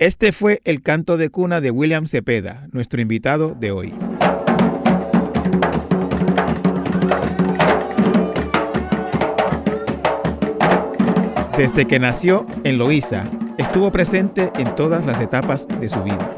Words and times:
Este 0.00 0.32
fue 0.32 0.62
el 0.64 0.82
canto 0.82 1.18
de 1.18 1.28
cuna 1.28 1.60
de 1.60 1.70
William 1.70 2.06
Cepeda, 2.06 2.66
nuestro 2.72 3.02
invitado 3.02 3.54
de 3.54 3.70
hoy. 3.70 3.92
Desde 11.58 11.86
que 11.86 11.98
nació 11.98 12.46
en 12.64 12.78
Loíza, 12.78 13.24
estuvo 13.58 13.92
presente 13.92 14.50
en 14.56 14.74
todas 14.74 15.04
las 15.04 15.20
etapas 15.20 15.68
de 15.68 15.90
su 15.90 16.02
vida. 16.02 16.34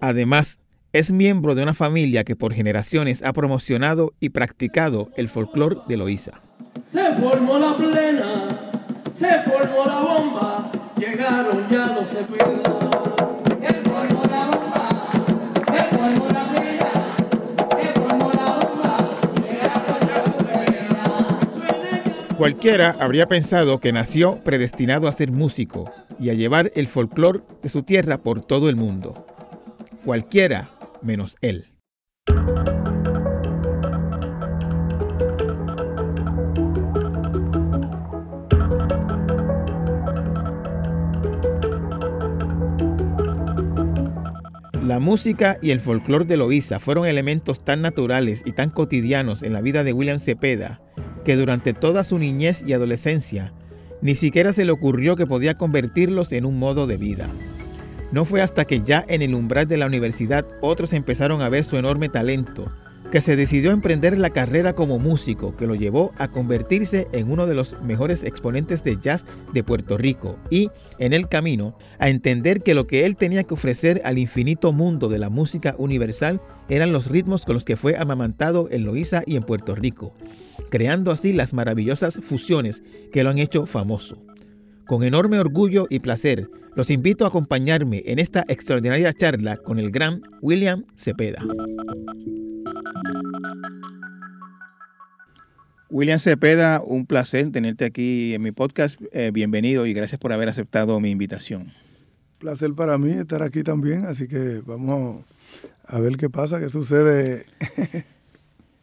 Además, 0.00 0.61
es 0.92 1.10
miembro 1.10 1.54
de 1.54 1.62
una 1.62 1.72
familia 1.72 2.22
que 2.22 2.36
por 2.36 2.52
generaciones 2.52 3.22
ha 3.22 3.32
promocionado 3.32 4.12
y 4.20 4.28
practicado 4.28 5.10
el 5.16 5.28
folclore 5.28 5.78
de 5.88 5.96
Loíza. 5.96 6.42
Se 6.92 7.14
formó 7.14 7.58
la 7.58 7.74
plena, 7.78 8.48
se 9.18 9.42
formó 9.50 9.86
la 9.86 10.00
bomba, 10.00 10.70
llegaron 10.98 11.66
ya 11.70 11.86
los. 11.86 12.08
Se 12.10 12.24
formó 12.24 12.62
la 14.24 14.44
bomba, 14.50 15.06
se 15.66 15.96
formó 15.96 16.28
la 16.28 16.44
plena. 16.48 16.90
Cualquiera 22.36 22.96
habría 23.00 23.26
pensado 23.26 23.80
que 23.80 23.92
nació 23.92 24.40
predestinado 24.44 25.08
a 25.08 25.12
ser 25.12 25.30
músico 25.32 25.90
y 26.20 26.28
a 26.28 26.34
llevar 26.34 26.70
el 26.74 26.86
folclore 26.86 27.40
de 27.62 27.70
su 27.70 27.82
tierra 27.82 28.18
por 28.18 28.42
todo 28.42 28.68
el 28.68 28.76
mundo. 28.76 29.26
Cualquiera 30.04 30.70
menos 31.02 31.36
él. 31.40 31.68
La 44.82 44.98
música 44.98 45.58
y 45.62 45.70
el 45.70 45.80
folclore 45.80 46.26
de 46.26 46.36
Loíza 46.36 46.78
fueron 46.78 47.06
elementos 47.06 47.64
tan 47.64 47.80
naturales 47.80 48.42
y 48.44 48.52
tan 48.52 48.68
cotidianos 48.68 49.42
en 49.42 49.52
la 49.52 49.60
vida 49.60 49.84
de 49.84 49.92
William 49.92 50.18
Cepeda 50.18 50.82
que 51.24 51.36
durante 51.36 51.72
toda 51.72 52.04
su 52.04 52.18
niñez 52.18 52.62
y 52.66 52.72
adolescencia 52.72 53.54
ni 54.02 54.16
siquiera 54.16 54.52
se 54.52 54.64
le 54.64 54.72
ocurrió 54.72 55.16
que 55.16 55.26
podía 55.26 55.56
convertirlos 55.56 56.32
en 56.32 56.44
un 56.44 56.58
modo 56.58 56.86
de 56.86 56.96
vida. 56.96 57.30
No 58.12 58.26
fue 58.26 58.42
hasta 58.42 58.66
que 58.66 58.82
ya 58.82 59.04
en 59.08 59.22
el 59.22 59.34
umbral 59.34 59.66
de 59.66 59.78
la 59.78 59.86
universidad 59.86 60.46
otros 60.60 60.92
empezaron 60.92 61.40
a 61.40 61.48
ver 61.48 61.64
su 61.64 61.78
enorme 61.78 62.10
talento, 62.10 62.70
que 63.10 63.22
se 63.22 63.36
decidió 63.36 63.70
emprender 63.70 64.18
la 64.18 64.28
carrera 64.28 64.74
como 64.74 64.98
músico, 64.98 65.56
que 65.56 65.66
lo 65.66 65.74
llevó 65.74 66.12
a 66.18 66.28
convertirse 66.28 67.08
en 67.12 67.30
uno 67.30 67.46
de 67.46 67.54
los 67.54 67.80
mejores 67.82 68.22
exponentes 68.22 68.84
de 68.84 68.98
jazz 69.00 69.24
de 69.54 69.64
Puerto 69.64 69.96
Rico 69.96 70.38
y, 70.50 70.68
en 70.98 71.14
el 71.14 71.28
camino, 71.28 71.76
a 71.98 72.10
entender 72.10 72.62
que 72.62 72.74
lo 72.74 72.86
que 72.86 73.06
él 73.06 73.16
tenía 73.16 73.44
que 73.44 73.54
ofrecer 73.54 74.02
al 74.04 74.18
infinito 74.18 74.72
mundo 74.72 75.08
de 75.08 75.18
la 75.18 75.30
música 75.30 75.74
universal 75.78 76.42
eran 76.68 76.92
los 76.92 77.06
ritmos 77.06 77.46
con 77.46 77.54
los 77.54 77.64
que 77.64 77.76
fue 77.76 77.96
amamantado 77.96 78.68
en 78.70 78.84
Loíza 78.84 79.22
y 79.26 79.36
en 79.36 79.42
Puerto 79.42 79.74
Rico, 79.74 80.14
creando 80.70 81.12
así 81.12 81.32
las 81.32 81.54
maravillosas 81.54 82.20
fusiones 82.22 82.82
que 83.10 83.24
lo 83.24 83.30
han 83.30 83.38
hecho 83.38 83.64
famoso. 83.64 84.22
Con 84.86 85.04
enorme 85.04 85.38
orgullo 85.38 85.86
y 85.88 86.00
placer, 86.00 86.50
los 86.74 86.90
invito 86.90 87.24
a 87.24 87.28
acompañarme 87.28 88.02
en 88.06 88.18
esta 88.18 88.44
extraordinaria 88.48 89.12
charla 89.12 89.56
con 89.56 89.78
el 89.78 89.90
gran 89.90 90.22
William 90.40 90.84
Cepeda. 90.96 91.42
William 95.88 96.18
Cepeda, 96.18 96.82
un 96.84 97.06
placer 97.06 97.50
tenerte 97.52 97.84
aquí 97.84 98.34
en 98.34 98.42
mi 98.42 98.50
podcast. 98.50 99.00
Eh, 99.12 99.30
bienvenido 99.32 99.86
y 99.86 99.92
gracias 99.92 100.18
por 100.18 100.32
haber 100.32 100.48
aceptado 100.48 100.98
mi 100.98 101.10
invitación. 101.10 101.72
Placer 102.38 102.72
para 102.74 102.98
mí 102.98 103.12
estar 103.12 103.42
aquí 103.42 103.62
también, 103.62 104.06
así 104.06 104.26
que 104.26 104.62
vamos 104.66 105.24
a 105.86 106.00
ver 106.00 106.16
qué 106.16 106.28
pasa, 106.28 106.58
qué 106.58 106.70
sucede. 106.70 107.46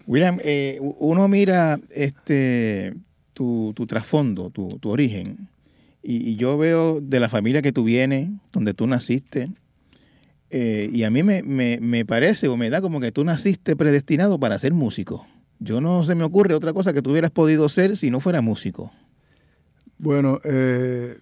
William, 0.08 0.40
eh, 0.44 0.80
uno 0.82 1.28
mira 1.28 1.80
este 1.90 2.94
tu, 3.34 3.74
tu 3.76 3.86
trasfondo, 3.86 4.50
tu, 4.50 4.68
tu 4.80 4.90
origen 4.90 5.50
y, 6.02 6.36
yo 6.36 6.58
veo 6.58 7.00
de 7.02 7.20
la 7.20 7.30
familia 7.30 7.62
que 7.62 7.72
tú 7.72 7.84
vienes, 7.84 8.30
donde 8.52 8.74
tú 8.74 8.88
naciste, 8.88 9.50
eh, 10.50 10.90
y 10.92 11.04
a 11.04 11.10
mí 11.10 11.24
me, 11.24 11.44
me, 11.44 12.06
parece 12.06 12.48
o 12.48 12.58
me 12.58 12.70
da 12.70 12.82
como 12.82 13.00
que 13.00 13.12
tú 13.12 13.24
naciste 13.24 13.76
predestinado 13.76 14.40
para 14.40 14.58
ser 14.58 14.74
músico. 14.74 15.26
Yo 15.60 15.82
no 15.82 16.04
se 16.04 16.16
me 16.16 16.24
ocurre 16.24 16.56
otra 16.56 16.74
cosa 16.74 16.94
que 16.94 17.02
tú 17.02 17.12
hubieras 17.12 17.32
podido 17.32 17.70
ser 17.70 17.98
si 17.98 18.10
no 18.10 18.20
fuera 18.20 18.42
músico. 18.42 18.92
Bueno, 19.98 20.40
eh, 20.46 21.18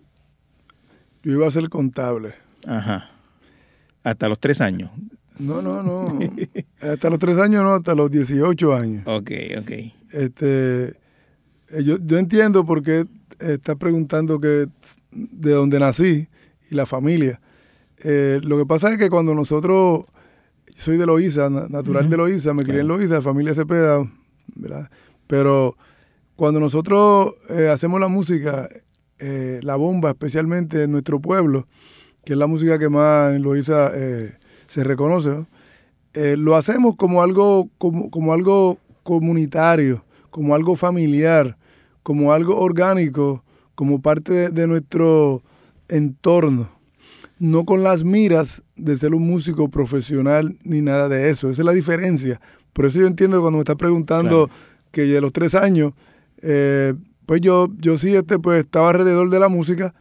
yo 1.24 1.32
iba 1.34 1.48
a 1.48 1.52
ser 1.52 1.68
contable. 1.70 2.36
Ajá. 2.66 3.09
Hasta 4.04 4.30
los 4.30 4.40
tres 4.40 4.62
años. 4.62 4.92
No, 5.40 5.62
no, 5.62 5.82
no. 5.82 6.20
hasta 6.80 7.09
los 7.09 7.20
tres 7.20 7.38
años 7.38 7.64
no, 7.64 7.74
hasta 7.74 7.96
los 7.96 8.09
18 8.12 8.76
años. 8.76 9.04
Ok, 9.08 9.32
ok. 9.59 9.72
Este, 10.14 10.86
eh, 11.70 11.84
yo, 11.84 11.98
yo 12.00 12.18
entiendo 12.18 12.66
por 12.66 12.84
qué 12.84 13.06
está 13.40 13.75
preguntando 13.75 14.40
que 14.40 14.68
de 15.12 15.52
dónde 15.52 15.80
nací 15.80 16.28
y 16.70 16.75
la 16.75 16.86
familia. 16.86 17.40
Eh, 18.00 18.40
lo 18.44 18.58
que 18.58 18.66
pasa 18.66 18.92
es 18.92 18.98
que 18.98 19.09
cuando 19.09 19.34
nosotros, 19.34 20.06
soy 20.75 20.98
de 20.98 21.06
Loíza, 21.06 21.50
natural 21.50 22.09
de 22.09 22.18
Loíza, 22.18 22.53
me 22.53 22.64
crié 22.64 22.81
en 22.81 22.88
Loíza, 22.88 23.22
familia 23.22 23.53
Cepeda, 23.53 24.03
¿verdad? 24.56 24.90
Pero 25.26 25.76
cuando 26.36 26.59
nosotros 26.59 27.34
eh, 27.50 27.70
hacemos 27.70 28.00
la 28.00 28.08
música, 28.08 28.70
eh, 29.20 29.59
la 29.64 29.76
bomba, 29.76 30.09
especialmente 30.09 30.84
en 30.84 30.92
nuestro 30.92 31.20
pueblo, 31.20 31.68
que 32.24 32.34
es 32.34 32.40
la 32.40 32.47
música 32.47 32.78
que 32.78 32.90
más 32.90 33.34
en 33.34 33.42
Loíza 33.42 33.92
se 34.68 34.84
reconoce, 34.84 35.46
lo 36.14 36.56
hacemos 36.58 36.97
como 36.97 37.22
algo, 37.22 37.70
como, 37.78 38.09
como 38.09 38.34
algo 38.34 38.80
comunitario, 39.03 40.03
como 40.30 40.53
algo 40.53 40.76
familiar, 40.76 41.58
como 42.07 42.31
algo 42.31 42.57
orgánico, 42.57 43.44
como 43.75 44.01
parte 44.01 44.50
de, 44.50 44.66
nuestro 44.66 45.44
entorno, 45.90 46.69
no 47.38 47.66
con 47.66 47.84
las 47.84 48.06
miras 48.06 48.63
de 48.78 48.95
ser 48.95 49.13
un 49.13 49.28
músico 49.28 49.68
profesional 49.68 50.57
ni 50.63 50.79
nada 50.79 51.09
de 51.09 51.29
eso. 51.29 51.50
Esa 51.50 51.63
es 51.63 51.66
la 51.66 51.73
diferencia. 51.73 52.40
Por 52.72 52.85
eso 52.85 53.01
yo 53.01 53.07
entiendo 53.07 53.41
cuando 53.41 53.57
me 53.57 53.63
estás 53.63 53.75
preguntando 53.75 54.50
que 54.90 55.01
de 55.01 55.19
los 55.19 55.34
tres 55.34 55.53
años, 55.53 55.91
eh, 56.41 56.94
pues 57.25 57.41
yo, 57.41 57.67
yo 57.78 57.97
sí 57.97 58.16
este, 58.16 58.40
pues, 58.40 58.63
estaba 58.63 58.91
alrededor 58.91 59.29
de 59.29 59.40
la 59.41 59.50
música, 59.50 59.94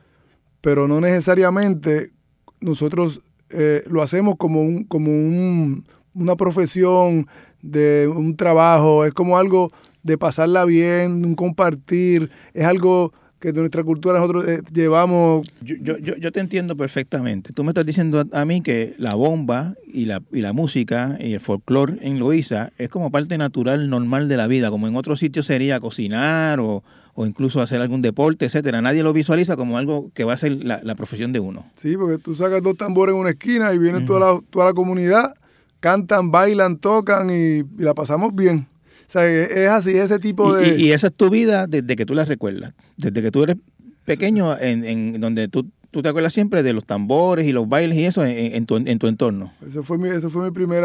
pero 0.61 0.87
no 0.87 1.01
necesariamente 1.01 2.13
nosotros 2.61 3.21
eh, 3.51 3.83
lo 3.91 4.01
hacemos 4.01 4.37
como, 4.37 4.63
un, 4.63 4.85
como 4.85 5.11
un, 5.11 5.85
una 6.15 6.37
profesión, 6.37 7.27
de 7.63 8.09
un 8.09 8.37
trabajo, 8.37 9.05
es 9.05 9.13
como 9.13 9.39
algo 9.39 9.71
de 10.07 10.17
pasarla 10.17 10.65
bien, 10.65 11.25
un 11.25 11.35
compartir, 11.35 12.31
es 12.55 12.65
algo 12.65 13.13
que 13.39 13.53
de 13.53 13.61
nuestra 13.61 13.85
cultura 13.85 14.19
nosotros 14.19 14.49
eh, 14.49 14.63
llevamos. 14.73 15.47
Yo, 15.61 15.77
yo, 15.99 16.17
yo, 16.17 16.33
te 16.33 16.41
entiendo 16.41 16.77
perfectamente. 16.77 17.53
Tú 17.53 17.65
me 17.65 17.71
estás 17.71 17.85
diciendo 17.85 18.25
a, 18.33 18.45
mí 18.45 18.63
que 18.63 18.95
la 18.99 19.15
bomba 19.15 19.75
y 19.87 20.07
la, 20.07 20.23
y 20.33 20.41
la 20.41 20.53
música 20.53 21.19
y 21.21 21.35
el 21.35 21.41
folclore 21.41 21.99
en 22.01 22.19
Loíza 22.19 22.71
es 22.79 22.89
como 22.89 23.11
parte 23.11 23.37
natural, 23.37 23.91
normal 23.91 24.29
de 24.29 24.37
la 24.39 24.47
vida, 24.47 24.71
como 24.71 24.89
en 24.89 24.97
otros 24.97 25.21
sitios 25.21 25.47
sería 25.47 25.81
cocinar 25.81 26.61
o, 26.61 26.83
o 27.15 27.27
incluso 27.27 27.61
hacer 27.61 27.81
algún 27.81 28.03
deporte, 28.03 28.45
etcétera. 28.45 28.81
Nadie 28.81 29.03
lo 29.03 29.13
visualiza 29.13 29.57
como 29.57 29.79
algo 29.79 30.11
que 30.15 30.25
va 30.25 30.35
a 30.35 30.39
ser 30.39 30.65
la, 30.65 30.95
profesión 30.95 31.33
de 31.33 31.41
uno. 31.41 31.67
Sí, 31.75 31.97
porque 31.97 32.19
tú 32.23 32.35
sacas 32.35 32.63
dos 32.63 32.77
tambores 32.77 33.15
en 33.15 33.21
una 33.21 33.31
esquina 33.31 33.73
y 33.75 33.79
viene 33.79 34.03
toda, 34.03 34.21
la, 34.21 34.41
toda 34.51 34.67
la 34.67 34.73
comunidad, 34.73 35.35
cantan, 35.81 36.31
bailan, 36.31 36.77
tocan 36.77 37.31
y 37.31 37.65
la 37.83 37.95
pasamos 37.95 38.35
bien. 38.35 38.67
O 39.07 39.11
sea, 39.11 39.27
es 39.27 39.69
así, 39.71 39.97
ese 39.97 40.19
tipo 40.19 40.55
de... 40.55 40.77
Y, 40.79 40.91
esa 40.91 41.09
es 41.09 41.15
tu 41.15 41.31
vida 41.31 41.67
desde 41.67 41.95
que 41.95 42.05
tú 42.05 42.15
la 42.15 42.25
recuerdas, 42.25 42.75
desde 42.97 43.23
que 43.23 43.31
tú 43.31 43.45
eres 43.45 43.57
pequeño, 44.05 44.59
en, 44.59 44.85
en 44.85 45.21
donde 45.21 45.49
tú, 45.49 45.71
tú 45.91 46.03
te 46.03 46.09
acuerdas 46.09 46.33
siempre 46.33 46.63
de 46.63 46.73
los 46.73 46.85
tambores 46.85 47.47
y 47.47 47.53
los 47.53 47.69
bailes 47.69 47.97
y 47.99 48.05
eso 48.05 48.25
en, 48.25 48.67
tu, 48.67 48.77
en 48.77 48.99
tu, 48.99 49.07
entorno. 49.07 49.53
Eso 49.67 49.83
fue 49.83 49.97
mi, 49.97 50.09
eso 50.09 50.29
fue 50.29 50.45
mi 50.45 50.51
primer 50.51 50.85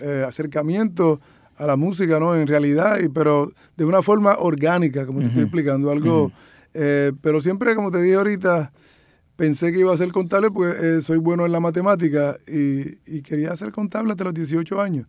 eh, 0.00 0.24
acercamiento 0.26 1.20
a 1.56 1.66
la 1.66 1.76
música, 1.76 2.20
¿no? 2.20 2.36
En 2.36 2.46
realidad, 2.46 3.00
y, 3.02 3.08
pero 3.08 3.52
de 3.76 3.84
una 3.84 4.02
forma 4.02 4.36
orgánica, 4.38 5.04
como 5.06 5.20
te 5.20 5.26
estoy 5.26 5.42
explicando, 5.42 5.90
algo... 5.90 6.32
Eh, 6.72 7.12
pero 7.20 7.40
siempre, 7.40 7.74
como 7.74 7.90
te 7.90 8.00
dije 8.00 8.14
ahorita, 8.14 8.72
pensé 9.34 9.72
que 9.72 9.80
iba 9.80 9.92
a 9.92 9.96
ser 9.96 10.12
contable 10.12 10.50
porque 10.50 10.98
eh, 10.98 11.02
soy 11.02 11.18
bueno 11.18 11.44
en 11.44 11.52
la 11.52 11.58
matemática 11.58 12.38
y, 12.46 12.98
y, 13.06 13.22
quería 13.22 13.56
ser 13.56 13.72
contable 13.72 14.12
hasta 14.12 14.24
los 14.24 14.34
18 14.34 14.80
años. 14.80 15.06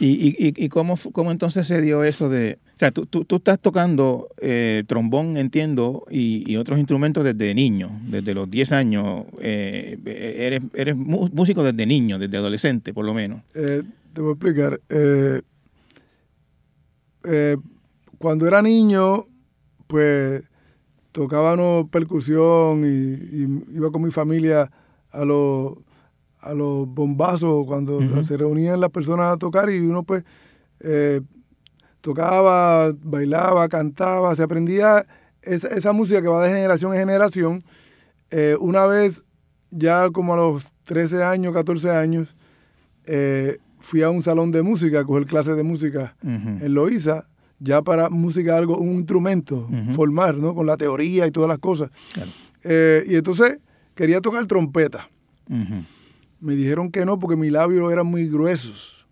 ¿Y, 0.00 0.06
y, 0.06 0.64
y 0.64 0.68
cómo, 0.68 0.98
cómo, 1.12 1.30
entonces 1.30 1.66
se 1.66 1.80
dio 1.80 2.04
eso 2.04 2.28
de... 2.28 2.58
O 2.74 2.78
sea, 2.78 2.90
tú, 2.90 3.06
tú, 3.06 3.24
tú 3.24 3.36
estás 3.36 3.60
tocando 3.60 4.28
eh, 4.40 4.82
trombón, 4.86 5.36
entiendo, 5.36 6.06
y, 6.10 6.50
y, 6.50 6.56
otros 6.56 6.78
instrumentos 6.78 7.22
desde 7.22 7.54
niño, 7.54 7.90
desde 8.08 8.34
los 8.34 8.50
10 8.50 8.72
años. 8.72 9.26
Eh, 9.40 9.96
eres, 10.04 10.62
eres 10.74 10.96
músico 10.96 11.62
desde 11.62 11.86
niño, 11.86 12.18
desde 12.18 12.36
adolescente, 12.36 12.92
por 12.92 13.04
lo 13.04 13.14
menos. 13.14 13.42
Eh, 13.54 13.82
te 14.12 14.20
voy 14.20 14.30
a 14.30 14.32
explicar. 14.32 14.80
cuando 18.18 18.48
era 18.48 18.60
niño, 18.60 19.26
pues 19.86 20.42
tocábamos 21.12 21.88
percusión 21.90 22.84
y 22.84 23.76
iba 23.76 23.92
con 23.92 24.02
mi 24.02 24.10
familia 24.10 24.68
a 25.12 25.24
los, 25.24 25.74
a 26.44 26.52
los 26.52 26.86
bombazos 26.86 27.64
cuando 27.66 28.00
se 28.24 28.36
reunían 28.36 28.80
las 28.80 28.90
personas 28.90 29.32
a 29.32 29.36
tocar 29.38 29.70
y 29.70 29.78
uno 29.78 30.02
pues 30.02 30.24
eh, 30.80 31.22
tocaba, 32.02 32.92
bailaba, 33.02 33.66
cantaba, 33.68 34.36
se 34.36 34.42
aprendía 34.42 35.06
esa, 35.40 35.68
esa, 35.68 35.92
música 35.92 36.20
que 36.20 36.28
va 36.28 36.44
de 36.44 36.50
generación 36.50 36.92
en 36.92 37.00
generación. 37.00 37.64
Eh, 38.30 38.56
una 38.60 38.84
vez, 38.84 39.24
ya 39.70 40.10
como 40.10 40.34
a 40.34 40.36
los 40.36 40.74
13 40.84 41.22
años, 41.22 41.54
14 41.54 41.90
años, 41.90 42.36
eh, 43.06 43.58
fui 43.78 44.02
a 44.02 44.10
un 44.10 44.22
salón 44.22 44.50
de 44.50 44.62
música 44.62 45.00
a 45.00 45.04
coger 45.04 45.24
clases 45.24 45.56
de 45.56 45.62
música 45.62 46.16
en 46.22 46.74
Loíza 46.74 47.26
ya 47.58 47.80
para 47.80 48.10
música 48.10 48.58
algo, 48.58 48.76
un 48.76 48.94
instrumento, 48.94 49.68
formar, 49.92 50.36
¿no? 50.36 50.54
Con 50.54 50.66
la 50.66 50.76
teoría 50.76 51.26
y 51.26 51.30
todas 51.30 51.48
las 51.48 51.58
cosas. 51.58 51.90
Y 52.62 53.14
entonces 53.14 53.58
quería 53.94 54.20
tocar 54.20 54.44
trompeta. 54.46 55.08
Me 56.44 56.54
dijeron 56.54 56.90
que 56.90 57.06
no 57.06 57.18
porque 57.18 57.36
mis 57.36 57.50
labios 57.50 57.90
eran 57.90 58.06
muy 58.06 58.28
gruesos. 58.28 59.06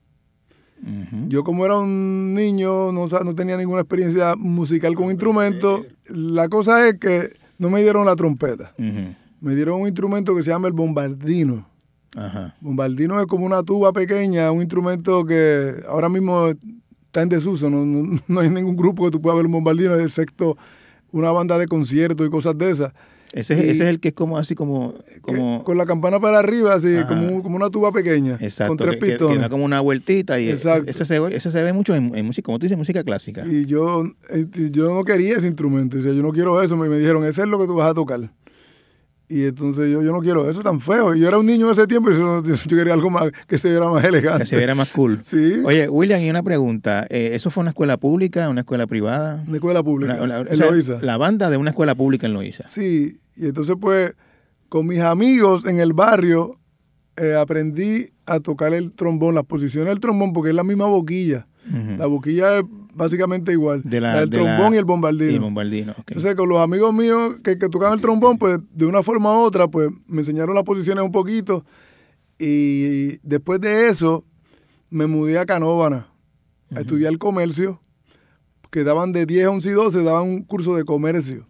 Yo 1.29 1.45
como 1.45 1.65
era 1.65 1.79
un 1.79 2.35
niño, 2.35 2.93
no, 2.93 3.07
no 3.07 3.35
tenía 3.35 3.57
ninguna 3.57 3.81
experiencia 3.81 4.35
musical 4.37 4.95
con 4.95 5.07
instrumentos. 5.07 5.87
La 6.09 6.51
cosa 6.51 6.87
es 6.89 6.99
que 6.99 7.33
no 7.57 7.71
me 7.71 7.81
dieron 7.83 8.05
la 8.05 8.17
trompeta. 8.17 8.75
Me 9.41 9.55
dieron 9.55 9.81
un 9.81 9.87
instrumento 9.87 10.37
que 10.37 10.43
se 10.43 10.51
llama 10.51 10.69
el 10.69 10.75
bombardino. 10.75 11.67
Bombardino 12.61 13.19
es 13.19 13.27
como 13.27 13.47
una 13.47 13.63
tuba 13.63 13.95
pequeña, 13.95 14.51
un 14.51 14.61
instrumento 14.61 15.25
que 15.25 15.83
ahora 15.89 16.11
mismo 16.11 16.53
está 17.07 17.23
en 17.23 17.31
desuso, 17.31 17.71
no, 17.71 17.87
no, 18.29 18.41
hay 18.41 18.51
ningún 18.51 18.77
grupo 18.77 19.07
que 19.07 19.11
tú 19.11 19.23
puedas 19.23 19.39
ver 19.39 19.47
un 19.47 19.53
bombardino, 19.53 19.95
excepto 19.95 20.59
una 21.13 21.31
banda 21.31 21.57
de 21.57 21.67
conciertos 21.67 22.27
y 22.27 22.31
cosas 22.31 22.59
de 22.59 22.73
esas. 22.73 22.93
Ese, 23.33 23.55
ese 23.71 23.85
es 23.85 23.89
el 23.89 24.01
que 24.01 24.09
es 24.09 24.15
como 24.15 24.37
así 24.37 24.55
como... 24.55 24.95
como... 25.23 25.65
con 25.65 25.79
la 25.79 25.87
campana 25.87 26.21
para 26.21 26.39
arriba, 26.39 26.75
así, 26.75 26.95
como, 27.09 27.43
como, 27.43 27.57
una 27.57 27.71
tuba 27.71 27.91
pequeña. 27.91 28.37
Exacto. 28.41 28.77
Con 28.77 28.77
tres 28.77 28.97
pistones. 28.99 29.37
Que, 29.37 29.43
da 29.43 29.49
como 29.49 29.65
una 29.65 29.81
vueltita 29.81 30.39
y 30.39 30.51
Exacto. 30.51 30.91
Ese, 30.91 31.05
se, 31.05 31.17
ese 31.35 31.51
se 31.51 31.63
ve 31.63 31.73
mucho 31.73 31.95
en, 31.95 32.11
música, 32.25 32.45
como 32.45 32.59
tú 32.59 32.65
dices, 32.65 32.77
música 32.77 33.03
clásica. 33.05 33.47
Y 33.47 33.65
yo, 33.67 34.05
eh, 34.31 34.47
yo 34.71 34.95
no 34.95 35.05
quería 35.05 35.39
ese 35.39 35.47
instrumento, 35.47 35.99
o 35.99 36.03
sea, 36.03 36.13
yo 36.13 36.23
no 36.23 36.33
quiero 36.33 36.63
eso, 36.63 36.77
me, 36.77 36.89
me 36.89 36.99
dijeron, 36.99 37.25
ese 37.25 37.43
es 37.43 37.49
lo 37.49 37.59
que 37.59 37.67
tú 37.67 37.75
vas 37.75 37.91
a 37.91 37.95
tocar. 37.95 38.31
Y 39.29 39.47
entonces 39.47 39.91
yo, 39.91 40.03
yo 40.03 40.13
no 40.13 40.21
quiero 40.21 40.51
eso 40.51 40.63
tan 40.63 40.79
feo. 40.79 41.15
Yo 41.15 41.27
era 41.27 41.39
un 41.39 41.47
niño 41.47 41.67
en 41.67 41.73
ese 41.73 41.87
tiempo 41.87 42.11
y 42.11 42.15
yo, 42.15 42.43
quería 42.69 42.93
algo 42.93 43.09
más 43.09 43.31
que 43.47 43.57
se 43.57 43.71
viera 43.71 43.89
más 43.89 44.05
elegante. 44.05 44.41
Que 44.41 44.47
se 44.47 44.57
viera 44.57 44.75
más 44.75 44.89
cool. 44.91 45.21
Sí. 45.23 45.63
Oye, 45.65 45.89
William, 45.89 46.21
y 46.21 46.29
una 46.29 46.43
pregunta. 46.43 47.07
Eh, 47.09 47.31
¿Eso 47.33 47.51
fue 47.51 47.63
una 47.63 47.71
escuela 47.71 47.97
pública, 47.97 48.49
una 48.49 48.61
escuela 48.61 48.87
privada? 48.87 49.43
Una 49.47 49.57
escuela 49.57 49.83
pública, 49.83 50.19
en 50.19 50.59
Loíza. 50.59 50.99
La 51.01 51.17
banda 51.17 51.49
de 51.49 51.57
una 51.57 51.71
escuela 51.71 51.95
pública 51.95 52.27
en 52.27 52.35
Loíza. 52.35 52.69
Sí, 52.69 53.21
y 53.37 53.47
entonces 53.47 53.77
pues 53.81 54.15
con 54.69 54.87
mis 54.87 55.01
amigos 55.01 55.65
en 55.65 55.81
el 55.81 55.93
barrio 55.93 56.59
eh, 57.17 57.35
aprendí 57.35 58.11
a 58.27 58.41
tocar 58.41 58.73
el 58.75 58.93
trombón, 58.93 59.35
las 59.35 59.45
posiciones 59.45 59.91
del 59.91 60.01
trombón, 60.01 60.33
porque 60.33 60.51
es 60.51 60.57
la 60.57 60.65
misma 60.65 60.87
boquilla. 60.87 61.47
La 61.97 62.07
boquilla 62.07 62.59
es 62.59 62.65
básicamente 62.95 63.53
igual. 63.53 63.83
De 63.83 64.01
la, 64.01 64.23
el 64.23 64.31
trombón 64.31 64.75
y 64.75 64.77
el 64.77 64.85
bombardino. 64.85 65.31
Y 65.31 65.35
el 65.35 65.41
bombardino 65.41 65.95
Entonces, 65.99 66.35
con 66.35 66.49
los 66.49 66.61
amigos 66.61 66.93
míos 66.95 67.37
que, 67.43 67.59
que, 67.59 67.69
tocaban 67.69 67.95
el 67.95 68.01
trombón, 68.01 68.39
pues 68.39 68.59
de 68.73 68.87
una 68.87 69.03
forma 69.03 69.33
u 69.35 69.41
otra, 69.41 69.69
pues 69.69 69.91
me 70.07 70.21
enseñaron 70.21 70.55
las 70.55 70.65
posiciones 70.65 71.05
un 71.05 71.13
poquito. 71.13 71.65
Y 72.39 73.19
después 73.23 73.61
de 73.61 73.89
eso, 73.89 74.25
me 74.91 75.07
mudé 75.07 75.39
a 75.39 75.47
Canóvana 75.47 76.09
a 76.75 76.81
estudiar 76.81 77.17
comercio, 77.19 77.81
que 78.71 78.85
daban 78.85 79.13
de 79.13 79.27
10, 79.27 79.49
11 79.49 79.69
y 79.69 79.73
12, 79.73 80.03
daban 80.03 80.29
un 80.29 80.43
curso 80.43 80.75
de 80.75 80.85
comercio. 80.85 81.47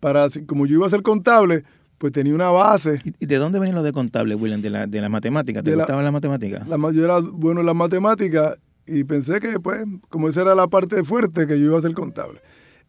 Para, 0.00 0.28
como 0.46 0.66
yo 0.66 0.76
iba 0.76 0.86
a 0.86 0.90
ser 0.90 1.02
contable, 1.02 1.64
pues 1.98 2.12
tenía 2.12 2.34
una 2.34 2.50
base. 2.50 3.00
¿Y 3.18 3.26
de 3.26 3.36
dónde 3.36 3.58
venía 3.58 3.74
lo 3.74 3.82
de 3.82 3.92
contable, 3.92 4.34
William? 4.34 4.62
¿De 4.62 4.70
la, 4.70 4.86
de 4.86 5.00
la 5.00 5.08
matemática? 5.08 5.62
¿Te 5.62 5.74
gustaban 5.74 6.02
las 6.02 6.12
matemáticas? 6.12 6.66
La, 6.66 6.76
yo 6.92 7.04
era 7.04 7.20
bueno 7.20 7.60
en 7.60 7.66
las 7.66 7.76
matemáticas 7.76 8.56
y 8.90 9.04
pensé 9.04 9.38
que, 9.38 9.60
pues, 9.60 9.84
como 10.08 10.28
esa 10.28 10.42
era 10.42 10.54
la 10.56 10.66
parte 10.66 11.04
fuerte, 11.04 11.46
que 11.46 11.58
yo 11.60 11.66
iba 11.66 11.78
a 11.78 11.82
ser 11.82 11.94
contable. 11.94 12.40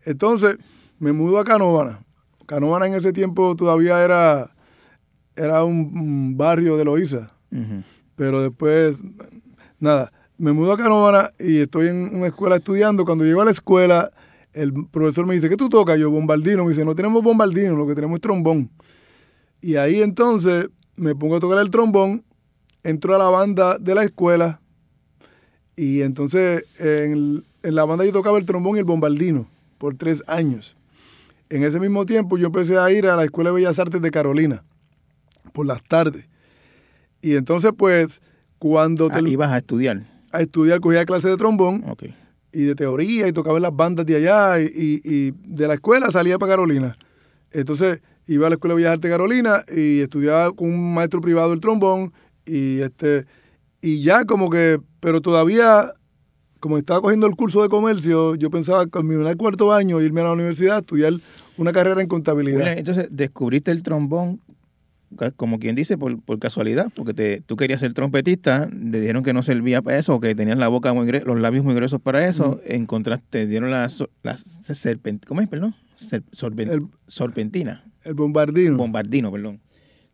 Entonces, 0.03 0.57
me 0.97 1.11
mudo 1.11 1.39
a 1.39 1.43
Canovana. 1.43 2.03
Canovana 2.47 2.87
en 2.87 2.95
ese 2.95 3.13
tiempo 3.13 3.55
todavía 3.55 4.03
era, 4.03 4.51
era 5.35 5.63
un, 5.63 6.35
barrio 6.35 6.75
de 6.75 6.85
Loíza. 6.85 7.31
Pero 8.15 8.41
después, 8.41 8.97
nada, 9.79 10.11
me 10.39 10.53
mudo 10.53 10.73
a 10.73 10.77
Canovana 10.77 11.31
y 11.39 11.57
estoy 11.59 11.89
en 11.89 12.15
una 12.15 12.27
escuela 12.27 12.55
estudiando. 12.55 13.05
Cuando 13.05 13.23
llego 13.23 13.41
a 13.41 13.45
la 13.45 13.51
escuela, 13.51 14.11
el 14.53 14.73
profesor 14.89 15.27
me 15.27 15.35
dice, 15.35 15.49
¿qué 15.49 15.57
tú 15.57 15.69
tocas? 15.69 15.99
Yo, 15.99 16.09
bombardino. 16.09 16.63
Me 16.63 16.71
dice, 16.71 16.83
no 16.83 16.95
tenemos 16.95 17.21
bombardino, 17.21 17.75
lo 17.75 17.85
que 17.85 17.93
tenemos 17.93 18.15
es 18.15 18.21
trombón. 18.21 18.71
Y 19.61 19.75
ahí 19.75 20.01
entonces 20.01 20.67
me 20.95 21.13
pongo 21.13 21.35
a 21.35 21.39
tocar 21.39 21.59
el 21.59 21.69
trombón, 21.69 22.23
entro 22.83 23.13
a 23.13 23.19
la 23.19 23.29
banda 23.29 23.77
de 23.77 23.93
la 23.93 24.03
escuela 24.03 24.61
y 25.75 26.01
entonces 26.01 26.65
en, 26.79 27.43
la 27.61 27.85
banda 27.85 28.05
yo 28.05 28.11
tocaba 28.11 28.37
el 28.37 28.45
trombón 28.45 28.75
y 28.75 28.79
el 28.79 28.85
bombardino 28.85 29.47
por 29.77 29.95
tres 29.95 30.23
años. 30.27 30.75
En 31.49 31.63
ese 31.63 31.79
mismo 31.79 32.05
tiempo 32.05 32.37
yo 32.37 32.47
empecé 32.47 32.77
a 32.77 32.91
ir 32.91 33.07
a 33.07 33.15
la 33.15 33.25
Escuela 33.25 33.49
de 33.49 33.57
Bellas 33.57 33.79
Artes 33.79 34.01
de 34.01 34.11
Carolina 34.11 34.63
por 35.53 35.65
las 35.65 35.83
tardes. 35.83 36.25
Y 37.21 37.35
entonces 37.35 37.71
pues 37.77 38.21
cuando... 38.57 39.09
Ah, 39.11 39.19
ibas 39.25 39.51
a 39.51 39.57
estudiar. 39.57 40.03
A 40.31 40.41
estudiar, 40.41 40.79
cogía 40.79 41.05
clases 41.05 41.31
de 41.31 41.37
trombón 41.37 41.83
y 42.53 42.63
de 42.63 42.75
teoría 42.75 43.27
y 43.27 43.33
tocaba 43.33 43.57
en 43.57 43.63
las 43.63 43.75
bandas 43.75 44.05
de 44.05 44.15
allá 44.15 44.61
y, 44.61 45.01
y, 45.03 45.31
de 45.31 45.67
la 45.67 45.75
escuela 45.75 46.11
salía 46.11 46.37
para 46.37 46.53
Carolina. 46.53 46.95
Entonces 47.51 48.01
iba 48.27 48.47
a 48.47 48.49
la 48.49 48.55
Escuela 48.55 48.75
de 48.75 48.77
Bellas 48.77 48.93
Artes 48.93 49.09
de 49.09 49.13
Carolina 49.13 49.63
y 49.75 49.99
estudiaba 49.99 50.51
con 50.53 50.69
un 50.69 50.93
maestro 50.93 51.21
privado 51.21 51.53
el 51.53 51.59
trombón 51.59 52.13
y 52.45 52.79
este 52.79 53.25
y 53.81 54.03
ya 54.03 54.25
como 54.25 54.49
que, 54.49 54.79
pero 54.99 55.21
todavía, 55.21 55.93
como 56.59 56.77
estaba 56.77 57.01
cogiendo 57.01 57.27
el 57.27 57.35
curso 57.35 57.63
de 57.63 57.69
comercio, 57.69 58.35
yo 58.35 58.49
pensaba 58.51 58.85
terminar 58.85 59.27
el 59.27 59.37
cuarto 59.37 59.73
año, 59.73 60.01
irme 60.01 60.21
a 60.21 60.25
la 60.25 60.33
universidad, 60.33 60.79
estudiar 60.79 61.13
una 61.57 61.71
carrera 61.71 62.01
en 62.01 62.07
contabilidad. 62.07 62.77
entonces, 62.77 63.07
descubriste 63.11 63.71
el 63.71 63.83
trombón, 63.83 64.39
como 65.35 65.59
quien 65.59 65.75
dice, 65.75 65.97
por, 65.97 66.39
casualidad, 66.39 66.91
porque 66.95 67.13
te, 67.13 67.41
tú 67.41 67.57
querías 67.57 67.81
ser 67.81 67.93
trompetista, 67.93 68.69
le 68.71 69.01
dijeron 69.01 69.23
que 69.23 69.33
no 69.33 69.43
servía 69.43 69.81
para 69.81 69.97
eso, 69.97 70.19
que 70.19 70.35
tenías 70.35 70.57
la 70.57 70.67
boca 70.67 70.93
muy 70.93 71.11
los 71.11 71.39
labios 71.39 71.65
muy 71.65 71.75
gruesos 71.75 72.01
para 72.01 72.25
eso, 72.27 72.61
encontraste, 72.65 73.47
dieron 73.47 73.71
las, 73.71 74.03
las 74.23 74.41
serpent, 74.73 75.25
¿cómo 75.25 75.41
es, 75.41 75.49
perdón? 75.49 75.75
el, 76.11 76.87
sorpentina. 77.07 77.83
El 78.03 78.13
bombardino. 78.13 78.77
Bombardino, 78.77 79.31
perdón. 79.31 79.59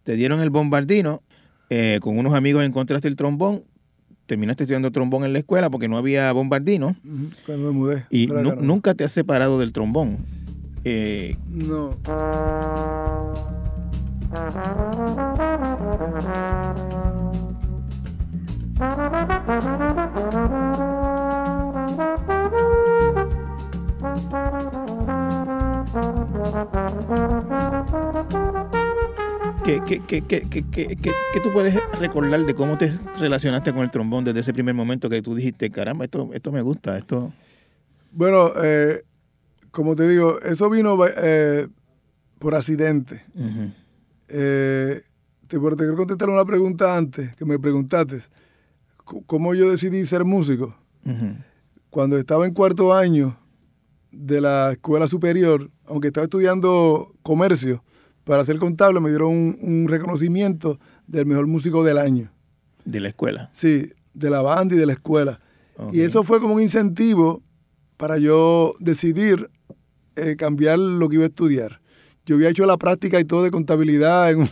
Te 0.04 0.16
dieron 0.16 0.42
el 0.42 0.50
bombardino 0.50 1.22
eh, 1.70 2.00
con 2.02 2.18
unos 2.18 2.34
amigos 2.34 2.64
encontraste 2.64 3.08
el 3.08 3.16
trombón, 3.16 3.64
terminaste 4.26 4.64
estudiando 4.64 4.92
trombón 4.92 5.26
en 5.26 5.34
la 5.34 5.40
escuela 5.40 5.70
porque 5.70 5.88
no 5.88 5.98
había 5.98 6.32
bombardino. 6.32 6.96
Cuando 7.46 7.68
me 7.68 7.72
mudé. 7.72 8.06
Y 8.10 8.28
nunca 8.28 8.94
te 8.94 9.04
has 9.04 9.12
separado 9.12 9.60
del 9.60 9.74
trombón. 9.74 10.18
Eh, 10.84 11.36
no. 11.50 11.98
¿Qué, 29.68 29.82
qué, 29.84 30.22
qué, 30.22 31.40
tú 31.44 31.52
puedes 31.52 31.76
recordar 32.00 32.46
de 32.46 32.56
cómo 32.56 32.78
te 32.78 32.90
relacionaste 33.20 33.74
con 33.74 33.82
el 33.82 33.92
trombón 33.92 34.24
desde 34.24 34.40
ese 34.40 34.54
primer 34.54 34.74
momento 34.74 35.10
que 35.10 35.22
tú 35.22 35.36
dijiste, 35.36 35.70
caramba, 35.70 36.06
esto, 36.06 36.30
esto 36.32 36.54
me 36.54 36.62
gusta, 36.62 36.98
esto... 36.98 37.34
Bueno, 38.14 38.54
eh, 38.64 39.04
como 39.72 39.98
te 39.98 40.08
digo, 40.08 40.40
eso 40.40 40.70
vino 40.70 40.98
eh, 41.18 41.68
por 42.40 42.56
accidente. 42.56 43.26
Eh, 44.30 45.02
te, 45.48 45.60
te 45.60 45.76
quiero 45.76 45.98
contestar 45.98 46.30
una 46.30 46.46
pregunta 46.46 46.96
antes 46.96 47.36
que 47.36 47.44
me 47.44 47.60
preguntaste. 47.60 48.22
¿Cómo 49.04 49.54
yo 49.54 49.70
decidí 49.70 50.06
ser 50.06 50.24
músico? 50.24 50.78
Cuando 51.90 52.18
estaba 52.18 52.46
en 52.46 52.54
cuarto 52.54 52.94
año 52.94 53.38
de 54.12 54.40
la 54.40 54.72
escuela 54.72 55.10
superior, 55.10 55.70
aunque 55.88 56.08
estaba 56.08 56.24
estudiando 56.24 57.12
comercio, 57.22 57.84
para 58.28 58.44
ser 58.44 58.60
contable 58.60 59.00
me 59.00 59.10
dieron 59.10 59.58
un, 59.62 59.88
reconocimiento 59.88 60.80
del 61.08 61.26
mejor 61.26 61.48
músico 61.48 61.84
del 61.84 61.98
año. 61.98 62.30
¿De 62.84 63.00
la 63.00 63.08
escuela? 63.08 63.50
Sí, 63.54 63.94
de 64.14 64.30
la 64.30 64.42
banda 64.42 64.76
y 64.76 64.78
de 64.78 64.86
la 64.86 64.94
escuela. 64.94 65.40
Y 65.94 66.02
eso 66.02 66.24
fue 66.24 66.40
como 66.40 66.56
un 66.56 66.62
incentivo 66.62 67.42
para 67.98 68.18
yo 68.18 68.76
decidir 68.80 69.50
eh, 70.16 70.36
cambiar 70.36 70.78
lo 70.80 71.08
que 71.08 71.16
iba 71.16 71.24
a 71.24 71.28
estudiar. 71.28 71.80
Yo 72.26 72.36
había 72.36 72.50
hecho 72.50 72.66
la 72.66 72.78
práctica 72.78 73.20
y 73.20 73.26
todo 73.26 73.44
de 73.44 73.52
contabilidad 73.52 74.32
en, 74.32 74.50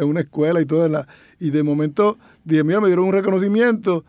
una 0.04 0.20
escuela 0.20 0.60
y 0.60 0.66
todo. 0.66 0.88
la, 0.88 1.06
y 1.38 1.50
de 1.50 1.62
momento 1.62 2.18
dije, 2.44 2.64
mira, 2.64 2.80
me 2.80 2.88
dieron 2.88 3.04
un 3.04 3.12
reconocimiento. 3.12 4.04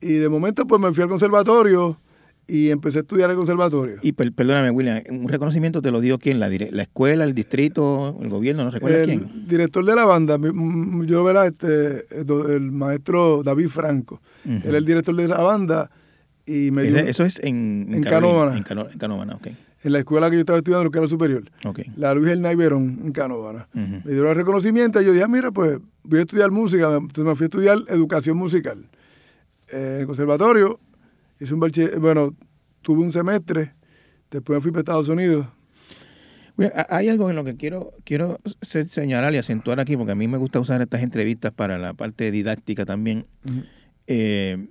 Y 0.00 0.14
de 0.14 0.28
momento 0.28 0.66
pues 0.66 0.80
me 0.80 0.92
fui 0.92 1.02
al 1.02 1.08
conservatorio 1.10 2.00
y 2.48 2.70
empecé 2.70 2.98
a 2.98 3.02
estudiar 3.02 3.30
el 3.30 3.36
conservatorio. 3.36 3.96
Y 4.02 4.12
per- 4.12 4.32
perdóname, 4.32 4.70
William, 4.70 5.02
¿un 5.10 5.28
reconocimiento 5.28 5.80
te 5.80 5.90
lo 5.90 6.00
dio 6.00 6.18
quién? 6.18 6.40
¿La, 6.40 6.48
la 6.48 6.82
escuela, 6.82 7.24
el 7.24 7.34
distrito, 7.34 8.18
el 8.22 8.28
gobierno? 8.28 8.64
¿No 8.64 8.70
recuerdas 8.70 9.02
el 9.08 9.20
quién? 9.20 9.46
director 9.46 9.84
de 9.86 9.94
la 9.94 10.04
banda, 10.04 10.38
yo 11.06 11.24
verá, 11.24 11.46
este, 11.46 12.04
el 12.10 12.26
el 12.50 12.72
maestro 12.72 13.42
David 13.42 13.68
Franco. 13.68 14.20
Él 14.44 14.60
es 14.64 14.74
el 14.74 14.84
director 14.84 15.14
de 15.16 15.28
la 15.28 15.40
banda 15.40 15.90
y 16.44 16.70
me 16.72 16.82
dio 16.82 16.96
eso 16.98 17.24
es 17.24 17.38
en, 17.42 17.88
en 17.92 18.02
Canóvana. 18.02 18.56
En, 18.56 18.64
Cano- 18.64 18.88
en 18.90 18.98
Canóvana, 18.98 19.36
ok. 19.36 19.46
en 19.84 19.92
la 19.92 20.00
escuela 20.00 20.28
que 20.28 20.36
yo 20.36 20.40
estaba 20.40 20.58
estudiando, 20.58 20.90
que 20.90 20.98
era 20.98 21.06
superior. 21.08 21.44
ok. 21.64 21.80
La 21.96 22.12
Luis 22.14 22.28
Hernán 22.32 22.52
Iberón, 22.52 23.00
en 23.04 23.12
Canóvana. 23.12 23.68
Me 23.72 24.00
dieron 24.04 24.28
el 24.30 24.36
reconocimiento 24.36 25.00
y 25.00 25.04
yo 25.06 25.12
dije, 25.12 25.24
ah, 25.24 25.28
mira, 25.28 25.52
pues 25.52 25.78
voy 26.02 26.18
a 26.18 26.22
estudiar 26.22 26.50
música. 26.50 26.92
Entonces 26.96 27.24
me 27.24 27.36
fui 27.36 27.44
a 27.44 27.46
estudiar 27.46 27.78
educación 27.88 28.36
musical. 28.36 28.84
Eh, 29.70 29.92
en 29.94 30.00
el 30.00 30.06
conservatorio, 30.06 30.80
hice 31.42 31.54
un 31.54 31.60
bachiller- 31.60 31.98
bueno, 31.98 32.34
tuve 32.82 33.02
un 33.02 33.12
semestre, 33.12 33.74
después 34.30 34.56
me 34.58 34.60
fui 34.62 34.70
para 34.70 34.80
Estados 34.80 35.08
Unidos. 35.08 35.46
Mira, 36.56 36.72
ha- 36.76 36.96
hay 36.96 37.08
algo 37.08 37.30
en 37.30 37.36
lo 37.36 37.44
que 37.44 37.56
quiero, 37.56 37.92
quiero 38.04 38.38
se- 38.60 38.86
señalar 38.86 39.32
y 39.34 39.38
acentuar 39.38 39.80
aquí, 39.80 39.96
porque 39.96 40.12
a 40.12 40.14
mí 40.14 40.28
me 40.28 40.36
gusta 40.38 40.60
usar 40.60 40.82
estas 40.82 41.02
entrevistas 41.02 41.52
para 41.52 41.78
la 41.78 41.94
parte 41.94 42.30
didáctica 42.30 42.84
también. 42.84 43.26
Eh, 44.06 44.68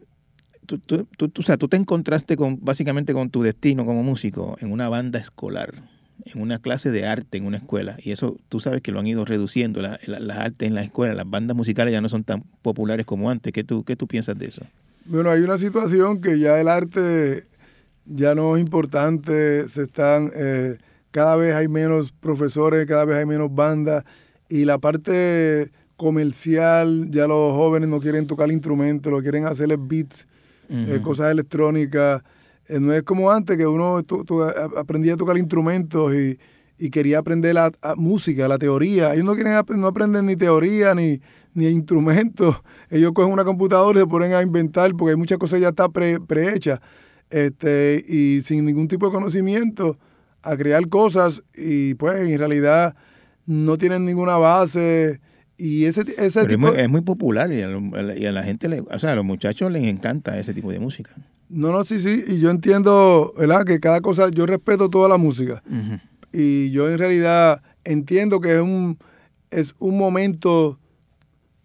tú, 0.65 0.77
tú- 0.77 1.05
tú- 1.17 1.31
o 1.39 1.43
sea, 1.43 1.57
tú 1.57 1.67
te 1.67 1.77
encontraste 1.77 2.37
con 2.37 2.59
básicamente 2.63 3.13
con 3.13 3.29
tu 3.29 3.41
destino 3.41 3.85
como 3.85 4.03
músico 4.03 4.57
en 4.61 4.71
una 4.71 4.89
banda 4.89 5.17
escolar, 5.19 5.73
en 6.25 6.39
una 6.41 6.59
clase 6.59 6.91
de 6.91 7.07
arte 7.07 7.37
en 7.39 7.45
una 7.45 7.57
escuela. 7.57 7.97
Y 8.01 8.11
eso 8.11 8.37
tú 8.47 8.59
sabes 8.59 8.81
que 8.81 8.91
lo 8.91 8.99
han 8.99 9.07
ido 9.07 9.25
reduciendo, 9.25 9.81
la- 9.81 9.99
la- 10.05 10.19
las 10.19 10.37
artes 10.37 10.67
en 10.67 10.75
la 10.75 10.83
escuela, 10.83 11.15
las 11.15 11.27
bandas 11.29 11.57
musicales 11.57 11.91
ya 11.91 12.01
no 12.01 12.09
son 12.09 12.23
tan 12.23 12.43
populares 12.61 13.05
como 13.07 13.29
antes. 13.31 13.51
¿Qué 13.53 13.63
tú, 13.63 13.83
qué 13.83 13.95
tú 13.95 14.07
piensas 14.07 14.37
de 14.37 14.47
eso? 14.47 14.61
Bueno, 15.05 15.31
hay 15.31 15.41
una 15.41 15.57
situación 15.57 16.21
que 16.21 16.37
ya 16.37 16.61
el 16.61 16.67
arte 16.67 17.47
ya 18.05 18.35
no 18.35 18.55
es 18.55 18.61
importante, 18.61 19.67
se 19.67 19.83
están, 19.83 20.31
eh, 20.35 20.77
cada 21.09 21.35
vez 21.35 21.55
hay 21.55 21.67
menos 21.67 22.11
profesores, 22.11 22.85
cada 22.85 23.05
vez 23.05 23.17
hay 23.17 23.25
menos 23.25 23.53
bandas 23.53 24.03
y 24.47 24.65
la 24.65 24.77
parte 24.77 25.71
comercial, 25.97 27.07
ya 27.09 27.27
los 27.27 27.53
jóvenes 27.53 27.89
no 27.89 27.99
quieren 27.99 28.27
tocar 28.27 28.51
instrumentos, 28.51 29.11
lo 29.11 29.21
quieren 29.21 29.45
hacer 29.45 29.75
beats, 29.77 30.27
eh, 30.69 30.99
cosas 31.03 31.31
electrónicas. 31.31 32.21
Eh, 32.67 32.79
no 32.79 32.93
es 32.93 33.03
como 33.03 33.31
antes 33.31 33.57
que 33.57 33.67
uno 33.67 34.03
aprendía 34.77 35.15
a 35.15 35.17
tocar 35.17 35.37
instrumentos 35.37 36.13
y, 36.13 36.37
y 36.81 36.89
quería 36.89 37.19
aprender 37.19 37.53
la 37.53 37.71
música, 37.95 38.47
la 38.47 38.57
teoría. 38.57 39.13
Ellos 39.13 39.23
no 39.25 39.35
quieren 39.35 39.53
no 39.77 39.87
aprenden 39.87 40.25
ni 40.25 40.35
teoría 40.35 40.95
ni, 40.95 41.21
ni 41.53 41.67
instrumentos. 41.67 42.55
Ellos 42.89 43.11
cogen 43.13 43.31
una 43.31 43.45
computadora 43.45 43.99
y 43.99 44.01
se 44.03 44.07
ponen 44.07 44.33
a 44.33 44.41
inventar 44.41 44.91
porque 44.95 45.11
hay 45.11 45.17
muchas 45.17 45.37
cosas 45.37 45.61
ya 45.61 45.69
está 45.69 45.89
pre, 45.89 46.19
prehechas. 46.19 46.79
Este, 47.29 48.03
y 48.07 48.41
sin 48.41 48.65
ningún 48.65 48.87
tipo 48.87 49.05
de 49.05 49.13
conocimiento 49.13 49.97
a 50.41 50.57
crear 50.57 50.87
cosas 50.89 51.43
y 51.55 51.93
pues 51.93 52.19
en 52.27 52.37
realidad 52.37 52.95
no 53.45 53.77
tienen 53.77 54.03
ninguna 54.05 54.37
base 54.37 55.21
y 55.57 55.85
ese, 55.85 56.01
ese 56.01 56.15
Pero 56.17 56.27
es 56.41 56.47
tipo 56.47 56.59
muy, 56.67 56.75
es 56.77 56.89
muy 56.89 57.01
popular 57.01 57.53
y 57.53 57.61
a, 57.61 57.67
lo- 57.67 58.01
la, 58.01 58.17
y 58.17 58.25
a 58.25 58.31
la 58.31 58.43
gente, 58.43 58.67
le, 58.67 58.81
o 58.81 58.99
sea, 58.99 59.11
a 59.11 59.15
los 59.15 59.23
muchachos 59.23 59.71
les 59.71 59.83
encanta 59.83 60.37
ese 60.39 60.53
tipo 60.53 60.71
de 60.71 60.79
música. 60.79 61.11
No, 61.47 61.71
no, 61.71 61.85
sí, 61.85 61.99
sí, 61.99 62.23
y 62.27 62.39
yo 62.39 62.49
entiendo, 62.49 63.33
¿verdad? 63.37 63.65
Que 63.65 63.79
cada 63.79 64.01
cosa, 64.01 64.29
yo 64.31 64.45
respeto 64.45 64.89
toda 64.89 65.07
la 65.09 65.17
música 65.17 65.61
Ujú. 65.69 65.99
Y 66.31 66.71
yo 66.71 66.89
en 66.89 66.97
realidad 66.97 67.61
entiendo 67.83 68.41
que 68.41 68.55
es 68.55 68.61
un, 68.61 68.97
es 69.49 69.75
un 69.79 69.97
momento 69.97 70.79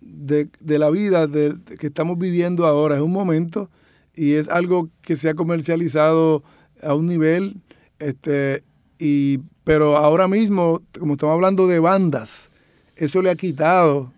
de, 0.00 0.48
de 0.60 0.78
la 0.78 0.90
vida 0.90 1.26
de, 1.26 1.52
de 1.54 1.76
que 1.76 1.88
estamos 1.88 2.18
viviendo 2.18 2.66
ahora, 2.66 2.96
es 2.96 3.02
un 3.02 3.12
momento 3.12 3.70
y 4.14 4.32
es 4.32 4.48
algo 4.48 4.88
que 5.02 5.14
se 5.14 5.28
ha 5.28 5.34
comercializado 5.34 6.42
a 6.82 6.94
un 6.94 7.06
nivel, 7.06 7.60
este, 7.98 8.64
y, 8.98 9.38
pero 9.62 9.96
ahora 9.96 10.26
mismo, 10.26 10.82
como 10.98 11.12
estamos 11.12 11.34
hablando 11.34 11.66
de 11.66 11.78
bandas, 11.78 12.50
eso 12.96 13.20
le 13.20 13.30
ha 13.30 13.36
quitado 13.36 14.12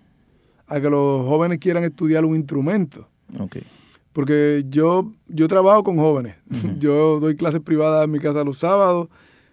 a 0.68 0.80
que 0.80 0.88
los 0.88 1.26
jóvenes 1.26 1.58
quieran 1.58 1.84
estudiar 1.84 2.24
un 2.24 2.36
instrumento. 2.36 3.08
Porque 4.12 4.64
yo, 4.68 5.12
yo 5.26 5.48
trabajo 5.48 5.82
con 5.82 5.98
jóvenes. 5.98 6.36
Yo 6.78 7.20
doy 7.20 7.36
clases 7.36 7.60
privadas 7.60 8.04
en 8.04 8.10
mi 8.10 8.18
casa 8.18 8.42
los 8.42 8.58
sábados 8.58 9.08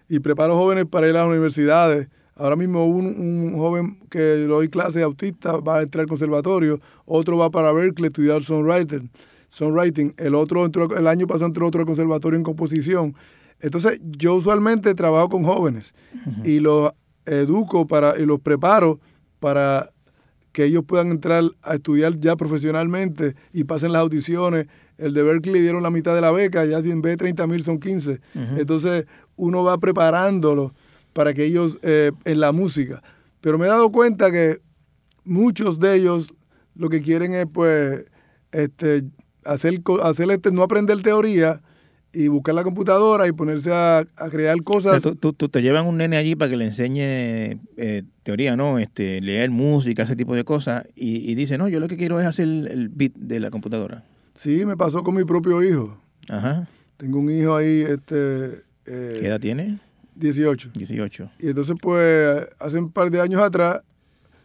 y 0.08 0.20
preparo 0.20 0.56
jóvenes 0.56 0.86
para 0.86 1.08
ir 1.08 1.16
a 1.16 1.20
las 1.20 1.30
universidades. 1.30 2.08
Ahora 2.36 2.56
mismo 2.56 2.86
un, 2.86 3.06
un 3.06 3.58
joven 3.58 4.00
que 4.10 4.20
le 4.20 4.48
doy 4.48 4.68
clases 4.68 5.04
autista 5.04 5.58
va 5.58 5.78
a 5.78 5.82
entrar 5.84 6.02
al 6.02 6.10
conservatorio, 6.10 6.80
otro 7.06 7.38
va 7.38 7.50
para 7.50 7.72
Berkeley 7.72 8.06
a 8.06 8.08
estudiar 8.08 8.44
songwriting, 8.44 9.10
songwriting, 9.48 10.14
el 10.18 10.36
otro 10.36 10.66
entró, 10.66 10.98
el 10.98 11.08
año 11.08 11.28
pasado 11.28 11.48
entró 11.48 11.68
otro 11.68 11.82
al 11.82 11.88
conservatorio 11.88 12.38
en 12.38 12.44
composición. 12.44 13.16
Entonces 13.62 14.02
yo 14.04 14.36
usualmente 14.36 14.94
trabajo 14.96 15.30
con 15.30 15.44
jóvenes 15.44 15.94
y 16.44 16.60
los 16.60 16.92
educo 17.26 17.88
para, 17.88 18.20
y 18.20 18.26
los 18.26 18.40
preparo 18.40 19.00
para 19.40 19.92
que 20.52 20.66
ellos 20.66 20.84
puedan 20.86 21.12
entrar 21.12 21.44
a 21.62 21.76
estudiar 21.76 22.18
ya 22.18 22.36
profesionalmente 22.36 23.36
y 23.52 23.66
pasen 23.66 23.92
las 23.92 24.02
audiciones. 24.02 24.68
El 24.98 25.14
de 25.14 25.24
Berkeley 25.24 25.62
dieron 25.62 25.84
la 25.84 25.90
mitad 25.92 26.16
de 26.16 26.22
la 26.22 26.32
beca, 26.32 26.66
ya 26.66 26.82
si 26.82 26.92
en 26.92 27.02
vez 27.02 27.14
de 27.14 27.18
30 27.18 27.48
mil 27.48 27.64
son 27.64 27.80
15. 27.80 28.20
Entonces 28.58 29.06
uno 29.36 29.64
va 29.64 29.78
preparándolos 29.78 30.72
para 31.14 31.34
que 31.34 31.46
ellos 31.46 31.78
eh, 31.82 32.12
en 32.26 32.40
la 32.40 32.52
música. 32.52 33.02
Pero 33.42 33.58
me 33.58 33.66
he 33.66 33.70
dado 33.70 33.92
cuenta 33.92 34.32
que 34.32 34.60
muchos 35.24 35.80
de 35.80 35.96
ellos 35.96 36.34
lo 36.76 36.90
que 36.90 37.02
quieren 37.02 37.34
es 37.34 37.46
pues 37.52 38.06
este, 38.52 39.04
hacer, 39.44 39.82
hacer 40.04 40.32
este, 40.32 40.52
no 40.52 40.64
aprender 40.64 41.02
teoría 41.02 41.62
y 42.14 42.28
buscar 42.30 42.56
la 42.56 42.64
computadora 42.64 43.28
y 43.28 43.34
ponerse 43.34 43.72
a, 43.74 44.00
a 44.00 44.30
crear 44.30 44.56
O 44.66 44.82
sea, 44.82 44.92
cosas. 45.00 45.02
tú, 45.02 45.16
tú- 45.16 45.34
tú 45.34 45.50
te 45.50 45.62
llevan 45.62 45.86
un 45.86 45.98
nene 45.98 46.16
allí 46.16 46.36
para 46.36 46.50
que 46.50 46.56
le 46.58 46.66
enseñe 46.66 47.00
eh, 47.78 48.04
teoría, 48.24 48.56
¿no? 48.56 48.80
Este, 48.80 49.20
leer 49.20 49.50
música, 49.52 50.04
ese 50.04 50.16
tipo 50.16 50.34
de 50.34 50.46
cosas, 50.46 50.88
y, 50.96 51.30
y 51.30 51.36
dice, 51.36 51.58
no, 51.58 51.68
yo 51.68 51.82
lo 51.82 51.90
que 51.90 51.98
quiero 51.98 52.20
es 52.22 52.26
hacer 52.26 52.46
el 52.48 52.88
beat 52.90 53.14
de 53.16 53.42
la 53.42 53.52
computadora. 53.52 54.06
Sí, 54.36 54.66
me 54.66 54.78
pasó 54.78 55.04
con 55.04 55.16
mi 55.16 55.24
propio 55.24 55.64
hijo. 55.64 55.98
Ajá. 56.30 56.68
Tengo 56.98 57.20
un 57.20 57.30
hijo 57.32 57.56
ahí, 57.56 57.82
este, 57.82 58.64
eh, 58.86 59.18
¿Qué 59.20 59.28
edad 59.28 59.40
tiene? 59.40 59.80
18. 60.16 60.72
18. 60.74 61.32
Y 61.40 61.48
entonces, 61.48 61.76
pues, 61.82 62.48
hace 62.60 62.78
un 62.78 62.92
par 62.92 63.12
de 63.12 63.22
años 63.22 63.42
atrás, 63.42 63.82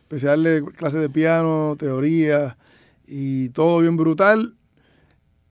empecé 0.02 0.26
a 0.26 0.30
darle 0.30 0.62
clases 0.76 1.00
de 1.00 1.11
piano, 1.11 1.76
teoría 1.78 2.56
y 3.06 3.50
todo 3.50 3.80
bien 3.80 3.97
brutal. 3.97 4.54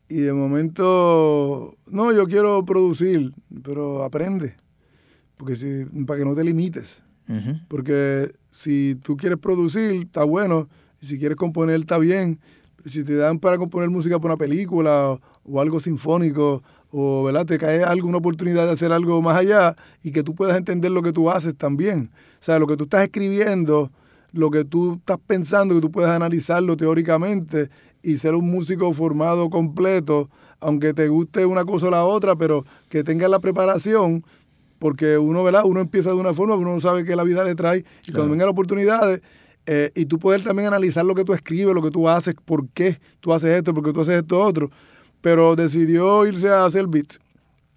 Y 0.10 0.22
de 0.22 0.34
momento, 0.34 1.77
no, 1.86 2.12
yo 2.12 2.25
quiero 2.25 2.65
producir, 2.65 3.31
pero 3.63 4.03
aprende. 4.03 4.55
Porque 5.38 5.55
si, 5.55 5.86
para 6.05 6.19
que 6.19 6.25
no 6.25 6.36
te 6.36 6.43
limites. 6.43 7.01
Porque 7.67 8.31
si 8.50 8.96
tú 9.03 9.15
quieres 9.15 9.38
producir, 9.38 10.01
está 10.01 10.24
bueno. 10.24 10.67
Y 11.00 11.05
si 11.05 11.19
quieres 11.19 11.38
componer, 11.38 11.79
está 11.79 12.00
bien. 12.00 12.39
Pero 12.82 12.90
si 12.94 13.04
te 13.04 13.16
dan 13.16 13.40
para 13.40 13.58
componer 13.58 13.90
música 13.90 14.20
para 14.20 14.34
una 14.34 14.38
película 14.38 15.12
o, 15.12 15.22
o 15.44 15.62
algo 15.62 15.80
sinfónico, 15.80 16.64
o 16.92 17.24
¿verdad? 17.24 17.46
te 17.46 17.58
cae 17.58 17.84
alguna 17.84 18.18
oportunidad 18.18 18.66
de 18.66 18.72
hacer 18.74 18.92
algo 18.92 19.22
más 19.22 19.38
allá 19.38 19.76
y 20.04 20.12
que 20.12 20.24
tú 20.24 20.34
puedas 20.34 20.58
entender 20.58 20.92
lo 20.92 21.02
que 21.02 21.12
tú 21.14 21.30
haces 21.30 21.56
también. 21.56 22.10
O 22.42 22.44
sea, 22.44 22.58
lo 22.58 22.68
que 22.68 22.78
tú 22.78 22.86
estás 22.86 23.04
escribiendo, 23.04 23.92
lo 24.32 24.50
que 24.50 24.64
tú 24.66 24.94
estás 24.96 25.18
pensando, 25.26 25.76
que 25.76 25.82
tú 25.82 25.92
puedas 25.92 26.12
analizarlo 26.16 26.78
teóricamente 26.78 27.70
y 28.02 28.16
ser 28.18 28.34
un 28.34 28.50
músico 28.50 28.92
formado 28.94 29.50
completo, 29.50 30.30
aunque 30.62 30.94
te 30.94 31.08
guste 31.10 31.46
una 31.46 31.66
cosa 31.66 31.88
o 31.88 31.92
la 31.92 32.06
otra, 32.06 32.36
pero 32.36 32.66
que 32.90 33.04
tengas 33.04 33.30
la 33.30 33.40
preparación 33.40 34.24
porque 34.80 35.18
uno, 35.18 35.44
¿verdad? 35.44 35.64
Uno 35.66 35.82
empieza 35.82 36.10
de 36.10 36.16
una 36.16 36.34
forma, 36.34 36.56
pero 36.56 36.68
uno 36.70 36.76
no 36.76 36.82
sabe 36.82 37.04
qué 37.04 37.16
la 37.16 37.24
vida 37.26 37.44
le 37.44 37.54
trae. 37.56 37.80
Y 37.80 37.82
Claro. 37.84 38.14
cuando 38.14 38.32
vengan 38.32 38.46
las 38.48 38.54
oportunidades, 38.54 39.22
eh, 39.72 39.92
y 39.96 40.06
tú 40.06 40.18
poder 40.18 40.42
también 40.42 40.68
analizar 40.68 41.06
lo 41.06 41.14
que 41.14 41.24
tú 41.24 41.34
escribes, 41.34 41.76
lo 41.76 41.82
que 41.84 41.92
tú 41.92 42.10
haces, 42.10 42.34
por 42.44 42.68
qué 42.70 43.00
tú 43.20 43.32
haces 43.34 43.52
esto, 43.58 43.74
por 43.74 43.84
qué 43.84 43.94
tú 43.94 44.02
haces 44.02 44.18
esto 44.18 44.40
otro. 44.44 44.72
Pero 45.22 45.56
decidió 45.56 46.26
irse 46.26 46.50
a 46.50 46.66
hacer 46.66 46.88
beats. 46.88 47.20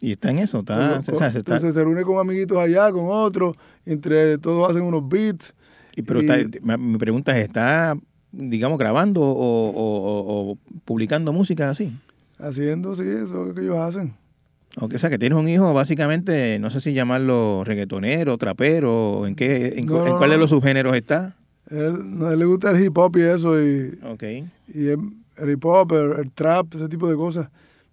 Y 0.01 0.13
está 0.13 0.31
en 0.31 0.39
eso, 0.39 0.61
está, 0.61 0.97
Entonces, 0.97 1.33
se 1.33 1.39
está- 1.39 1.55
Entonces 1.57 1.75
se 1.75 1.85
reúne 1.85 2.03
con 2.03 2.19
amiguitos 2.19 2.57
allá, 2.59 2.91
con 2.91 3.07
otros, 3.09 3.55
entre 3.85 4.39
todos 4.39 4.71
hacen 4.71 4.83
unos 4.83 5.07
beats. 5.09 5.53
y- 5.95 6.03
pero 6.03 6.23
y- 6.23 6.27
está- 6.31 6.77
mi- 6.79 6.97
pregunta 6.99 7.37
es, 7.37 7.45
¿está, 7.45 7.95
digamos, 8.33 8.79
grabando 8.79 9.21
o, 9.21 9.71
o- 9.71 9.71
o- 9.71 10.51
o 10.53 10.59
publicando 10.87 11.33
música 11.35 11.69
así? 11.71 11.93
Haciendo, 12.39 12.97
sí, 12.97 13.05
eso 13.07 13.53
que 13.55 13.61
ellos 13.61 13.77
hacen. 13.77 14.15
O 14.81 14.89
sea, 14.97 15.11
que 15.11 15.19
tienes 15.19 15.39
un 15.39 15.49
hijo 15.49 15.75
básicamente, 15.75 16.59
no 16.59 16.71
sé 16.71 16.81
si 16.81 16.95
llamarlo 16.95 17.63
reggaetonero, 17.63 18.39
trapero, 18.39 19.27
¿en 19.27 19.35
qué, 19.35 19.75
en, 19.77 19.87
cu- 19.87 19.95
No, 19.97 20.07
en 20.07 20.13
no, 20.13 20.19
cuál 20.19 20.31
de 20.31 20.39
los 20.39 20.49
subgéneros 20.51 20.97
está? 20.97 21.37
Él, 21.73 22.19
no, 22.19 22.26
a 22.26 22.35
él 22.35 22.38
le 22.38 22.45
gusta 22.45 22.71
el 22.71 22.85
hip 22.85 22.97
hop 22.99 23.17
y 23.17 23.23
eso, 23.23 23.61
y, 23.61 23.99
el, 24.75 24.99
el 25.37 25.50
hip 25.50 25.64
hop, 25.64 25.93
el, 25.93 26.21
el 26.21 26.31
trap, 26.33 26.75
ese 26.75 26.88
tipo 26.88 27.09
de 27.09 27.17
cosas. 27.17 27.49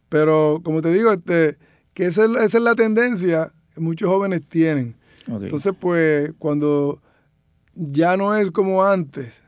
Pero 0.10 0.60
como 0.64 0.82
te 0.82 0.92
digo, 0.92 1.12
este, 1.12 1.58
que 1.94 2.08
esa 2.08 2.26
es, 2.26 2.32
esa 2.32 2.58
es 2.58 2.64
la 2.64 2.76
tendencia 2.76 3.54
que 3.74 3.80
muchos 3.80 4.10
jóvenes 4.10 4.42
tienen. 4.48 4.96
Entonces, 5.28 5.74
pues, 5.80 6.32
cuando 6.40 7.02
ya 7.76 8.18
no 8.18 8.36
es 8.36 8.52
como 8.52 8.84
antes, 8.84 9.44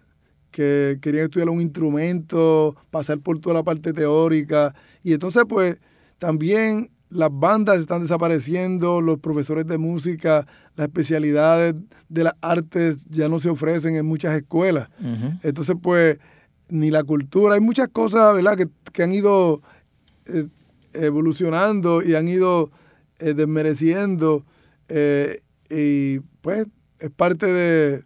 que 0.51 1.00
querían 1.01 1.25
estudiar 1.25 1.50
un 1.50 1.61
instrumento, 1.61 2.75
pasar 2.91 3.19
por 3.19 3.39
toda 3.39 3.55
la 3.55 3.63
parte 3.63 3.91
teórica, 3.93 4.75
y 5.03 5.13
entonces, 5.13 5.43
pues, 5.50 5.77
también 6.19 6.91
las 7.12 7.30
bandas 7.32 7.80
están 7.80 8.01
desapareciendo, 8.01 9.01
los 9.01 9.20
profesores 9.20 9.68
de 9.68 9.77
música, 9.77 10.48
las 10.75 10.88
especialidades 10.88 11.75
de 12.10 12.24
las 12.24 12.36
artes 12.41 13.06
ya 13.10 13.27
no 13.27 13.39
se 13.39 13.50
ofrecen 13.50 13.96
en 13.96 14.06
muchas 14.06 14.36
escuelas. 14.36 14.89
Entonces, 15.44 15.75
pues, 15.82 16.18
ni 16.70 16.89
la 16.89 17.03
cultura, 17.03 17.56
hay 17.56 17.60
muchas 17.62 17.89
cosas, 17.89 18.34
¿verdad?, 18.36 18.58
que, 18.91 19.03
han 19.03 19.12
ido 19.12 19.62
eh, 20.25 20.48
evolucionando 20.94 22.01
y 22.01 22.15
han 22.15 22.27
ido 22.27 22.72
eh, 23.20 23.34
desmereciendo. 23.34 24.46
Eh, 24.88 25.41
y 25.70 26.20
pues 26.41 26.65
es 27.00 27.10
parte 27.12 27.46
de, 27.46 28.03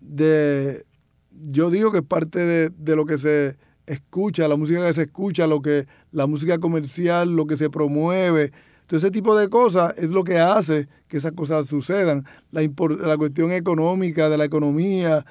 de, 0.00 0.84
yo 1.30 1.70
digo 1.70 1.90
que 1.90 1.98
es 1.98 2.04
parte 2.04 2.38
de, 2.38 2.70
de 2.70 2.96
lo 2.96 3.06
que 3.06 3.18
se 3.18 3.56
escucha, 3.86 4.48
la 4.48 4.56
música 4.56 4.86
que 4.86 4.94
se 4.94 5.02
escucha, 5.02 5.46
lo 5.46 5.60
que, 5.62 5.86
la 6.10 6.26
música 6.26 6.58
comercial, 6.58 7.34
lo 7.34 7.46
que 7.46 7.56
se 7.56 7.70
promueve. 7.70 8.52
Todo 8.86 8.98
ese 8.98 9.10
tipo 9.10 9.36
de 9.36 9.48
cosas 9.48 9.94
es 9.96 10.10
lo 10.10 10.24
que 10.24 10.38
hace 10.38 10.88
que 11.08 11.18
esas 11.18 11.32
cosas 11.32 11.66
sucedan. 11.66 12.24
La, 12.50 12.62
la 12.62 13.16
cuestión 13.16 13.52
económica, 13.52 14.28
de 14.28 14.38
la 14.38 14.44
economía, 14.44 15.24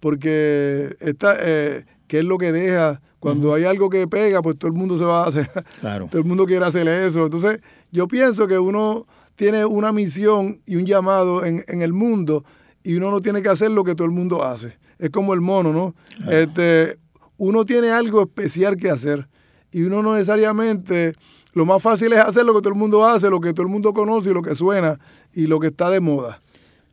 porque 0.00 0.96
esta, 1.00 1.36
eh, 1.40 1.84
¿qué 2.06 2.20
es 2.20 2.24
lo 2.24 2.38
que 2.38 2.52
deja? 2.52 3.00
Cuando 3.18 3.54
hay 3.54 3.64
algo 3.64 3.88
que 3.88 4.06
pega, 4.06 4.42
pues 4.42 4.58
todo 4.58 4.70
el 4.70 4.76
mundo 4.76 4.98
se 4.98 5.04
va 5.04 5.24
a 5.24 5.28
hacer. 5.28 5.50
Claro. 5.80 6.06
todo 6.10 6.20
el 6.20 6.28
mundo 6.28 6.46
quiere 6.46 6.64
hacer 6.64 6.86
eso. 6.86 7.24
Entonces, 7.24 7.60
yo 7.90 8.06
pienso 8.06 8.46
que 8.46 8.58
uno 8.58 9.06
tiene 9.34 9.64
una 9.64 9.92
misión 9.92 10.60
y 10.66 10.76
un 10.76 10.84
llamado 10.84 11.44
en, 11.44 11.64
en 11.66 11.82
el 11.82 11.92
mundo 11.92 12.44
y 12.84 12.94
uno 12.96 13.10
no 13.10 13.20
tiene 13.20 13.42
que 13.42 13.48
hacer 13.48 13.70
lo 13.70 13.82
que 13.82 13.94
todo 13.94 14.04
el 14.04 14.12
mundo 14.12 14.44
hace. 14.44 14.78
Es 14.98 15.10
como 15.10 15.34
el 15.34 15.40
mono, 15.40 15.72
¿no? 15.72 15.94
Este, 16.30 16.98
uno 17.36 17.64
tiene 17.64 17.90
algo 17.90 18.22
especial 18.22 18.76
que 18.76 18.90
hacer 18.90 19.28
y 19.72 19.82
uno 19.82 20.02
no 20.02 20.14
necesariamente, 20.14 21.14
lo 21.52 21.66
más 21.66 21.82
fácil 21.82 22.12
es 22.12 22.20
hacer 22.20 22.44
lo 22.44 22.54
que 22.54 22.60
todo 22.60 22.70
el 22.70 22.78
mundo 22.78 23.04
hace, 23.04 23.28
lo 23.28 23.40
que 23.40 23.52
todo 23.52 23.62
el 23.62 23.72
mundo 23.72 23.92
conoce 23.92 24.30
y 24.30 24.34
lo 24.34 24.42
que 24.42 24.54
suena 24.54 25.00
y 25.32 25.46
lo 25.46 25.58
que 25.58 25.68
está 25.68 25.90
de 25.90 26.00
moda. 26.00 26.40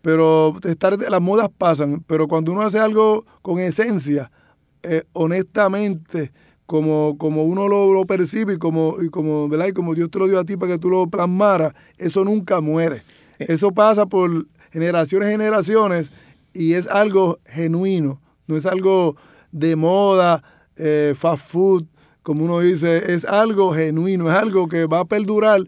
Pero 0.02 0.56
estar, 0.64 0.98
las 0.98 1.22
modas 1.22 1.50
pasan, 1.56 2.04
pero 2.08 2.28
cuando 2.28 2.52
uno 2.52 2.62
hace 2.62 2.80
algo 2.80 3.26
con 3.44 3.60
esencia, 3.60 4.32
eh, 4.82 5.04
honestamente, 5.14 6.32
como, 6.66 7.18
como 7.18 7.44
uno 7.44 7.68
lo, 7.68 8.06
percibe 8.06 8.54
y 8.54 8.58
como, 8.58 8.96
y 9.02 9.10
como, 9.10 9.48
¿verdad? 9.48 9.68
y 9.68 9.74
como 9.74 9.94
Dios 9.94 10.10
te 10.10 10.18
lo 10.18 10.28
dio 10.28 10.40
a 10.40 10.46
ti 10.46 10.58
para 10.58 10.72
que 10.72 10.80
tú 10.80 10.90
lo 10.90 11.06
plasmaras, 11.06 11.74
eso 11.98 12.24
nunca 12.24 12.62
muere. 12.62 13.04
Eh. 13.38 13.48
Eso 13.50 13.72
pasa 13.72 14.08
por 14.08 14.48
generaciones 14.72 15.30
y 15.30 15.32
generaciones 15.34 16.12
y 16.54 16.74
es 16.74 16.88
algo 16.88 17.40
genuino, 17.46 18.22
no 18.48 18.58
es 18.58 18.66
algo 18.66 19.18
de 19.52 19.76
moda, 19.76 20.44
eh, 20.76 21.14
fast 21.16 21.52
food, 21.52 21.86
como 22.24 22.46
uno 22.46 22.60
dice, 22.60 23.14
es 23.14 23.26
algo 23.26 23.74
genuino, 23.74 24.30
es 24.30 24.36
algo 24.36 24.68
que 24.68 24.86
va 24.86 25.00
a 25.00 25.06
perdurar 25.06 25.68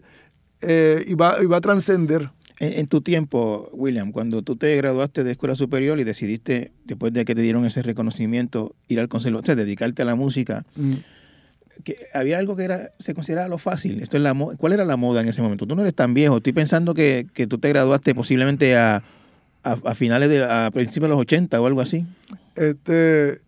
eh, 0.60 1.04
y, 1.06 1.14
va, 1.14 1.36
y 1.42 1.46
va 1.46 1.58
a 1.58 1.60
trascender. 1.60 2.30
En, 2.60 2.86
tu 2.86 3.00
tiempo, 3.00 3.68
William, 3.72 4.12
cuando 4.12 4.42
tú 4.42 4.54
te 4.54 4.76
graduaste 4.76 5.24
de 5.24 5.32
escuela 5.32 5.56
superior 5.56 5.98
y 5.98 6.04
decidiste, 6.04 6.70
después 6.84 7.12
de 7.12 7.24
que 7.24 7.34
te 7.34 7.42
dieron 7.42 7.66
ese 7.66 7.82
reconocimiento, 7.82 8.76
ir 8.86 9.00
al 9.00 9.08
conservatorio, 9.08 9.46
sea, 9.46 9.54
dedicarte 9.56 10.02
a 10.02 10.04
la 10.04 10.14
música, 10.14 10.64
mm. 10.76 10.92
que 11.82 11.98
había 12.14 12.38
algo 12.38 12.54
que 12.54 12.62
era 12.62 12.92
se 13.00 13.12
consideraba 13.12 13.48
lo 13.48 13.58
fácil. 13.58 14.00
Esto 14.00 14.16
es 14.16 14.22
la, 14.22 14.34
¿Cuál 14.56 14.72
era 14.72 14.84
la 14.84 14.96
moda 14.96 15.20
en 15.20 15.28
ese 15.28 15.42
momento? 15.42 15.66
Tú 15.66 15.74
no 15.74 15.82
eres 15.82 15.94
tan 15.96 16.14
viejo. 16.14 16.36
Estoy 16.36 16.52
pensando 16.52 16.94
que, 16.94 17.26
que 17.34 17.48
tú 17.48 17.58
te 17.58 17.68
graduaste 17.70 18.14
posiblemente 18.14 18.76
a, 18.76 19.02
a, 19.64 19.94
finales 19.94 20.28
de, 20.28 20.44
a 20.44 20.70
principios 20.72 21.04
de 21.04 21.08
los 21.08 21.20
80 21.20 21.60
o 21.60 21.66
algo 21.66 21.80
así. 21.80 22.06
Este, 22.54 23.40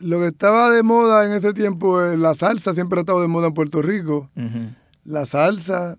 lo 0.00 0.20
que 0.20 0.28
estaba 0.28 0.70
de 0.70 0.82
moda 0.82 1.26
en 1.26 1.32
ese 1.32 1.52
tiempo, 1.52 2.00
la 2.00 2.34
salsa 2.34 2.74
siempre 2.74 2.98
ha 2.98 3.02
estado 3.02 3.20
de 3.20 3.28
moda 3.28 3.48
en 3.48 3.54
Puerto 3.54 3.82
Rico. 3.82 4.30
La 5.04 5.26
salsa, 5.26 5.98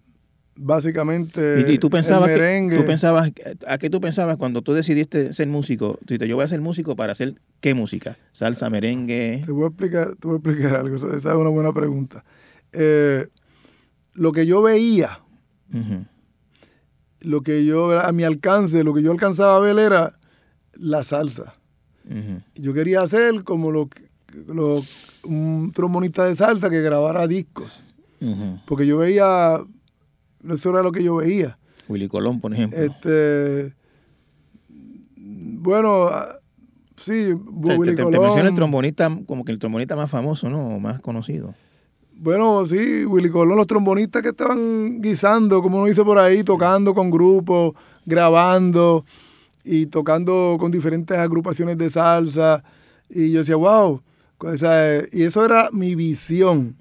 básicamente. 0.55 1.65
¿Y, 1.67 1.77
tú 1.77 1.89
pensabas 1.89 2.29
merengue. 2.29 2.77
tú 2.77 2.85
pensabas, 2.85 3.31
¿A 3.67 3.77
qué 3.77 3.89
tú 3.89 4.01
pensabas 4.01 4.37
cuando 4.37 4.61
tú 4.61 4.73
decidiste 4.73 5.33
ser 5.33 5.47
músico? 5.47 5.93
Tú 5.99 6.05
dijiste, 6.09 6.27
yo 6.27 6.35
voy 6.35 6.45
a 6.45 6.47
ser 6.47 6.61
músico 6.61 6.95
para 6.95 7.11
hacer 7.11 7.35
qué 7.59 7.73
música? 7.73 8.17
¿Salsa, 8.31 8.69
merengue? 8.69 9.43
Te 9.45 9.51
voy 9.51 9.65
a 9.65 9.67
explicar, 9.67 10.15
te 10.15 10.27
voy 10.27 10.35
a 10.35 10.37
explicar 10.37 10.75
algo. 10.75 10.95
Esa 10.95 11.29
es 11.31 11.35
una 11.35 11.49
buena 11.49 11.73
pregunta. 11.73 12.23
Eh, 12.73 13.27
lo 14.13 14.31
que 14.31 14.45
yo 14.45 14.61
veía, 14.61 15.19
lo 17.21 17.41
que 17.41 17.65
yo, 17.65 17.99
a 17.99 18.11
mi 18.11 18.23
alcance, 18.23 18.83
lo 18.83 18.93
que 18.93 19.01
yo 19.01 19.11
alcanzaba 19.11 19.57
a 19.57 19.59
ver 19.59 19.77
era 19.79 20.17
la 20.73 21.03
salsa. 21.03 21.53
Yo 22.55 22.73
quería 22.73 23.01
hacer 23.01 23.43
como 23.43 23.71
lo, 23.71 23.89
un 25.23 25.71
trombonista 25.73 26.25
de 26.25 26.35
salsa 26.35 26.69
que 26.69 26.81
grabara 26.81 27.27
discos. 27.27 27.83
Porque 28.65 28.85
yo 28.85 28.97
veía, 28.97 29.63
eso 30.49 30.69
era 30.69 30.83
lo 30.83 30.91
que 30.91 31.03
yo 31.03 31.15
veía. 31.15 31.57
Willy 31.87 32.07
Colón, 32.07 32.39
por 32.39 32.53
ejemplo. 32.53 32.79
Este, 32.79 33.73
bueno, 35.17 36.07
ah, 36.07 36.39
sí, 36.97 37.33
Willy 37.33 37.95
Colón. 37.95 38.11
Te 38.11 38.19
menciona 38.19 38.49
el 38.49 38.55
trombonista, 38.55 39.09
como 39.25 39.43
que 39.43 39.51
el 39.51 39.59
trombonista 39.59 39.95
más 39.95 40.09
famoso, 40.09 40.49
¿no? 40.49 40.79
Más 40.79 40.99
conocido. 40.99 41.53
Bueno, 42.13 42.65
sí, 42.67 43.03
Willy 43.05 43.31
Colón, 43.31 43.57
los 43.57 43.65
trombonistas 43.65 44.21
que 44.21 44.29
estaban 44.29 45.01
guisando, 45.01 45.61
como 45.63 45.77
uno 45.77 45.87
dice 45.87 46.03
por 46.03 46.19
ahí, 46.19 46.43
tocando 46.43 46.93
con 46.93 47.09
grupos, 47.09 47.73
grabando 48.05 49.05
y 49.63 49.85
tocando 49.87 50.57
con 50.59 50.71
diferentes 50.71 51.17
agrupaciones 51.17 51.77
de 51.77 51.89
salsa. 51.89 52.63
Y 53.09 53.31
yo 53.31 53.39
decía, 53.39 53.55
wow. 53.55 54.01
y 55.11 55.23
eso 55.23 55.45
era 55.45 55.69
mi 55.71 55.95
visión. 55.95 56.75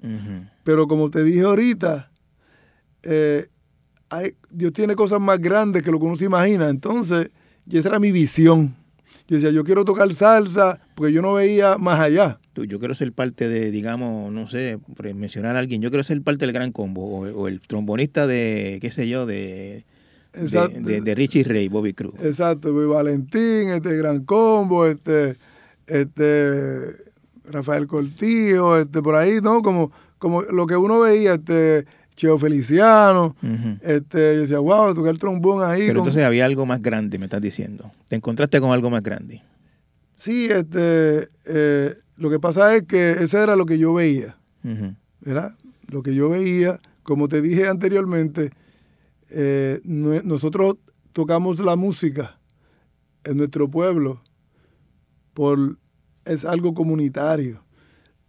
Pero 0.63 0.87
como 0.87 1.09
te 1.09 1.23
dije 1.23 1.41
ahorita, 1.41 2.11
eh, 3.03 3.47
Dios 4.49 4.73
tiene 4.73 4.95
cosas 4.95 5.19
más 5.19 5.39
grandes 5.39 5.83
que 5.83 5.91
lo 5.91 5.99
que 5.99 6.05
uno 6.05 6.17
se 6.17 6.25
imagina. 6.25 6.69
Entonces, 6.69 7.29
y 7.69 7.77
esa 7.77 7.89
era 7.89 7.99
mi 7.99 8.11
visión. 8.11 8.75
Yo 9.27 9.35
decía, 9.35 9.51
yo 9.51 9.63
quiero 9.63 9.85
tocar 9.85 10.13
salsa 10.13 10.79
porque 10.95 11.13
yo 11.13 11.21
no 11.21 11.33
veía 11.33 11.77
más 11.77 11.99
allá. 11.99 12.39
Yo 12.53 12.79
quiero 12.79 12.93
ser 12.93 13.13
parte 13.13 13.47
de, 13.47 13.71
digamos, 13.71 14.31
no 14.31 14.47
sé, 14.47 14.77
por 14.95 15.13
mencionar 15.13 15.55
a 15.55 15.59
alguien, 15.59 15.81
yo 15.81 15.89
quiero 15.89 16.03
ser 16.03 16.21
parte 16.21 16.45
del 16.45 16.53
gran 16.53 16.73
combo 16.73 17.01
o 17.05 17.47
el 17.47 17.61
trombonista 17.61 18.27
de, 18.27 18.77
qué 18.81 18.89
sé 18.89 19.07
yo, 19.07 19.25
de, 19.25 19.85
de, 20.33 21.15
Richie 21.15 21.43
Ray, 21.43 21.67
Bobby 21.67 21.93
Cruz. 21.93 22.19
Exacto, 22.21 22.73
Valentín, 22.87 23.69
este 23.69 23.95
Gran 23.95 24.23
Combo, 24.23 24.85
este, 24.85 25.37
este 25.87 26.95
Rafael 27.45 27.87
Cortillo, 27.87 28.77
este 28.77 29.01
por 29.01 29.15
ahí, 29.15 29.39
¿no? 29.41 29.61
Como, 29.61 29.91
como 30.17 30.41
lo 30.41 30.67
que 30.67 30.77
uno 30.77 30.99
veía, 30.99 31.33
este 31.33 31.85
Cheo 32.15 32.37
Feliciano, 32.37 33.35
este, 33.81 34.35
yo 34.35 34.41
decía, 34.41 34.59
wow, 34.59 34.93
tocar 34.93 35.11
el 35.11 35.19
trombón 35.19 35.63
ahí. 35.63 35.87
Pero 35.87 35.99
entonces 35.99 36.23
había 36.23 36.45
algo 36.45 36.65
más 36.65 36.81
grande, 36.81 37.17
me 37.17 37.25
estás 37.25 37.41
diciendo. 37.41 37.91
Te 38.07 38.15
encontraste 38.15 38.59
con 38.59 38.71
algo 38.71 38.89
más 38.89 39.01
grande. 39.01 39.41
Sí, 40.15 40.47
este, 40.51 41.29
eh, 41.45 41.95
lo 42.17 42.29
que 42.29 42.39
pasa 42.39 42.75
es 42.75 42.83
que 42.83 43.11
ese 43.11 43.41
era 43.41 43.55
lo 43.55 43.65
que 43.65 43.79
yo 43.79 43.93
veía, 43.93 44.37
¿verdad? 45.21 45.55
Lo 45.87 46.03
que 46.03 46.13
yo 46.13 46.29
veía, 46.29 46.79
como 47.01 47.27
te 47.27 47.41
dije 47.41 47.67
anteriormente, 47.67 48.51
eh, 49.33 49.79
nosotros 49.83 50.75
tocamos 51.13 51.59
la 51.59 51.75
música 51.75 52.39
en 53.23 53.37
nuestro 53.37 53.69
pueblo 53.69 54.21
por 55.33 55.77
es 56.25 56.45
algo 56.45 56.73
comunitario. 56.73 57.63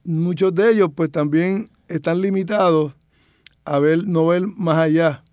Muchos 0.04 0.54
de 0.54 0.70
ellos 0.70 0.90
pues 0.94 1.10
también 1.10 1.70
están 1.88 2.20
limitados 2.20 2.94
a 3.64 3.78
ver, 3.78 4.06
no 4.06 4.26
ver 4.26 4.46
más 4.46 4.78
allá 4.78 5.24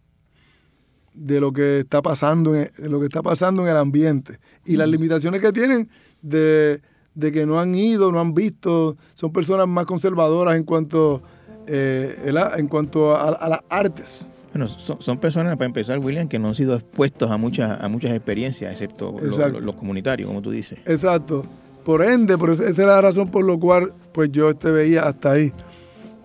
de 1.14 1.40
lo 1.40 1.52
que 1.52 1.80
está 1.80 2.02
pasando 2.02 2.56
en, 2.56 2.70
lo 2.78 3.00
que 3.00 3.06
está 3.06 3.22
pasando 3.22 3.64
en 3.64 3.70
el 3.70 3.78
ambiente 3.78 4.40
y 4.66 4.76
las 4.78 4.88
limitaciones 4.88 5.42
que 5.42 5.52
tienen 5.52 5.90
de, 6.22 6.82
que 7.20 7.46
no 7.46 7.60
han 7.60 7.76
ido, 7.76 8.12
no 8.12 8.20
han 8.20 8.34
visto, 8.34 8.98
son 9.16 9.32
personas 9.32 9.68
más 9.68 9.86
conservadoras 9.86 10.56
en 10.56 10.64
cuanto, 10.64 11.22
eh, 11.68 12.32
en 12.58 12.68
cuanto 12.68 13.16
a 13.16 13.50
las 13.50 13.62
artes. 13.70 14.28
Bueno, 14.52 14.68
son, 14.68 15.18
personas, 15.20 15.56
para 15.58 15.68
empezar, 15.68 16.00
William, 16.00 16.28
que 16.28 16.40
no 16.40 16.50
han 16.50 16.56
sido 16.56 16.76
expuestos 16.76 17.30
a 17.30 17.38
muchas, 17.38 17.82
a 17.82 17.88
muchas 17.88 18.12
experiencias, 18.12 18.72
excepto 18.72 19.16
los, 19.22 19.76
comunitarios, 19.76 20.28
como 20.28 20.42
tú 20.42 20.52
dices. 20.52 20.80
Exacto. 20.86 21.46
Por 21.86 22.04
ende, 22.04 22.38
por 22.38 22.52
esa 22.52 22.68
es 22.68 22.78
la 22.78 23.00
razón 23.00 23.30
por 23.30 23.46
la 23.46 23.58
cual 23.58 23.94
pues 24.12 24.32
yo 24.32 24.50
este 24.50 24.72
veía 24.72 25.04
hasta 25.04 25.32
ahí. 25.32 25.52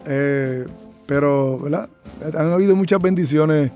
Eh, 0.06 0.64
pero, 1.06 1.58
¿verdad? 1.60 1.88
Han 2.22 2.52
habido 2.52 2.74
muchas 2.74 3.00
bendiciones 3.00 3.70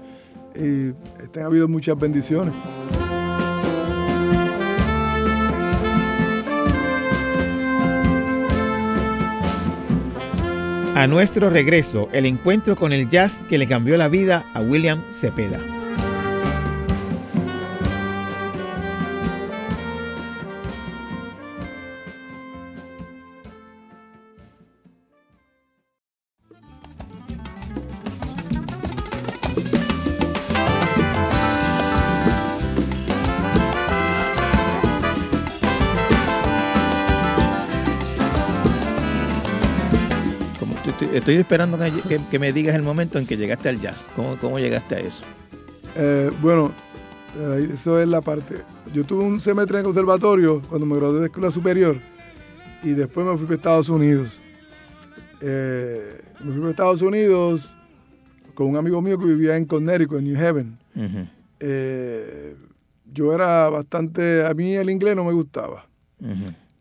y 0.54 0.88
este, 1.22 1.40
han 1.40 1.46
habido 1.46 1.68
muchas 1.68 1.98
bendiciones. 1.98 2.54
A 10.98 11.06
nuestro 11.06 11.48
regreso, 11.48 12.08
el 12.12 12.26
encuentro 12.26 12.74
con 12.74 12.92
el 12.92 13.08
jazz 13.08 13.38
que 13.48 13.56
le 13.56 13.68
cambió 13.68 13.96
la 13.96 14.08
vida 14.08 14.44
a 14.52 14.60
William 14.60 15.00
Cepeda. 15.12 15.77
Estoy 41.28 41.40
esperando 41.42 41.78
que, 41.78 41.90
que- 42.08 42.20
que 42.30 42.38
me 42.38 42.52
digas 42.54 42.74
el 42.74 42.82
momento 42.82 43.18
en 43.18 43.26
que 43.26 43.36
llegaste 43.36 43.68
al 43.68 43.78
jazz. 43.80 44.06
¿Cómo, 44.16 44.36
cómo 44.40 44.58
llegaste 44.58 44.94
a 44.96 45.00
eso? 45.00 45.22
Eh, 45.94 46.30
bueno, 46.40 46.72
eh, 47.38 47.68
eso 47.74 48.00
es 48.00 48.08
la 48.08 48.22
parte. 48.22 48.54
Yo 48.94 49.04
tuve 49.04 49.24
un 49.24 49.38
semestre 49.40 49.76
en 49.76 49.80
el 49.80 49.84
conservatorio 49.84 50.62
cuando 50.70 50.86
me 50.86 50.96
gradué 50.96 51.20
de 51.20 51.26
escuela 51.26 51.50
superior 51.50 51.98
y 52.82 52.90
después 52.90 53.26
me 53.26 53.36
fui 53.36 53.44
para 53.44 53.56
Estados 53.56 53.88
Unidos. 53.90 54.40
Eh, 55.42 56.18
me 56.40 56.50
fui 56.52 56.60
para 56.60 56.70
Estados 56.70 57.02
Unidos 57.02 57.76
con 58.54 58.68
un 58.68 58.76
amigo 58.76 59.02
mío 59.02 59.18
que 59.18 59.26
vivía 59.26 59.56
en 59.56 59.66
Connecticut, 59.66 60.18
en 60.20 60.24
New 60.24 60.42
Haven. 60.46 60.78
Eh, 61.60 62.56
yo 63.12 63.34
era 63.34 63.68
bastante, 63.68 64.46
a 64.46 64.54
mí 64.54 64.74
el 64.74 64.88
inglés 64.88 65.14
no 65.14 65.24
me 65.24 65.32
gustaba. 65.34 65.86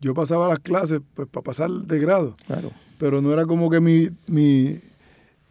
Yo 0.00 0.14
pasaba 0.14 0.48
las 0.48 0.58
clases 0.60 1.00
pues, 1.14 1.28
para 1.28 1.44
pasar 1.44 1.68
de 1.70 1.98
grado, 1.98 2.34
Claro. 2.46 2.70
Pero 2.98 3.22
no 3.22 3.32
era 3.32 3.46
como 3.46 3.70
que 3.70 3.80
mi... 3.80 4.08
mi 4.26 4.80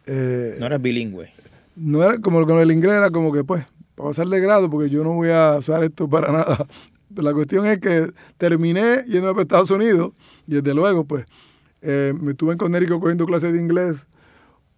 eh, 0.06 0.56
No 0.58 0.66
eras 0.66 0.80
bilingüe. 0.80 1.30
no 1.76 2.02
era 2.02 2.18
como 2.18 2.44
con 2.46 2.58
el 2.60 2.70
inglés, 2.70 2.94
era 2.94 3.10
como 3.10 3.32
que 3.32 3.44
pues, 3.44 3.64
para 3.94 4.10
pasar 4.10 4.26
de 4.28 4.40
grado, 4.40 4.70
porque 4.70 4.90
yo 4.90 5.02
no 5.04 5.12
voy 5.14 5.30
a 5.30 5.56
usar 5.58 5.82
esto 5.82 6.08
para 6.08 6.30
nada. 6.32 6.66
La 7.16 7.32
cuestión 7.32 7.66
es 7.66 7.78
que 7.78 8.10
terminé 8.36 9.02
yendo 9.06 9.30
a 9.36 9.40
Estados 9.40 9.70
Unidos 9.70 10.12
y 10.46 10.56
desde 10.56 10.74
luego, 10.74 11.04
pues, 11.04 11.24
eh, 11.80 12.12
me 12.20 12.32
estuve 12.32 12.52
en 12.52 12.58
Connecticut 12.58 13.00
cogiendo 13.00 13.24
clases 13.26 13.52
de 13.52 13.60
inglés 13.60 13.96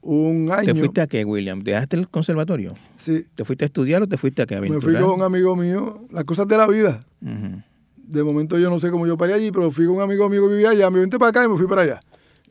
un 0.00 0.50
año. 0.50 0.72
¿Te 0.72 0.74
fuiste 0.74 1.00
a 1.00 1.06
qué, 1.06 1.24
William? 1.24 1.60
¿Dejaste 1.60 1.96
el 1.96 2.08
conservatorio? 2.08 2.70
Sí, 2.96 3.24
¿Te 3.34 3.44
fuiste 3.44 3.64
a 3.64 3.66
estudiar 3.66 4.02
o 4.02 4.06
te 4.08 4.16
fuiste 4.16 4.42
a 4.42 4.46
qué 4.46 4.54
me 4.54 4.68
aventurar? 4.68 4.82
fui 4.98 5.04
con 5.04 5.14
un 5.16 5.22
amigo 5.22 5.56
mío, 5.56 6.00
las 6.10 6.24
cosas 6.24 6.46
de 6.48 6.56
la 6.56 6.66
vida. 6.66 7.04
Ujú. 7.20 7.62
De 7.96 8.22
momento 8.24 8.58
yo 8.58 8.70
no 8.70 8.78
sé 8.78 8.90
cómo 8.90 9.06
yo 9.06 9.16
paré 9.16 9.34
allí, 9.34 9.50
pero 9.50 9.70
fui 9.70 9.86
con 9.86 9.96
un 9.96 10.02
amigo 10.02 10.28
mío 10.28 10.42
que 10.48 10.54
vivía 10.54 10.70
allá, 10.70 10.90
me 10.90 11.00
vente 11.00 11.18
para 11.18 11.30
acá 11.30 11.44
y 11.44 11.48
me 11.48 11.56
fui 11.56 11.66
para 11.66 11.82
allá. 11.82 12.00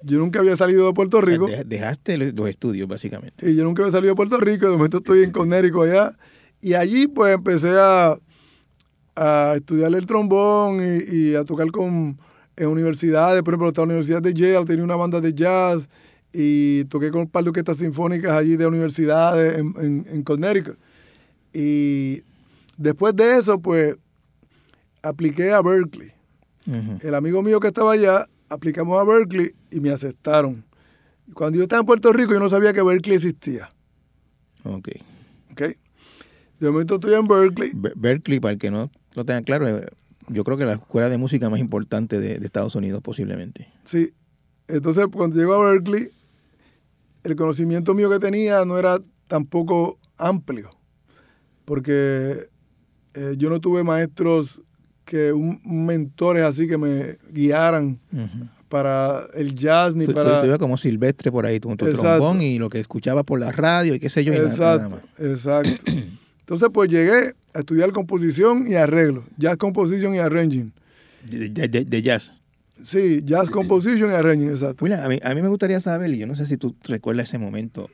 Yo 0.04 0.18
nunca 0.20 0.40
había 0.40 0.56
salido 0.56 0.88
de 0.88 0.94
Puerto 0.94 1.20
Rico. 1.22 1.48
De- 1.48 1.64
Dejaste 1.64 2.18
los 2.18 2.50
estudios, 2.50 2.88
básicamente. 2.88 3.50
Y 3.50 3.56
yo 3.56 3.64
nunca 3.64 3.82
había 3.84 3.92
salido 3.92 4.12
de 4.14 4.16
Puerto 4.16 4.38
Rico, 4.38 4.66
de 4.68 4.72
momento 4.74 4.98
estoy 4.98 5.24
en 5.24 5.32
Connecticut 5.32 5.84
allá. 5.84 6.18
Y 6.62 6.74
allí 6.74 7.08
pues 7.08 7.34
empecé 7.36 7.72
a, 7.78 8.18
a 9.16 9.54
estudiar 9.56 9.94
el 9.94 10.06
trombón 10.06 10.80
y, 10.82 11.16
y 11.16 11.36
a 11.36 11.44
tocar 11.44 11.70
con, 11.72 12.18
en 12.56 12.68
universidades. 12.68 13.42
Por 13.44 13.54
ejemplo, 13.54 13.72
la 13.76 13.84
Universidad 13.84 14.22
de 14.22 14.34
Yale, 14.34 14.66
tenía 14.66 14.84
una 14.84 14.96
banda 14.96 15.20
de 15.22 15.34
jazz 15.34 15.90
y 16.32 16.84
toqué 16.86 17.10
con 17.12 17.22
un 17.22 17.30
par 17.30 17.44
de 17.44 17.50
orquestas 17.50 17.78
sinfónicas 17.78 18.32
allí 18.32 18.56
de 18.56 18.68
universidades 18.68 19.58
en, 19.60 19.74
en, 19.80 20.06
en 20.10 20.24
Connecticut. 20.24 20.78
Y 21.54 22.24
después 22.78 23.16
de 23.16 23.38
eso 23.38 23.60
pues 23.60 23.96
apliqué 25.02 25.52
a 25.52 25.62
Berkeley. 25.62 26.12
El 27.02 27.16
amigo 27.16 27.42
mío 27.42 27.60
que 27.60 27.68
estaba 27.70 27.94
allá, 27.94 28.28
aplicamos 28.50 29.00
a 29.00 29.04
Berkeley 29.04 29.54
y 29.72 29.80
me 29.80 29.92
aceptaron. 29.92 30.66
Cuando 31.34 31.58
yo 31.58 31.64
estaba 31.64 31.82
en 31.82 31.86
Puerto 31.86 32.12
Rico, 32.12 32.34
yo 32.34 32.40
no 32.40 32.50
sabía 32.50 32.74
que 32.74 32.82
Berkeley 32.82 33.16
existía. 33.18 33.70
Ok. 34.64 34.90
¿ok? 35.52 35.62
De 36.60 36.70
momento 36.72 36.96
estoy 36.96 37.14
en 37.14 37.28
Berkeley. 37.28 37.72
Be- 37.74 37.94
Berkeley, 37.96 38.40
para 38.40 38.54
el 38.54 38.60
que 38.60 38.72
no 38.72 38.92
lo 39.14 39.26
tenga 39.26 39.42
claro, 39.44 39.68
eh, 39.68 39.88
yo 40.28 40.44
creo 40.44 40.58
que 40.58 40.66
la 40.66 40.74
escuela 40.74 41.10
de 41.10 41.18
música 41.18 41.50
más 41.50 41.60
importante 41.60 42.20
de, 42.20 42.40
de 42.40 42.46
Estados 42.46 42.76
Unidos, 42.76 43.02
posiblemente. 43.02 43.72
Sí. 43.84 44.14
Entonces, 44.68 45.08
cuando 45.12 45.38
llego 45.38 45.54
a 45.56 45.72
Berkeley, 45.72 46.10
el 47.24 47.36
conocimiento 47.36 47.94
mío 47.94 48.10
que 48.10 48.20
tenía 48.20 48.66
no 48.66 48.78
era 48.78 49.00
tampoco 49.28 49.98
amplio. 50.18 50.70
Porque 51.66 52.50
eh, 53.14 53.36
yo 53.38 53.50
no 53.50 53.60
tuve 53.62 53.84
maestros 53.84 54.62
que 55.10 55.34
un, 55.34 55.60
mentores 55.66 56.44
así 56.44 56.68
que 56.68 56.78
me 56.78 57.18
guiaran 57.34 58.00
para 58.70 59.26
el 59.34 59.56
jazz 59.56 59.96
ni 59.96 60.06
Tú, 60.06 60.12
tú- 60.12 60.18
para 60.22 60.42
tú 60.42 60.46
ibas 60.48 60.60
como 60.60 60.78
silvestre 60.78 61.32
por 61.32 61.46
ahí, 61.46 61.60
tu 61.60 61.72
Exacto. 61.72 61.98
trombón 62.02 62.42
y 62.42 62.60
lo 62.60 62.70
que 62.70 62.80
escuchaba 62.80 63.24
por 63.24 63.40
la 63.40 63.52
radio 63.52 63.96
y 63.96 64.00
qué 64.00 64.10
sé 64.10 64.24
yo, 64.24 64.34
y 64.34 64.38
nada- 64.38 64.78
nada 64.78 65.02
Exacto, 65.18 65.24
exacto. 65.26 65.92
Entonces, 66.42 66.70
pues 66.74 66.90
llegué 66.90 67.34
a 67.54 67.60
estudiar 67.60 67.92
composición 67.92 68.66
y 68.68 68.76
arreglo. 68.76 69.24
Jazz 69.38 69.58
composition 69.58 70.14
y 70.16 70.20
arranging. 70.20 70.72
De, 71.30 71.50
de- 71.68 72.02
jazz. 72.02 72.36
Sí, 72.82 73.22
jazz 73.26 73.50
composition 73.50 74.10
y 74.12 74.14
arranging, 74.14 74.50
exacto. 74.50 74.84
William, 74.86 75.04
a 75.04 75.10
mí, 75.10 75.20
a 75.22 75.34
mí 75.36 75.42
me 75.42 75.48
gustaría 75.50 75.82
saber, 75.82 76.10
y 76.14 76.18
yo 76.20 76.28
no 76.28 76.36
sé 76.36 76.46
si 76.48 76.58
tú 76.58 76.76
recuerdas 76.86 77.28
ese 77.30 77.38
momento, 77.38 77.90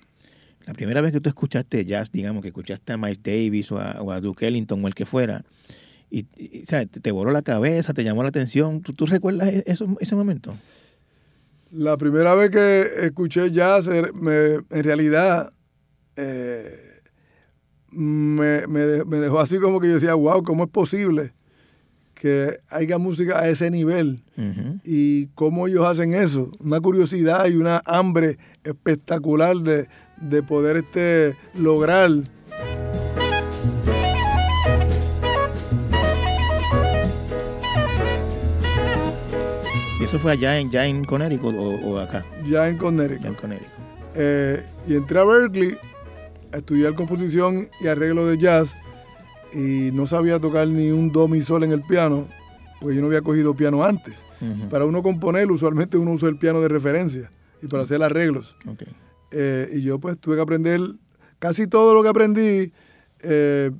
la 0.68 0.74
primera 0.74 1.02
vez 1.02 1.12
que 1.12 1.20
tú 1.22 1.30
escuchaste 1.30 1.86
jazz, 1.86 2.12
digamos, 2.12 2.42
que 2.42 2.50
escuchaste 2.50 2.94
a 2.94 2.98
Miles 2.98 3.22
Davis 3.24 3.72
o 3.72 3.80
a, 3.80 4.02
o 4.02 4.12
a 4.12 4.20
Duke 4.22 4.46
Ellington 4.48 4.84
o 4.84 4.88
el 4.88 4.94
que 4.96 5.06
fuera, 5.06 5.44
y, 6.10 6.26
y, 6.38 6.62
o 6.64 6.66
sea, 6.66 6.86
te, 6.86 7.12
voló 7.12 7.32
la 7.32 7.42
cabeza, 7.42 7.94
te 7.94 8.04
llamó 8.04 8.24
la 8.24 8.30
atención, 8.30 8.82
¿tú, 8.82 8.94
tú 8.94 9.06
recuerdas 9.06 9.50
e- 9.50 9.64
eso, 9.68 9.88
ese 10.00 10.16
momento? 10.16 10.54
La 11.72 11.98
primera 11.98 12.36
vez 12.36 12.52
que 12.52 13.06
escuché 13.08 13.52
jazz, 13.52 13.88
er- 13.88 14.14
me- 14.14 14.64
en 14.78 14.84
realidad, 14.84 15.52
eh, 16.16 17.02
me, 17.92 18.68
me 18.68 18.80
de- 18.82 19.06
me 19.06 19.18
dejó 19.18 19.40
así 19.40 19.58
como 19.58 19.80
que 19.80 19.88
yo 19.88 19.94
decía, 19.96 20.14
wow, 20.16 20.44
¿cómo 20.44 20.66
es 20.66 20.70
posible 20.70 21.34
que 22.14 22.60
haya 22.70 22.98
música 22.98 23.40
a 23.40 23.50
ese 23.50 23.70
nivel? 23.72 24.24
Y 24.84 25.28
cómo 25.36 25.68
ellos 25.68 25.86
hacen 25.86 26.14
eso. 26.14 26.52
Una 26.60 26.80
curiosidad 26.80 27.48
y 27.48 27.56
una 27.56 27.82
hambre 27.86 28.38
espectacular 28.64 29.56
de, 29.58 29.88
de 30.22 30.44
poder 30.44 30.78
este, 30.78 31.36
lograr. 31.56 32.12
¿Y 40.00 40.04
eso 40.04 40.20
fue 40.20 40.34
allá 40.34 40.60
en, 40.60 40.70
ya 40.70 40.86
en 40.86 41.06
Connecticut 41.06 41.56
o, 41.56 41.70
o 41.76 42.00
acá? 42.00 42.26
Ya 42.50 42.68
en 42.68 42.76
Ya 42.76 42.80
Connecticut. 42.82 43.26
en 43.26 43.34
Connecticut. 43.36 43.74
Eh, 44.16 44.64
y 44.88 44.96
entré 44.96 45.20
a 45.20 45.24
Berkeley 45.24 45.78
a 46.52 46.58
estudiar 46.58 46.96
composición 46.96 47.70
y 47.80 47.88
arreglo 47.88 48.26
de 48.28 48.38
jazz 48.38 48.76
y 49.54 49.92
no 49.94 50.06
sabía 50.06 50.40
tocar 50.40 50.68
ni 50.68 50.92
un 50.92 51.12
do 51.12 51.28
mi 51.28 51.42
sol 51.42 51.64
en 51.64 51.72
el 51.72 51.82
piano, 51.82 52.28
porque 52.82 52.96
yo 52.96 53.02
no 53.02 53.08
había 53.08 53.22
cogido 53.22 53.56
piano 53.56 53.84
antes. 53.86 54.26
Para 54.70 54.86
uno 54.86 55.02
componer, 55.02 55.50
usualmente 55.50 55.98
uno 55.98 56.12
usa 56.12 56.30
el 56.30 56.38
piano 56.38 56.60
de 56.62 56.68
referencia 56.68 57.32
y 57.62 57.68
para 57.68 57.84
hacer 57.84 58.04
arreglos. 58.04 58.58
Ok. 58.68 58.84
Eh, 59.32 59.70
y 59.76 59.82
yo 59.82 59.98
pues 60.00 60.18
tuve 60.20 60.36
que 60.36 60.42
aprender 60.42 60.82
casi 61.40 61.68
todo 61.68 61.94
lo 61.94 62.04
que 62.04 62.10
aprendí 62.10 62.72
eh, 63.22 63.72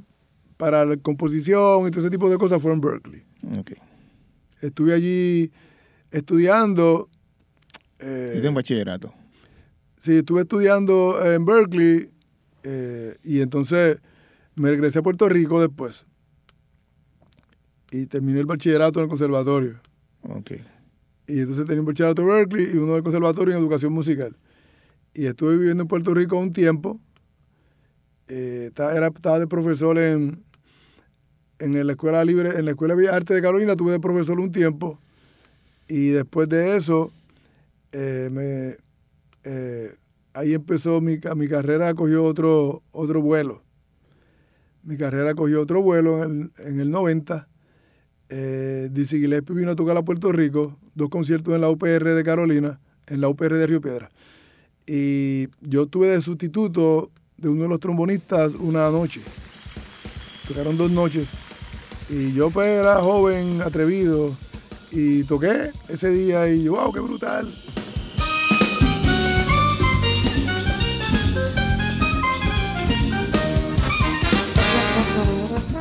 para 0.58 0.86
la 0.86 0.98
composición 0.98 1.88
y 1.88 1.92
todo 1.92 2.02
ese 2.02 2.10
tipo 2.10 2.30
de 2.30 2.38
cosas 2.38 2.62
fue 2.62 2.72
en 2.72 2.80
Berkeley. 2.82 3.24
ok. 3.60 3.74
Estuve 4.62 4.94
allí 4.94 5.52
estudiando. 6.18 7.10
eh, 8.00 8.28
Hiciste 8.32 8.50
un 8.50 8.56
bachillerato. 8.56 9.14
sí, 9.98 10.18
estuve 10.18 10.42
estudiando 10.42 11.24
en 11.26 11.46
Berkeley 11.46 12.10
eh, 12.64 13.18
y 13.24 13.42
entonces 13.42 14.00
me 14.56 14.70
regresé 14.70 15.00
a 15.00 15.04
Puerto 15.04 15.28
Rico 15.30 15.60
después. 15.62 16.06
Y 17.92 18.08
terminé 18.08 18.40
el 18.40 18.46
bachillerato 18.46 19.00
en 19.00 19.04
el 19.04 19.10
conservatorio. 19.10 19.80
Ok. 20.24 20.52
Y 21.28 21.40
entonces 21.40 21.66
tenía 21.66 21.82
un 21.82 21.86
bachillerato 21.88 22.22
en 22.24 22.28
Berkeley 22.30 22.72
y 22.74 22.78
uno 22.78 22.94
del 22.94 23.04
conservatorio 23.04 23.54
en 23.56 23.62
educación 23.62 23.94
musical. 23.94 24.36
Y 25.14 25.28
estuve 25.28 25.58
viviendo 25.58 25.84
en 25.84 25.88
Puerto 25.88 26.14
Rico 26.14 26.38
un 26.38 26.52
tiempo. 26.54 27.00
Eh, 28.28 28.66
estaba, 28.68 28.94
era- 28.96 29.08
estaba 29.08 29.40
de 29.40 29.48
profesor 29.48 29.98
en, 29.98 30.44
en 31.60 31.86
la 31.88 31.94
escuela 31.94 32.24
libre, 32.26 32.58
en 32.58 32.66
la 32.66 32.72
escuela 32.72 32.96
de 32.96 33.02
Bellas 33.02 33.14
Artes 33.16 33.36
de 33.36 33.42
Carolina, 33.42 33.76
tuve 33.76 33.92
de 33.94 34.00
profesor 34.00 34.40
un 34.40 34.52
tiempo. 34.52 35.00
Y 35.88 36.10
después 36.10 36.50
de 36.50 36.76
eso, 36.78 37.12
eh, 37.92 38.78
eh, 39.44 39.96
ahí 40.34 40.54
empezó 40.54 41.02
mi, 41.02 41.20
mi 41.36 41.48
carrera, 41.48 41.94
cogió 41.94 42.24
otro, 42.24 42.84
otro 42.92 43.22
vuelo. 43.22 43.64
Mi 44.84 44.98
carrera 44.98 45.34
cogió 45.34 45.62
otro 45.62 45.82
vuelo 45.82 46.24
en 46.24 46.52
el, 46.58 46.66
en 46.66 46.80
el 46.80 46.92
90 46.92 47.48
eh, 48.30 48.90
Dizzy 48.92 49.20
vino 49.20 49.72
a 49.72 49.76
tocar 49.76 49.98
a 49.98 50.04
Puerto 50.04 50.32
Rico, 50.32 50.78
dos 50.96 51.10
conciertos 51.10 51.54
en 51.54 51.62
la 51.62 51.70
UPR 51.70 52.14
de 52.14 52.24
Carolina, 52.24 52.80
en 53.08 53.22
la 53.22 53.30
UPR 53.30 53.54
de 53.54 53.68
Río 53.68 53.82
Piedra. 53.82 54.10
Y 54.88 55.48
yo 55.62 55.88
tuve 55.88 56.10
de 56.10 56.22
sustituto 56.22 57.12
de 57.38 57.50
uno 57.50 57.64
de 57.64 57.70
los 57.70 57.80
trombonistas 57.80 58.56
una 58.56 58.90
noche. 58.90 59.22
Tocaron 60.48 60.78
dos 60.78 60.92
noches. 60.92 61.28
Y 62.10 62.34
yo 62.34 62.50
pues 62.50 62.68
era 62.68 63.02
joven, 63.02 63.62
atrevido, 63.62 64.36
y 64.92 65.24
toqué 65.24 65.72
ese 65.88 66.10
día 66.10 66.50
y 66.50 66.64
yo, 66.64 66.74
wow, 66.74 66.92
qué 66.92 67.00
brutal. 67.00 67.48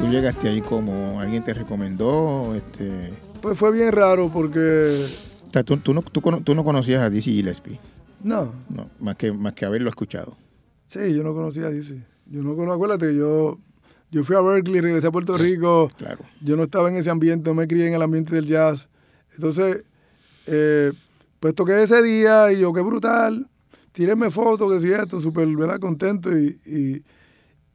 ¿Tú 0.00 0.08
llegaste 0.08 0.48
ahí 0.48 0.60
como 0.60 1.20
alguien 1.20 1.42
te 1.42 1.54
recomendó? 1.54 2.54
Este, 2.54 3.12
Pues 3.40 3.58
fue 3.58 3.72
bien 3.72 3.92
raro 3.92 4.30
porque, 4.32 5.06
o 5.48 5.52
sea, 5.52 5.62
tú, 5.62 5.76
tú 5.78 5.94
no, 5.94 6.02
tú, 6.02 6.20
tú 6.20 6.54
no 6.54 6.64
conocías 6.64 7.02
a 7.02 7.10
Dizzy 7.10 7.32
Gillespie, 7.32 7.78
no, 8.22 8.52
no, 8.68 8.90
más 9.00 9.16
que, 9.16 9.32
más 9.32 9.54
que 9.54 9.64
haberlo 9.64 9.88
escuchado. 9.88 10.36
sí, 10.86 11.14
yo 11.14 11.22
no 11.22 11.34
conocía 11.34 11.66
a 11.66 11.70
Dizzy. 11.70 12.02
Yo 12.26 12.42
no 12.42 12.54
conozco, 12.56 12.74
acuérdate, 12.74 13.08
que 13.08 13.16
yo, 13.16 13.58
yo 14.10 14.24
fui 14.24 14.34
a 14.36 14.40
Berkeley, 14.40 14.80
regresé 14.80 15.06
a 15.08 15.12
Puerto 15.12 15.36
Rico. 15.36 15.90
Claro. 15.96 16.24
yo 16.40 16.56
no 16.56 16.64
estaba 16.64 16.88
en 16.88 16.96
ese 16.96 17.10
ambiente, 17.10 17.50
no 17.50 17.54
me 17.54 17.66
crié 17.66 17.88
en 17.88 17.94
el 17.94 18.02
ambiente 18.02 18.34
del 18.34 18.46
jazz. 18.46 18.88
Entonces, 19.34 19.84
eh, 20.46 20.92
pues 21.40 21.54
toqué 21.54 21.82
ese 21.82 22.02
día 22.02 22.52
y 22.52 22.60
yo, 22.60 22.72
qué 22.72 22.80
brutal. 22.80 23.48
tírenme 23.92 24.30
fotos, 24.30 24.72
que 24.72 24.80
si 24.80 24.92
esto, 24.92 25.20
súper. 25.20 25.48
Contento. 25.80 26.36
Y, 26.36 26.58
y, 26.64 27.04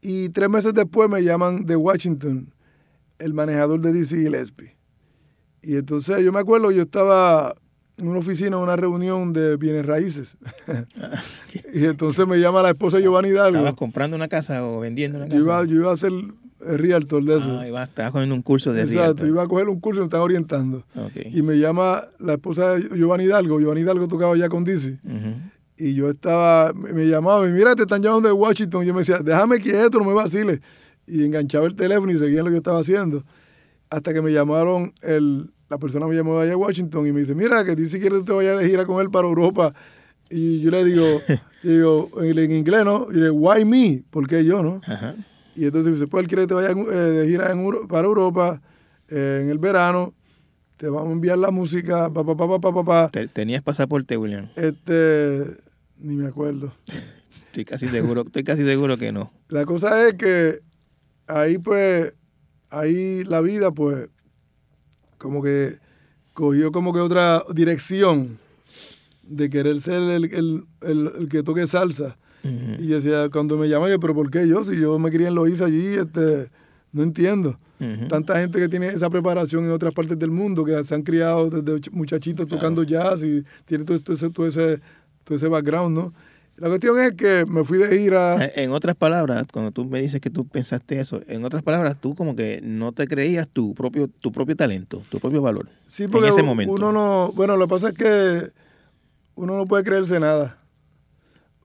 y 0.02 0.28
tres 0.30 0.48
meses 0.48 0.74
después 0.74 1.08
me 1.08 1.22
llaman 1.22 1.66
de 1.66 1.76
Washington, 1.76 2.52
el 3.18 3.34
manejador 3.34 3.80
de 3.80 3.92
DC 3.92 4.16
Gillespie. 4.16 4.76
Y 5.62 5.76
entonces 5.76 6.24
yo 6.24 6.32
me 6.32 6.40
acuerdo, 6.40 6.70
yo 6.70 6.82
estaba 6.82 7.54
en 7.98 8.08
una 8.08 8.18
oficina, 8.18 8.56
en 8.56 8.62
una 8.62 8.76
reunión 8.76 9.32
de 9.32 9.56
bienes 9.56 9.84
raíces. 9.84 10.36
y 11.74 11.84
entonces 11.84 12.26
me 12.26 12.38
llama 12.38 12.62
la 12.62 12.70
esposa 12.70 12.98
Giovanni 12.98 13.28
Hidalgo. 13.28 13.58
¿Estabas 13.58 13.74
comprando 13.74 14.16
una 14.16 14.28
casa 14.28 14.66
o 14.66 14.80
vendiendo 14.80 15.18
una 15.18 15.26
casa? 15.26 15.38
Yo 15.38 15.44
iba, 15.44 15.64
yo 15.64 15.74
iba 15.76 15.92
a 15.92 16.06
el 16.06 16.32
realtor 16.60 17.24
de 17.24 17.38
eso. 17.38 17.58
Ah, 17.60 17.66
iba, 17.68 17.82
estabas 17.82 18.12
cogiendo 18.12 18.34
un 18.34 18.42
curso 18.42 18.72
de 18.72 18.82
Exacto, 18.82 19.00
realtor. 19.00 19.26
iba 19.28 19.42
a 19.42 19.48
coger 19.48 19.68
un 19.68 19.80
curso 19.80 20.00
y 20.00 20.02
me 20.02 20.06
están 20.06 20.20
orientando. 20.20 20.84
Ok. 20.94 21.26
Y 21.32 21.42
me 21.42 21.58
llama 21.58 22.04
la 22.18 22.34
esposa 22.34 22.74
de 22.76 22.96
Giovanni 22.96 23.24
Hidalgo. 23.24 23.58
Giovanni 23.60 23.80
Hidalgo 23.82 24.08
tocaba 24.08 24.36
ya 24.36 24.48
con 24.48 24.64
DC. 24.64 24.98
Ujú. 25.04 25.34
Y 25.78 25.94
yo 25.94 26.10
estaba, 26.10 26.72
me 26.74 27.06
llamaba 27.06 27.48
y 27.48 27.52
mira, 27.52 27.74
te 27.74 27.82
están 27.82 28.02
llamando 28.02 28.28
de 28.28 28.34
Washington. 28.34 28.84
Y 28.84 28.86
yo 28.88 28.94
me 28.94 29.00
decía, 29.00 29.18
déjame 29.24 29.58
quieto, 29.60 29.98
no 29.98 30.04
me 30.04 30.12
vaciles. 30.12 30.60
Y 31.06 31.24
enganchaba 31.24 31.66
el 31.66 31.74
teléfono 31.74 32.12
y 32.12 32.18
seguía 32.18 32.40
lo 32.40 32.46
que 32.46 32.52
yo 32.52 32.56
estaba 32.58 32.80
haciendo. 32.80 33.24
Hasta 33.88 34.12
que 34.12 34.20
me 34.22 34.30
llamaron, 34.32 34.92
el, 35.00 35.50
la 35.68 35.78
persona 35.78 36.06
me 36.06 36.14
llamó 36.14 36.38
de 36.38 36.44
allá 36.46 36.56
Washington 36.56 37.06
y 37.06 37.12
me 37.12 37.20
dice, 37.20 37.34
mira, 37.34 37.64
que 37.64 37.74
dice 37.74 37.98
quiere 37.98 38.18
que 38.18 38.24
te 38.24 38.32
vaya 38.32 38.56
de 38.56 38.68
gira 38.68 38.84
con 38.84 39.00
él 39.00 39.10
para 39.10 39.26
Europa. 39.26 39.72
Y 40.28 40.60
yo 40.60 40.70
le 40.70 40.84
digo, 40.84 41.04
digo 41.62 42.10
en, 42.22 42.38
en 42.38 42.52
inglés, 42.52 42.84
¿no? 42.84 43.08
Y 43.10 43.14
le 43.14 43.22
digo, 43.30 43.36
why 43.36 43.64
me? 43.64 44.04
¿Por 44.10 44.28
qué 44.28 44.44
yo, 44.44 44.62
no? 44.62 44.80
Ajá. 44.86 45.16
Y 45.60 45.66
entonces 45.66 45.92
pues 46.10 46.22
él 46.22 46.28
quiere 46.28 46.44
que 46.44 46.46
te 46.48 46.54
vaya 46.54 46.70
eh, 46.70 46.94
de 46.94 47.28
gira 47.28 47.52
en 47.52 47.60
Euro- 47.60 47.86
para 47.86 48.06
Europa 48.06 48.62
eh, 49.08 49.40
en 49.42 49.50
el 49.50 49.58
verano. 49.58 50.14
Te 50.78 50.88
vamos 50.88 51.10
a 51.10 51.12
enviar 51.12 51.36
la 51.36 51.50
música, 51.50 52.10
pa, 52.10 52.24
pa, 52.24 52.34
pa, 52.34 52.48
pa, 52.48 52.58
pa, 52.60 52.72
pa, 52.72 52.84
pa. 52.84 53.08
Te- 53.10 53.28
Tenías 53.28 53.62
pasaporte, 53.62 54.16
William. 54.16 54.48
Este, 54.56 55.44
ni 55.98 56.16
me 56.16 56.28
acuerdo. 56.28 56.72
Estoy 57.46 57.64
casi 57.66 57.88
seguro, 57.88 58.22
estoy 58.22 58.44
casi 58.44 58.64
seguro 58.64 58.96
que 58.96 59.12
no. 59.12 59.32
La 59.48 59.66
cosa 59.66 60.06
es 60.08 60.14
que 60.14 60.60
ahí 61.26 61.58
pues, 61.58 62.14
ahí 62.70 63.22
la 63.24 63.40
vida 63.42 63.70
pues, 63.72 64.08
como 65.18 65.42
que 65.42 65.78
cogió 66.32 66.72
como 66.72 66.92
que 66.94 67.00
otra 67.00 67.42
dirección 67.52 68.38
de 69.24 69.50
querer 69.50 69.80
ser 69.80 70.00
el, 70.02 70.24
el- 70.32 70.64
el- 70.82 71.12
el 71.18 71.28
que 71.28 71.42
toque 71.42 71.66
salsa. 71.66 72.16
Y 72.42 72.86
yo 72.86 72.96
decía, 72.96 73.28
cuando 73.30 73.56
me 73.56 73.68
llaman, 73.68 73.90
yo, 73.90 74.00
pero 74.00 74.14
¿por 74.14 74.30
qué 74.30 74.46
yo? 74.48 74.64
Si 74.64 74.78
yo 74.80 74.98
me 74.98 75.10
quería 75.10 75.28
en 75.28 75.34
Loíza 75.34 75.66
allí, 75.66 75.86
este, 75.86 76.48
no 76.92 77.02
entiendo. 77.02 77.58
Tanta 78.08 78.38
gente 78.38 78.58
que 78.58 78.68
tiene 78.68 78.88
esa 78.88 79.08
preparación 79.08 79.64
en 79.64 79.70
otras 79.70 79.94
partes 79.94 80.18
del 80.18 80.30
mundo, 80.30 80.64
que 80.66 80.84
se 80.84 80.94
han 80.94 81.02
criado 81.02 81.48
desde 81.48 81.80
ch- 81.80 81.90
muchachitos 81.92 82.46
tocando 82.46 82.82
jazz 82.82 83.22
y 83.24 83.42
tiene 83.64 83.84
todo, 83.84 83.98
todo 84.00 84.14
ese, 84.16 84.28
todo, 84.30 84.46
ese, 84.46 84.80
todo 85.24 85.36
ese 85.36 85.48
background, 85.48 85.96
¿no? 85.96 86.12
La 86.56 86.68
cuestión 86.68 86.98
es 87.00 87.12
que 87.12 87.46
me 87.48 87.64
fui 87.64 87.78
de 87.78 87.96
gira. 87.98 88.44
Eh, 88.44 88.52
En 88.64 88.72
otras 88.72 88.94
palabras, 88.96 89.46
cuando 89.50 89.70
tú 89.72 89.86
me 89.86 90.02
dices 90.02 90.20
que 90.20 90.28
tú 90.28 90.46
pensaste 90.46 91.00
eso, 91.00 91.22
en 91.26 91.42
otras 91.42 91.62
palabras, 91.62 91.98
tú 91.98 92.14
como 92.14 92.36
que 92.36 92.60
no 92.62 92.92
te 92.92 93.06
creías 93.08 93.48
tu 93.48 93.74
propio, 93.74 94.08
tu 94.08 94.30
propio 94.30 94.54
talento, 94.56 95.02
tu 95.08 95.18
propio 95.18 95.40
valor. 95.40 95.66
Sí, 95.86 96.02
en 96.04 96.10
porque 96.10 96.28
ese 96.28 96.42
momento. 96.42 96.74
uno 96.74 96.92
no, 96.92 97.32
bueno, 97.32 97.56
lo 97.56 97.66
que 97.66 97.70
pasa 97.70 97.88
es 97.88 97.94
que 97.94 98.50
uno 99.36 99.56
no 99.56 99.64
puede 99.66 99.84
creerse 99.84 100.20
nada. 100.20 100.58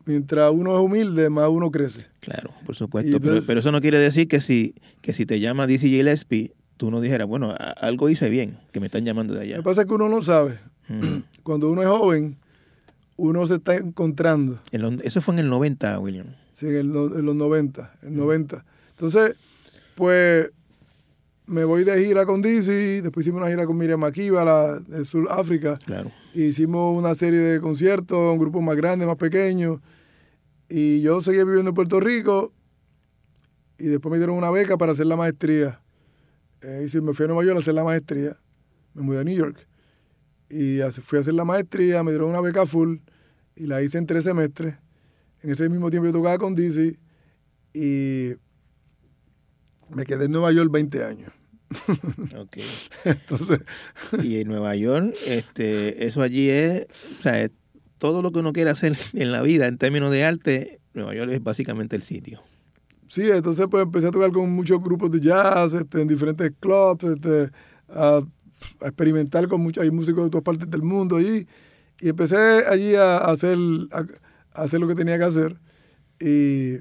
Mientras 0.06 0.52
uno 0.52 0.78
es 0.78 0.84
humilde, 0.84 1.30
más 1.30 1.50
uno 1.50 1.72
crece. 1.72 2.06
Claro, 2.20 2.52
por 2.65 2.76
supuesto. 2.76 3.20
Pero, 3.20 3.60
eso 3.60 3.72
no 3.72 3.82
quiere 3.82 3.98
decir 4.00 4.28
que 4.28 4.39
si, 4.39 4.76
que 5.02 5.13
si 5.13 5.26
te 5.26 5.39
llama 5.39 5.65
DC 5.68 5.88
Gillespie, 5.88 6.54
tú 6.78 6.91
no 6.91 7.02
dijeras, 7.02 7.28
bueno, 7.28 7.52
a- 7.52 7.56
algo 7.72 8.10
hice 8.10 8.30
bien, 8.30 8.58
que 8.72 8.80
me 8.80 8.86
están 8.88 9.04
llamando 9.06 9.34
de 9.34 9.39
Lo 9.39 9.46
allá. 9.46 9.56
que 9.58 9.63
pasa 9.63 9.82
es 9.82 9.88
que 9.88 9.94
uno 9.94 10.10
no 10.10 10.22
sabe. 10.22 10.60
Ujú. 10.89 11.24
Cuando 11.44 11.70
uno 11.72 11.82
es 11.82 11.88
joven, 11.89 12.38
uno 13.18 13.46
se 13.48 13.56
está 13.56 13.76
encontrando. 13.76 14.60
Eso 15.04 15.22
fue 15.22 15.34
en 15.36 15.39
el 15.39 15.50
90, 15.50 16.00
William. 16.00 16.28
Sí, 16.54 16.68
en, 16.68 16.76
el 16.76 16.91
no- 16.91 17.15
en 17.18 17.26
los 17.26 17.36
90, 17.36 17.94
en 18.04 18.15
90. 18.15 18.63
Entonces, 18.91 19.36
pues 19.96 20.52
me 21.48 21.63
voy 21.63 21.84
de 21.84 22.04
gira 22.04 22.26
con 22.26 22.41
Dizzy, 22.41 23.02
después 23.02 23.26
hicimos 23.26 23.41
una 23.41 23.50
gira 23.50 23.65
con 23.65 23.78
Miriam 23.78 24.00
Makiba, 24.00 24.44
la 24.44 24.80
de 24.80 25.06
Sudáfrica. 25.06 25.78
Claro. 25.86 26.12
Hicimos 26.34 26.98
una 26.98 27.13
serie 27.15 27.39
de 27.39 27.60
conciertos, 27.62 28.34
un 28.34 28.39
grupo 28.39 28.62
más 28.62 28.76
grande, 28.76 29.06
más 29.06 29.18
pequeño. 29.18 29.80
Y 30.69 31.01
yo 31.01 31.21
seguía 31.21 31.43
viviendo 31.43 31.69
en 31.69 31.75
Puerto 31.75 31.99
Rico 31.99 32.54
y 33.78 33.86
después 33.86 34.12
me 34.12 34.17
dieron 34.17 34.38
una 34.38 34.51
beca 34.51 34.78
para 34.78 34.93
hacer 34.93 35.06
la 35.06 35.15
maestría. 35.15 35.82
Eh, 36.62 36.84
y 36.86 36.89
sí, 36.89 37.01
me 37.01 37.13
fui 37.13 37.25
a 37.25 37.28
Nueva 37.28 37.43
York 37.43 37.58
a 37.58 37.60
hacer 37.60 37.73
la 37.73 37.84
maestría. 37.84 38.38
Me 38.93 39.01
mudé 39.04 39.19
a 39.19 39.23
New 39.23 39.36
York. 39.36 39.67
Y 40.49 40.80
fui 41.01 41.17
a 41.17 41.21
hacer 41.21 41.34
la 41.34 41.45
maestría, 41.45 42.04
me 42.04 42.12
dieron 42.12 42.30
una 42.30 42.39
beca 42.39 42.65
full 42.65 42.97
y 43.56 43.65
la 43.65 43.82
hice 43.82 43.97
en 43.97 44.06
tres 44.06 44.23
semestres. 44.23 44.75
En 45.41 45.51
ese 45.51 45.69
mismo 45.69 45.89
tiempo 45.89 46.08
yo 46.08 46.13
tocaba 46.13 46.38
con 46.38 46.56
Dizzy 46.56 46.97
y 47.73 48.34
me 49.89 50.06
quedé 50.06 50.25
en 50.25 50.32
Nueva 50.32 50.51
York 50.51 50.71
20 50.71 51.04
años. 51.04 51.32
Ok. 52.38 52.58
Entonces, 53.04 53.60
Y 54.23 54.39
en 54.39 54.47
Nueva 54.47 54.75
York, 54.75 55.13
este, 55.25 56.06
eso 56.06 56.21
allí 56.21 56.49
es, 56.49 56.86
o 57.19 57.21
sea, 57.21 57.41
es 57.41 57.51
todo 57.97 58.21
lo 58.21 58.31
que 58.31 58.39
uno 58.39 58.53
quiere 58.53 58.69
hacer 58.69 58.97
en 59.13 59.31
la 59.31 59.41
vida 59.41 59.67
en 59.67 59.77
términos 59.77 60.12
de 60.12 60.23
arte, 60.23 60.79
Nueva 60.93 61.15
York 61.15 61.31
es 61.31 61.43
básicamente 61.43 61.95
el 61.95 62.01
sitio. 62.01 62.41
Sí, 63.08 63.29
entonces 63.29 63.67
pues 63.69 63.84
empecé 63.84 64.08
a 64.08 64.12
tocar 64.12 64.31
con 64.31 64.49
muchos 64.51 64.81
grupos 64.81 65.12
de 65.12 65.21
jazz, 65.21 65.73
este, 65.73 66.01
en 66.01 66.08
diferentes 66.08 66.51
clubs, 66.60 67.03
este, 67.03 67.49
a, 67.89 68.21
a 68.81 68.88
experimentar 68.88 69.47
con 69.47 69.62
muchos, 69.62 69.84
hay 69.84 69.91
músicos 69.91 70.23
de 70.25 70.29
todas 70.29 70.43
partes 70.43 70.69
del 70.69 70.81
mundo 70.81 71.17
allí. 71.17 71.47
Y 71.99 72.10
empecé 72.10 72.36
allí 72.67 72.95
a, 72.95 73.17
a 73.17 73.31
hacer, 73.31 73.58
a, 73.91 73.99
a 74.53 74.63
hacer 74.63 74.79
lo 74.79 74.88
que 74.88 74.95
tenía 74.95 75.17
que 75.17 75.23
hacer. 75.23 75.60
Y 76.19 76.77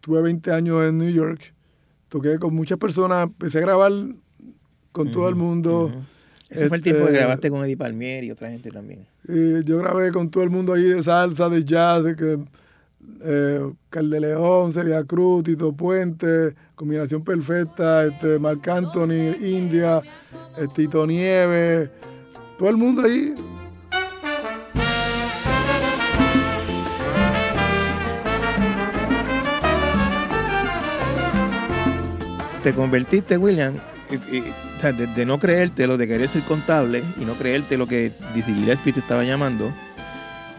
tuve 0.00 0.20
20 0.20 0.52
años 0.52 0.84
en 0.84 0.98
New 0.98 1.10
York, 1.10 1.54
toqué 2.08 2.38
con 2.38 2.54
muchas 2.54 2.78
personas, 2.78 3.24
empecé 3.24 3.58
a 3.58 3.62
grabar 3.62 3.92
con 4.92 5.10
todo 5.10 5.28
el 5.28 5.34
mundo. 5.34 5.90
Ese 6.54 6.68
fue 6.68 6.76
el 6.78 6.82
tiempo 6.82 7.02
que 7.02 7.06
Este, 7.10 7.18
grabaste 7.18 7.50
con 7.50 7.64
Eddie 7.64 7.76
Palmier 7.76 8.24
y 8.24 8.30
otra 8.30 8.50
gente 8.50 8.70
también. 8.70 9.06
Y 9.28 9.64
yo 9.64 9.78
grabé 9.78 10.12
con 10.12 10.30
todo 10.30 10.44
el 10.44 10.50
mundo 10.50 10.72
ahí 10.74 10.84
de 10.84 11.02
salsa, 11.02 11.48
de 11.48 11.64
jazz, 11.64 12.04
de 12.04 12.16
que 12.16 12.38
eh, 13.26 13.72
Cal 13.90 14.10
de 14.10 14.20
León, 14.20 14.72
Celia 14.72 15.04
Cruz, 15.04 15.44
Tito 15.44 15.72
Puente, 15.72 16.54
combinación 16.74 17.24
perfecta, 17.24 18.04
este, 18.06 18.38
Marc 18.38 18.66
Anthony, 18.68 19.34
India, 19.42 20.00
eh, 20.56 20.66
Tito 20.74 21.06
Nieves, 21.06 21.90
todo 22.58 22.68
el 22.70 22.76
mundo 22.76 23.02
ahí. 23.02 23.34
Te 32.62 32.72
convertiste, 32.74 33.36
William, 33.36 33.74
y- 34.32 34.42
sea, 34.84 34.92
de, 34.92 35.06
de 35.06 35.24
no 35.26 35.38
creértelo, 35.38 35.96
de 35.96 36.06
querer 36.06 36.28
ser 36.28 36.42
contable 36.42 37.02
y 37.20 37.24
no 37.24 37.34
creerte 37.34 37.76
lo 37.78 37.86
que 37.86 38.12
DC 38.34 38.52
Gillespie 38.52 38.92
te 38.92 39.00
estaba 39.00 39.24
llamando, 39.24 39.72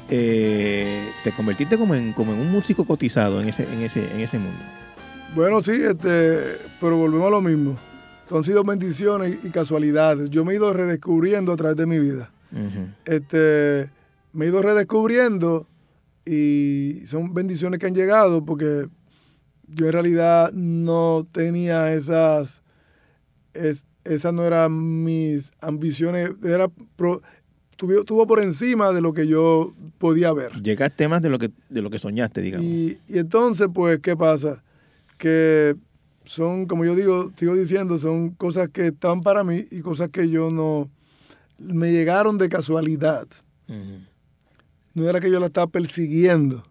eh, 0.10 1.10
te 1.24 1.32
convertiste 1.32 1.78
como 1.78 1.96
en, 1.96 2.14
como 2.14 2.34
en 2.34 2.40
un 2.40 2.52
músico 2.52 2.86
cotizado 2.86 3.42
en 3.42 3.50
ese, 3.50 3.64
en 3.72 3.82
ese, 3.82 4.12
en 4.14 4.20
ese 4.22 4.38
mundo. 4.40 4.60
Bueno, 5.36 5.62
sí, 5.62 5.74
este, 5.74 6.58
pero 6.80 6.98
volvemos 6.98 7.28
a 7.28 7.32
lo 7.32 7.42
mismo. 7.42 7.78
Han 8.32 8.44
sido 8.44 8.64
bendiciones 8.64 9.38
y 9.44 9.50
casualidades. 9.50 10.30
Yo 10.30 10.46
me 10.46 10.54
he 10.54 10.56
ido 10.56 10.74
redescubriendo 10.74 11.52
a 11.54 11.56
través 11.58 11.78
de 11.78 11.86
mi 11.86 12.00
vida. 12.00 12.32
Este, 13.06 13.90
me 14.34 14.46
he 14.46 14.48
ido 14.50 14.62
redescubriendo 14.62 15.68
y 16.26 17.02
son 17.06 17.34
bendiciones 17.34 17.80
que 17.80 17.86
han 17.88 17.94
llegado 17.96 18.46
porque 18.46 18.88
yo 19.68 19.86
en 19.88 19.92
realidad 19.92 20.52
no 20.54 21.28
tenía 21.32 21.94
esas, 21.94 22.62
es- 23.54 23.86
esas 24.06 24.34
no 24.34 24.44
eran 24.46 25.04
mis 25.04 25.52
ambiciones, 25.62 26.32
era 26.44 26.68
pro- 26.96 27.22
tuvo, 27.76 28.04
tuvo 28.06 28.26
por 28.28 28.42
encima 28.42 28.92
de 28.94 29.02
lo 29.02 29.14
que 29.14 29.28
yo 29.28 29.74
podía 29.98 30.32
ver. 30.32 30.54
Llegaste 30.62 31.08
más 31.08 31.22
de 31.22 31.30
lo 31.30 31.38
que, 31.40 31.52
de 31.70 31.82
lo 31.82 31.90
que 31.90 32.00
soñaste, 32.00 32.42
digamos. 32.42 32.66
Y, 32.66 33.00
y 33.08 33.18
entonces, 33.20 33.68
pues, 33.74 34.00
¿qué 34.00 34.16
pasa? 34.16 34.64
Que 35.18 35.76
son, 36.24 36.66
como 36.66 36.86
yo 36.86 36.96
digo, 36.96 37.32
sigo 37.36 37.54
diciendo, 37.56 37.98
son 37.98 38.30
cosas 38.32 38.70
que 38.70 38.88
están 38.88 39.22
para 39.22 39.44
mí 39.44 39.66
y 39.72 39.82
cosas 39.82 40.10
que 40.10 40.30
yo 40.30 40.50
no, 40.50 40.90
me 41.60 41.92
llegaron 41.92 42.38
de 42.38 42.48
casualidad. 42.50 43.28
No 44.94 45.10
era 45.10 45.20
que 45.20 45.30
yo 45.30 45.40
la 45.40 45.48
estaba 45.48 45.68
persiguiendo. 45.68 46.64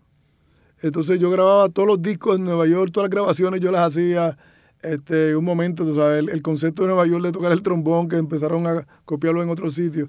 Entonces 0.83 1.19
yo 1.19 1.31
grababa 1.31 1.69
todos 1.69 1.89
los 1.89 2.03
discos 2.03 2.37
en 2.37 2.45
Nueva 2.45 2.67
York, 2.67 2.91
todas 2.93 3.09
las 3.09 3.15
grabaciones 3.15 3.61
yo 3.61 3.71
las 3.71 3.89
hacía. 3.89 4.37
Este, 4.85 5.35
un 5.35 5.45
momento, 5.45 5.85
tú 5.85 5.95
sabes, 5.95 6.25
el, 6.31 6.43
concepto 6.43 6.83
de 6.83 6.89
Nueva 6.89 7.07
York 7.07 7.25
de 7.25 7.33
tocar 7.33 7.53
el 7.53 7.63
trombón, 7.63 8.09
que 8.09 8.17
empezaron 8.17 8.67
a 8.67 8.87
copiarlo 9.05 9.43
en 9.43 9.49
otros 9.49 9.75
sitios. 9.75 10.09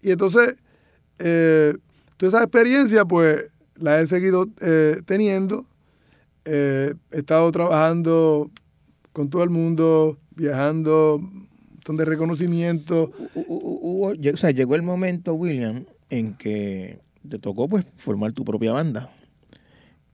Y 0.00 0.12
entonces, 0.12 0.54
eh, 1.18 1.76
toda 2.16 2.28
esa 2.28 2.42
experiencia, 2.42 3.04
pues, 3.04 3.50
la 3.76 4.00
he 4.00 4.06
seguido 4.06 4.46
eh, 4.60 5.02
teniendo. 5.06 5.66
Eh, 6.44 6.94
he 7.10 7.18
estado 7.18 7.50
trabajando 7.50 8.50
con 9.12 9.28
todo 9.28 9.42
el 9.42 9.50
mundo, 9.50 10.18
viajando, 10.36 11.20
son 11.84 11.96
de 11.96 12.04
reconocimiento. 12.04 13.10
Hu- 13.34 13.44
hu- 13.46 13.60
hu- 13.60 13.80
hubo- 13.82 14.34
o 14.34 14.36
sea, 14.36 14.50
llegó 14.52 14.74
el 14.76 14.82
momento, 14.82 15.34
William, 15.34 15.84
en 16.10 16.34
que 16.34 17.00
te 17.28 17.38
tocó 17.38 17.68
pues 17.68 17.84
formar 17.96 18.32
tu 18.32 18.44
propia 18.44 18.72
banda 18.72 19.10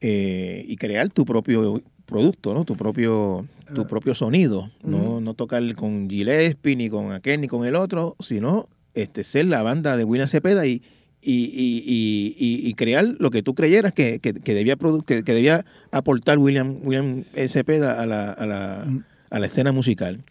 eh, 0.01 0.65
y 0.67 0.77
crear 0.77 1.11
tu 1.11 1.25
propio 1.25 1.83
producto, 2.07 2.55
¿no? 2.55 2.65
Tu 2.65 2.77
propio, 2.77 3.47
tu 3.75 3.87
propio 3.87 4.15
sonido. 4.15 4.71
No, 4.85 5.21
no 5.21 5.35
tocar 5.35 5.63
con 5.75 6.09
Gillespie, 6.09 6.77
ni 6.77 6.89
con 6.91 7.13
aquel, 7.13 7.41
ni 7.41 7.49
con 7.49 7.67
el 7.67 7.75
otro, 7.77 8.17
sino 8.21 8.69
este, 8.95 9.25
ser 9.25 9.47
la 9.47 9.63
banda 9.63 9.97
de 9.97 10.05
William 10.05 10.29
Cepeda 10.29 10.67
y, 10.67 10.83
y, 11.21 11.45
y, 11.45 12.35
y, 12.39 12.69
y 12.69 12.75
crear 12.75 13.05
lo 13.19 13.31
que 13.31 13.43
tú 13.43 13.55
creyeras 13.55 13.93
que, 13.93 14.19
que, 14.21 14.33
que 14.35 14.55
debía 14.55 14.77
que, 15.07 15.23
que 15.25 15.35
debía 15.35 15.65
aportar 15.91 16.39
William, 16.39 16.79
William 16.83 17.25
Cepeda 17.49 18.01
a 18.01 18.07
la, 18.07 18.31
a, 18.33 18.47
la, 18.47 18.87
a 19.31 19.39
la 19.39 19.47
escena 19.47 19.73
musical. 19.73 20.23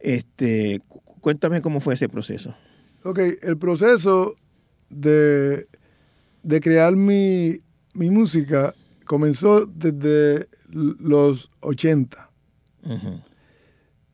Este, 0.00 0.80
cu- 0.88 1.00
cuéntame 1.20 1.60
cómo 1.62 1.80
fue 1.80 1.94
ese 1.94 2.08
proceso. 2.08 2.54
Ok, 3.04 3.18
el 3.42 3.58
proceso 3.58 4.34
de, 4.90 5.66
de 6.42 6.60
crear 6.60 6.96
mi, 6.96 7.58
mi 7.94 8.10
música 8.10 8.74
comenzó 9.06 9.66
desde 9.66 10.48
los 10.72 11.50
80. 11.60 12.30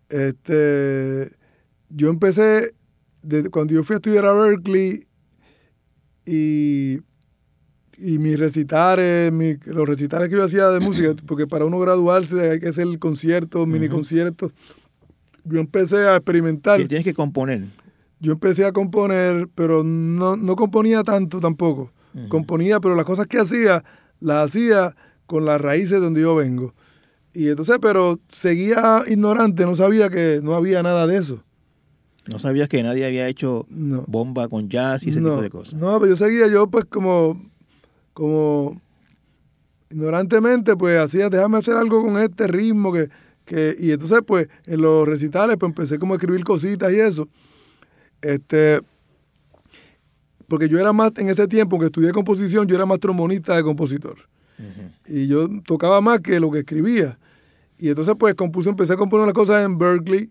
Este, 0.09 1.31
yo 1.89 2.09
empecé 2.11 2.75
desde 3.23 3.51
cuando 3.51 3.75
yo 3.75 3.83
fui 3.85 3.95
a 3.95 3.97
estudiar 3.99 4.25
a 4.27 4.33
Berkeley 4.33 5.07
y, 6.27 6.99
y 7.99 8.19
mis 8.19 8.39
recitales, 8.39 9.33
mi- 9.33 9.57
los 9.67 9.89
recitales 9.89 10.29
que 10.29 10.37
yo 10.37 10.45
hacía 10.45 10.69
de 10.69 10.81
música, 10.81 11.15
porque 11.27 11.47
para 11.47 11.65
uno 11.65 11.79
graduarse 11.79 12.51
hay 12.51 12.61
que 12.61 12.69
hacer 12.69 12.87
conciertos, 12.99 13.67
mini 13.67 13.89
conciertos. 13.89 14.53
Yo 15.45 15.59
empecé 15.61 16.07
a 16.09 16.17
experimentar. 16.17 16.79
Que 16.81 16.89
tienes 16.89 17.05
que 17.05 17.15
componer. 17.15 17.65
Yo 18.21 18.33
empecé 18.33 18.67
a 18.67 18.73
componer, 18.73 19.49
pero 19.55 19.83
no, 19.83 20.37
no 20.37 20.57
componía 20.57 21.03
tanto 21.03 21.41
tampoco. 21.41 21.93
Componía, 22.29 22.81
pero 22.81 22.95
las 22.97 23.05
cosas 23.07 23.27
que 23.27 23.39
hacía, 23.39 23.83
las 24.21 24.47
hacía 24.51 24.95
con 25.27 25.45
las 25.45 25.61
raíces 25.61 26.01
donde 26.01 26.21
yo 26.21 26.35
vengo. 26.35 26.75
Y 27.33 27.49
entonces, 27.49 27.79
pero 27.81 28.19
seguía 28.29 29.05
ignorante, 29.07 29.65
no 29.65 29.77
sabía 29.77 30.09
que 30.11 30.41
no 30.43 30.55
había 30.55 30.83
nada 30.83 31.07
de 31.07 31.17
eso. 31.17 31.43
No 32.27 32.39
sabías 32.39 32.69
que 32.69 32.83
nadie 32.83 33.07
había 33.07 33.29
hecho 33.29 33.67
No. 33.71 34.05
bomba 34.07 34.49
con 34.49 34.69
jazz 34.69 35.05
y 35.05 35.11
ese 35.11 35.21
no, 35.21 35.31
tipo 35.31 35.43
de 35.43 35.51
cosas. 35.51 35.75
No, 35.75 35.99
pero 35.99 36.11
yo 36.11 36.17
seguía, 36.17 36.49
yo 36.49 36.69
pues 36.69 36.85
como, 36.85 37.41
como 38.13 38.81
ignorantemente, 39.91 40.77
pues 40.77 40.99
hacía, 40.99 41.29
déjame 41.29 41.59
hacer 41.59 41.77
algo 41.77 42.03
con 42.03 42.19
este 42.19 42.47
ritmo 42.47 42.93
que, 42.93 43.09
que, 43.45 43.77
y 43.79 43.91
entonces 43.93 44.21
pues 44.27 44.49
en 44.67 44.81
los 44.83 45.07
recitales 45.09 45.57
pues 45.59 45.71
empecé 45.71 45.99
como 45.99 46.15
a 46.15 46.17
escribir 46.17 46.45
cositas 46.45 46.93
y 46.93 47.01
eso. 47.01 47.29
Este, 48.23 48.81
porque 50.47 50.69
yo 50.69 50.79
era 50.79 50.93
más, 50.93 51.13
en 51.17 51.31
ese 51.31 51.47
tiempo 51.49 51.79
que 51.79 51.87
estudié 51.87 52.13
composición, 52.13 52.67
yo 52.67 52.77
era 52.77 52.87
más 52.87 52.99
trombonista 53.01 53.57
de 53.57 53.63
compositor. 53.63 54.19
Y 55.07 55.27
yo 55.27 55.49
tocaba 55.67 56.01
más 56.01 56.21
que 56.21 56.41
lo 56.41 56.51
que 56.51 56.61
escribía. 56.61 57.19
Y 57.79 57.89
entonces 57.89 58.15
pues 58.19 58.35
compuse, 58.35 58.69
empecé 58.69 58.93
a 58.93 58.97
componer 58.97 59.27
las 59.27 59.35
cosas 59.35 59.65
en 59.65 59.79
Berkeley, 59.79 60.31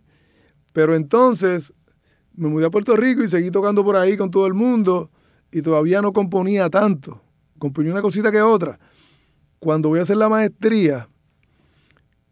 pero 0.71 0.95
entonces 0.95 1.73
me 2.35 2.47
mudé 2.47 2.67
a 2.67 2.69
Puerto 2.69 2.95
Rico 2.95 3.23
y 3.23 3.27
seguí 3.27 3.51
tocando 3.51 3.83
por 3.83 3.95
ahí 3.95 4.15
con 4.15 4.31
todo 4.31 4.47
el 4.47 4.53
mundo 4.53 5.09
y 5.51 5.61
todavía 5.61 6.01
no 6.01 6.13
componía 6.13 6.69
tanto. 6.69 7.21
Componía 7.57 7.91
una 7.91 8.01
cosita 8.01 8.31
que 8.31 8.41
otra. 8.41 8.79
Cuando 9.59 9.89
voy 9.89 9.99
a 9.99 10.03
hacer 10.03 10.17
la 10.17 10.29
maestría, 10.29 11.09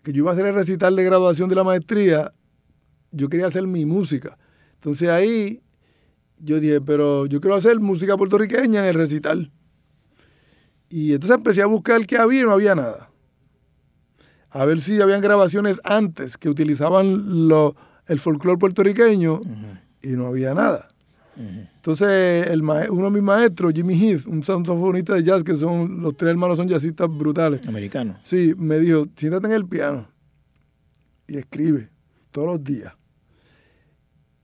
que 0.03 0.13
yo 0.13 0.19
iba 0.19 0.31
a 0.31 0.33
hacer 0.33 0.45
el 0.45 0.53
recital 0.53 0.95
de 0.95 1.03
graduación 1.03 1.49
de 1.49 1.55
la 1.55 1.63
maestría, 1.63 2.33
yo 3.12 3.27
quería 3.27 3.47
hacer 3.47 3.67
mi 3.67 3.86
música. 3.86 4.38
Entonces 4.75 5.10
ahí 5.10 5.62
yo 6.39 6.60
dije, 6.60 6.79
pero 6.79 7.25
yo 7.25 7.41
quiero 7.41 7.55
hacer 7.55 7.79
música 7.79 8.15
puertorriqueña 8.15 8.81
en 8.81 8.86
el 8.86 8.95
recital. 8.95 9.51
Y 10.89 11.13
entonces 11.13 11.38
empecé 11.38 11.62
a 11.62 11.65
buscar 11.65 12.06
qué 12.06 12.17
había 12.17 12.41
y 12.41 12.43
no 12.45 12.52
había 12.52 12.76
nada. 12.76 13.10
A 14.50 14.65
ver 14.65 14.80
si 14.82 15.00
habían 15.02 15.21
grabaciones 15.21 15.80
antes 15.84 16.38
que 16.38 16.50
utilizaban 16.50 17.47
lo- 17.47 17.76
el 18.08 18.19
folclore 18.19 18.58
puertorriqueño 18.58 19.41
y 20.02 20.10
no 20.10 20.28
había 20.28 20.54
nada. 20.54 20.88
Entonces, 21.76 22.47
el 22.47 22.62
uno 22.63 23.04
de 23.06 23.12
mis 23.12 23.21
maestros, 23.21 23.71
Jimmy 23.76 23.93
Heath, 23.93 24.26
un 24.26 24.41
saxofonista 24.41 25.13
de 25.13 25.23
jazz, 25.23 25.43
que 25.43 25.54
son 25.56 26.02
los 26.02 26.17
tres 26.17 26.32
hermanos 26.32 26.58
son 26.58 26.67
jazzistas 26.67 27.08
brutales, 27.10 27.67
Americano. 27.67 28.17
sí, 28.23 28.56
me 28.58 28.80
dijo, 28.80 29.06
siéntate 29.15 29.45
en 29.47 29.54
el 29.54 29.65
piano 29.67 30.08
y 31.28 31.38
escribe 31.38 31.89
todos 32.32 32.47
los 32.47 32.63
días. 32.63 32.93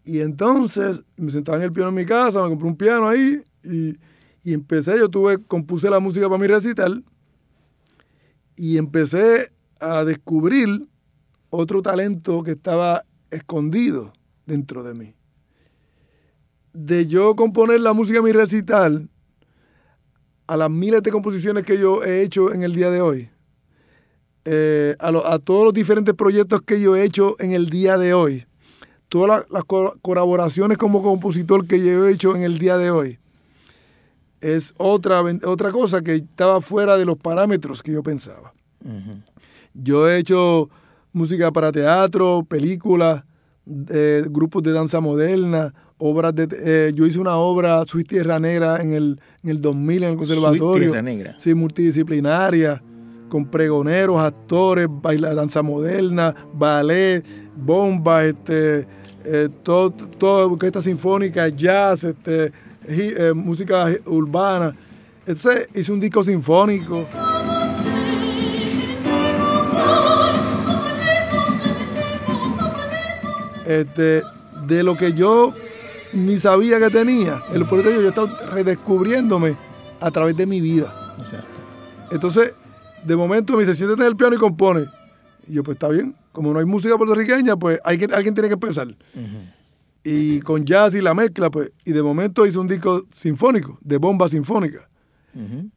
Y 0.06 0.20
entonces 0.20 1.02
me 1.16 1.32
sentaba 1.32 1.58
en 1.58 1.64
el 1.64 1.72
piano 1.72 1.90
en 1.90 1.96
mi 1.96 2.06
casa, 2.06 2.42
me 2.44 2.50
compré 2.50 2.68
un 2.68 2.76
piano 2.76 3.08
ahí 3.08 3.42
y, 3.64 3.98
y 4.44 4.54
empecé, 4.54 4.98
yo 4.98 5.10
tuve, 5.10 5.38
compuse 5.38 5.90
la 5.90 6.00
música 6.00 6.28
para 6.28 6.40
mi 6.42 6.48
recital 6.48 7.04
y 8.56 8.78
empecé 8.78 9.52
a 9.80 10.04
descubrir 10.04 10.88
otro 11.50 11.82
talento 11.82 12.44
que 12.44 12.52
estaba 12.52 13.06
escondido 13.32 14.14
dentro 14.46 14.84
de 14.84 14.94
mí. 14.94 15.16
De 16.74 17.06
yo 17.08 17.36
componer 17.36 17.80
la 17.82 17.94
música 17.94 18.20
de 18.20 18.24
mi 18.26 18.32
recital 18.32 19.10
a 20.48 20.58
las 20.58 20.70
miles 20.70 21.02
de 21.04 21.12
composiciones 21.12 21.64
que 21.66 21.78
yo 21.80 22.04
he 22.04 22.22
hecho 22.24 22.52
en 22.54 22.64
el 22.64 22.74
día 22.76 22.90
de 22.90 23.02
hoy, 23.02 23.30
eh, 24.46 24.96
a, 25.00 25.12
lo- 25.12 25.26
a 25.26 25.40
todos 25.40 25.64
los 25.64 25.74
diferentes 25.74 26.14
proyectos 26.16 26.62
que 26.66 26.82
yo 26.82 26.96
he 26.98 27.04
hecho 27.04 27.40
en 27.40 27.54
el 27.54 27.70
día 27.70 27.98
de 27.98 28.14
hoy, 28.14 28.46
todas 29.08 29.30
la- 29.30 29.46
las 29.50 29.64
co- 29.64 29.96
colaboraciones 30.02 30.78
como 30.78 31.02
compositor 31.02 31.66
que 31.66 31.80
yo 31.80 32.08
he 32.08 32.12
hecho 32.12 32.36
en 32.36 32.44
el 32.44 32.58
día 32.60 32.78
de 32.78 32.92
hoy, 32.92 33.20
es 34.44 34.74
otra, 34.78 35.22
otra 35.46 35.72
cosa 35.72 36.02
que 36.02 36.16
estaba 36.16 36.60
fuera 36.60 36.98
de 36.98 37.06
los 37.06 37.18
parámetros 37.18 37.82
que 37.82 37.94
yo 37.94 38.04
pensaba. 38.04 38.54
Yo 39.74 40.10
he 40.10 40.18
hecho 40.18 40.70
música 41.14 41.52
para 41.52 41.72
teatro, 41.72 42.46
películas, 42.48 43.24
eh, 43.90 44.26
grupos 44.30 44.62
de 44.64 44.74
danza 44.74 45.00
moderna, 45.00 45.74
obras 45.98 46.36
de... 46.36 46.48
eh, 46.52 46.92
yo 46.94 47.06
hice 47.06 47.20
una 47.20 47.38
obra, 47.38 47.86
Sweet 47.86 48.08
Tierra 48.10 48.40
Negra, 48.40 48.82
en 48.82 48.94
el, 48.94 49.22
en 49.44 49.50
el 49.50 49.62
2000 49.62 50.04
en 50.04 50.10
el 50.12 50.18
conservatorio. 50.18 50.90
Tierra 50.90 51.02
Negra. 51.02 51.36
Sí, 51.38 51.54
multidisciplinaria, 51.54 52.84
con 53.30 53.46
pregoneros, 53.46 54.20
actores, 54.20 54.88
baila, 54.90 55.34
danza 55.34 55.62
moderna, 55.62 56.36
ballet, 56.54 57.26
bomba, 57.56 58.26
este, 58.26 58.86
eh, 59.24 59.50
todo, 59.64 59.92
todo, 59.92 60.52
orquesta 60.52 60.82
sinfónica, 60.82 61.48
jazz, 61.48 62.04
este, 62.04 62.52
eh, 62.88 63.34
música 63.34 63.88
urbana. 64.06 64.76
Entonces 65.26 65.70
hice 65.74 65.92
un 65.92 66.00
disco 66.00 66.24
sinfónico. 66.24 67.08
este, 73.66 74.24
de 74.68 74.84
lo 74.84 74.96
que 74.96 75.14
yo 75.14 75.54
ni 76.14 76.40
sabía 76.40 76.80
que 76.80 76.90
tenía. 76.90 77.44
El 77.52 77.66
por 77.66 77.84
yo 77.84 78.02
he 78.02 78.08
estado 78.08 78.30
redescubriéndome 78.52 79.58
a 80.00 80.12
través 80.12 80.36
de 80.36 80.46
mi 80.46 80.62
vida. 80.62 81.16
Exacto. 81.18 81.48
Entonces, 82.12 82.54
de 83.04 83.16
momento 83.16 83.54
me 83.54 83.64
dice, 83.64 83.76
siéntate 83.76 84.02
en 84.02 84.08
el 84.08 84.16
piano 84.16 84.36
y 84.36 84.40
compone. 84.40 84.86
Y 85.48 85.54
yo, 85.54 85.64
pues 85.64 85.76
está 85.76 85.90
bien. 85.90 86.16
Como 86.32 86.54
no 86.54 86.60
hay 86.60 86.66
música 86.66 86.98
puertorriqueña, 86.98 87.58
pues 87.58 87.80
hay 87.84 87.98
que, 87.98 88.06
alguien 88.06 88.34
tiene 88.34 88.48
que 88.50 88.54
empezar. 88.54 88.88
Y 90.04 90.42
con 90.42 90.66
jazz 90.66 90.94
y 90.96 91.02
la 91.02 91.14
mezcla, 91.14 91.50
pues. 91.50 91.72
Y 91.86 91.92
de 91.94 92.04
momento 92.04 92.46
hice 92.46 92.58
un 92.58 92.68
disco 92.68 93.06
sinfónico, 93.14 93.78
de 93.82 93.98
bomba 93.98 94.28
sinfónica. 94.30 94.90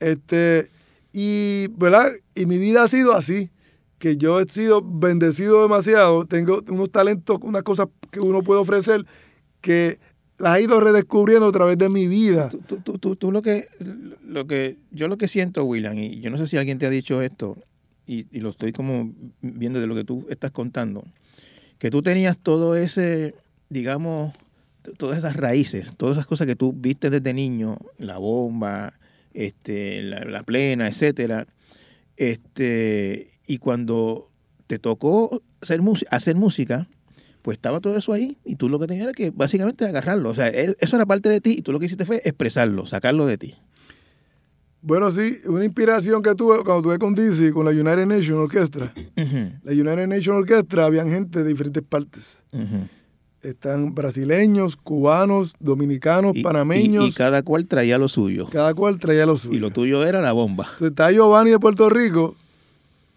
Este, 0.01 0.70
y, 1.12 1.68
¿verdad? 1.78 2.09
Y 2.34 2.46
mi 2.46 2.59
vida 2.59 2.82
ha 2.84 2.88
sido 2.88 3.14
así, 3.14 3.51
que 3.98 4.16
yo 4.16 4.40
he 4.40 4.44
sido 4.48 4.82
bendecido 4.84 5.62
demasiado, 5.62 6.26
tengo 6.26 6.61
unos 6.68 6.90
talentos, 6.90 7.38
unas 7.42 7.62
cosas 7.62 7.86
que 8.11 8.20
uno 8.20 8.42
puede 8.42 8.61
ofrecer 8.61 9.07
que 9.62 9.98
las 10.38 10.59
he 10.59 10.64
ido 10.64 10.78
redescubriendo 10.80 11.46
a 11.48 11.53
través 11.53 11.78
de 11.78 11.88
mi 11.88 12.07
vida. 12.07 12.51
Tú, 12.51 12.59
tú- 12.59 12.76
tú- 12.80 12.98
tú- 12.98 13.16
tú 13.16 13.32
lo 13.32 13.40
que, 13.40 13.68
lo 14.26 14.46
que, 14.46 14.76
yo 14.90 15.09
lo 15.09 15.16
que 15.16 15.28
siento, 15.28 15.64
William, 15.64 15.96
y 15.98 16.20
yo 16.20 16.28
no 16.28 16.36
sé 16.36 16.46
si 16.46 16.59
alguien 16.59 16.78
te 16.78 16.84
ha 16.86 16.90
dicho 16.90 17.22
esto, 17.22 17.57
y, 18.07 18.26
y 18.30 18.40
lo 18.40 18.51
estoy 18.51 18.72
como 18.72 19.14
viendo 19.40 19.80
de 19.80 19.86
lo 19.86 19.94
que 19.94 20.05
tú 20.05 20.26
estás 20.28 20.51
contando, 20.51 21.05
que 21.78 21.90
tú 21.90 22.03
tenías 22.03 22.36
todo 22.36 22.76
ese, 22.76 23.34
digamos, 23.68 24.34
todas 24.98 25.18
esas 25.18 25.36
raíces, 25.36 25.90
todas 25.96 26.16
esas 26.16 26.26
cosas 26.26 26.46
que 26.46 26.56
tú 26.56 26.72
viste 26.72 27.10
desde 27.10 27.34
niño, 27.34 27.78
la 27.98 28.18
bomba, 28.18 28.94
este, 29.34 30.02
la, 30.02 30.20
la 30.24 30.42
plena, 30.42 30.88
etcétera, 30.88 31.46
este, 32.16 33.32
y 33.46 33.58
cuando 33.58 34.30
te 34.66 34.78
tocó 34.78 35.42
hacer, 35.60 35.80
hacer 36.10 36.36
música, 36.36 36.88
pues 37.42 37.58
estaba 37.58 37.80
todo 37.80 37.96
eso 37.96 38.12
ahí 38.12 38.38
y 38.44 38.56
tú 38.56 38.68
lo 38.68 38.78
que 38.80 38.88
tenías 38.88 39.04
era 39.04 39.12
que 39.12 39.30
básicamente 39.30 39.84
agarrarlo. 39.84 40.30
O 40.30 40.34
sea, 40.34 40.48
eso 40.48 40.96
era 40.96 41.06
parte 41.06 41.28
de 41.28 41.40
ti 41.40 41.54
y 41.58 41.62
tú 41.62 41.72
lo 41.72 41.78
que 41.78 41.86
hiciste 41.86 42.04
fue 42.04 42.20
expresarlo, 42.24 42.86
sacarlo 42.86 43.26
de 43.26 43.38
ti. 43.38 43.54
Bueno, 44.82 45.10
sí, 45.10 45.38
una 45.46 45.64
inspiración 45.64 46.22
que 46.22 46.34
tuve 46.34 46.62
cuando 46.64 46.82
tuve 46.82 46.98
con 46.98 47.14
Dizzy, 47.14 47.50
con 47.50 47.64
la 47.64 47.72
United 47.72 48.06
Nations 48.06 48.38
Orchestra. 48.38 48.92
La 49.62 49.72
United 49.72 50.06
Nations 50.06 50.28
Orchestra, 50.28 50.86
habían 50.86 51.10
gente 51.10 51.42
de 51.42 51.48
diferentes 51.48 51.82
partes. 51.82 52.38
Están 53.43 53.95
brasileños, 53.95 54.76
cubanos, 54.76 55.55
dominicanos, 55.61 56.37
Y- 56.37 56.43
panameños. 56.43 57.05
Y, 57.05 57.09
y 57.09 57.12
cada 57.12 57.43
cual 57.43 57.66
traía 57.66 57.99
lo 57.99 58.09
suyo. 58.09 58.49
cada 58.51 58.74
cual 58.74 58.99
traía 58.99 59.24
lo 59.26 59.37
suyo. 59.37 59.57
Y 59.57 59.61
lo 59.61 59.70
tuyo 59.70 60.05
era 60.05 60.20
la 60.20 60.32
bomba. 60.32 60.64
Entonces 60.72 60.91
está 60.91 61.11
Giovanni 61.12 61.51
de 61.53 61.59
Puerto 61.61 61.89
Rico, 61.91 62.34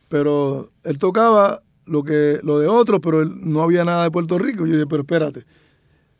pero 0.07 0.69
él 0.83 0.97
tocaba 0.97 1.61
lo 1.85 2.03
que 2.03 2.39
lo 2.43 2.59
de 2.59 2.67
otros, 2.67 2.99
pero 3.01 3.21
él, 3.21 3.31
no 3.41 3.61
había 3.63 3.83
nada 3.85 4.03
de 4.03 4.11
Puerto 4.11 4.37
Rico. 4.37 4.65
Yo 4.67 4.73
dije, 4.73 4.85
pero 4.87 5.01
espérate, 5.01 5.45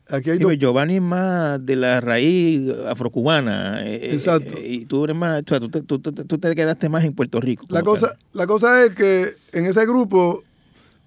aquí 0.10 0.32
hay 0.32 0.38
Sí, 0.38 0.44
dos. 0.44 0.58
Giovanni 0.58 0.96
es 0.96 1.02
más 1.02 1.64
de 1.64 1.76
la 1.76 2.02
raíz 2.02 2.62
afrocubana. 2.88 3.86
eh, 3.86 3.96
eh, 3.96 4.10
Exacto. 4.14 4.54
eh, 4.58 4.68
y 4.68 4.86
tú 4.86 5.04
eres 5.04 5.16
más, 5.16 5.42
o 5.42 5.46
sea, 5.48 5.60
tú 5.60 5.70
te, 5.70 5.82
tú 5.84 6.00
te- 6.00 6.12
tú 6.24 6.38
te 6.40 6.56
quedaste 6.56 6.90
más 6.90 7.04
en 7.04 7.14
Puerto 7.14 7.40
Rico. 7.40 7.66
La 7.70 7.84
cosa, 7.84 8.08
tal. 8.08 8.18
la 8.34 8.48
cosa 8.48 8.84
es 8.86 8.96
que 8.96 9.36
en 9.52 9.66
ese 9.68 9.86
grupo, 9.86 10.44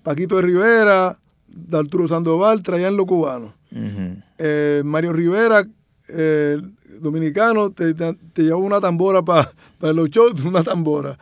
Paquito 0.05 0.37
de 0.37 0.43
Rivera, 0.43 1.19
de 1.55 1.79
Arturo 1.79 2.09
Sandoval 2.09 2.63
traían 2.63 2.97
lo 2.97 3.07
cubano. 3.07 3.55
Ujú. 3.71 4.17
Eh, 4.39 4.83
Mario 4.85 5.13
Rivera, 5.13 5.67
eh, 6.09 6.61
dominicano, 7.01 7.71
te, 7.71 7.95
te, 7.95 8.15
te 8.33 8.43
llevaba 8.43 8.63
una 8.63 8.81
tambora 8.81 9.23
para 9.23 9.51
los 9.93 10.11
shows, 10.11 10.41
una 10.45 10.63
tambora. 10.63 11.19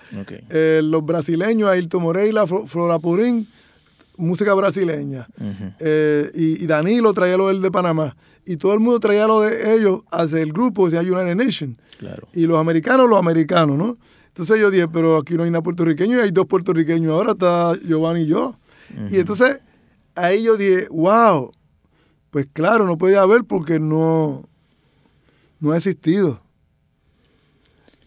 Eh, 0.49 0.81
los 0.83 1.05
brasileños, 1.05 1.69
Ailton 1.71 2.03
Moreira, 2.03 2.45
Flo- 2.47 2.67
Flora 2.67 2.99
Purín, 2.99 3.47
música 4.17 4.53
brasileña. 4.55 5.29
Y, 6.35 6.63
y 6.65 6.67
Danilo 6.67 7.13
traía 7.13 7.37
lo 7.37 7.49
del 7.49 7.63
de 7.63 7.71
Panamá. 7.71 8.17
Y 8.47 8.57
todo 8.57 8.73
el 8.75 8.81
mundo 8.81 8.99
traía 9.01 9.27
lo 9.27 9.43
de 9.43 9.75
ellos 9.77 10.01
hacia 10.11 10.41
el 10.41 10.53
grupo, 10.53 10.87
hacia 10.87 11.01
United 11.01 11.37
Nation. 11.37 11.77
Claro. 11.99 12.27
Y 12.35 12.47
los 12.47 12.59
americanos, 12.59 13.09
los 13.09 13.19
americanos, 13.19 13.77
¿no? 13.79 13.97
Entonces 14.29 14.59
yo 14.59 14.71
dije, 14.71 14.89
pero 14.89 15.19
aquí 15.19 15.35
no 15.35 15.43
hay 15.43 15.51
nada 15.51 15.63
puertorriqueño 15.63 16.17
y 16.17 16.21
hay 16.21 16.31
dos 16.31 16.47
puertorriqueños. 16.47 17.13
Ahora 17.13 17.33
está 17.33 17.75
Giovanni 17.87 18.23
y 18.23 18.27
yo. 18.27 18.57
Y 19.11 19.19
entonces 19.19 19.59
ahí 20.15 20.43
yo 20.45 20.57
dije, 20.57 20.87
wow, 20.91 21.53
pues 22.31 22.47
claro, 22.53 22.87
no 22.87 22.97
podía 22.99 23.23
haber 23.23 23.45
porque 23.45 23.81
no, 23.81 24.49
no 25.61 25.73
ha 25.73 25.77
existido. 25.77 26.41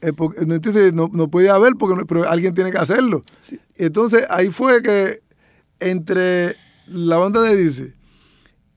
Eh, 0.02 0.12
porque- 0.14 0.42
entonces 0.42 0.94
no, 0.94 1.10
no 1.14 1.30
podía 1.30 1.56
haber 1.56 1.74
porque 1.78 1.96
no- 1.96 2.06
pero 2.06 2.28
alguien 2.30 2.54
tiene 2.54 2.72
que 2.72 2.78
hacerlo. 2.78 3.24
Entonces 3.76 4.26
ahí 4.30 4.50
fue 4.50 4.82
que 4.82 5.22
entre 5.80 6.56
la 6.88 7.18
banda 7.18 7.42
de 7.42 7.56
Dice 7.56 7.94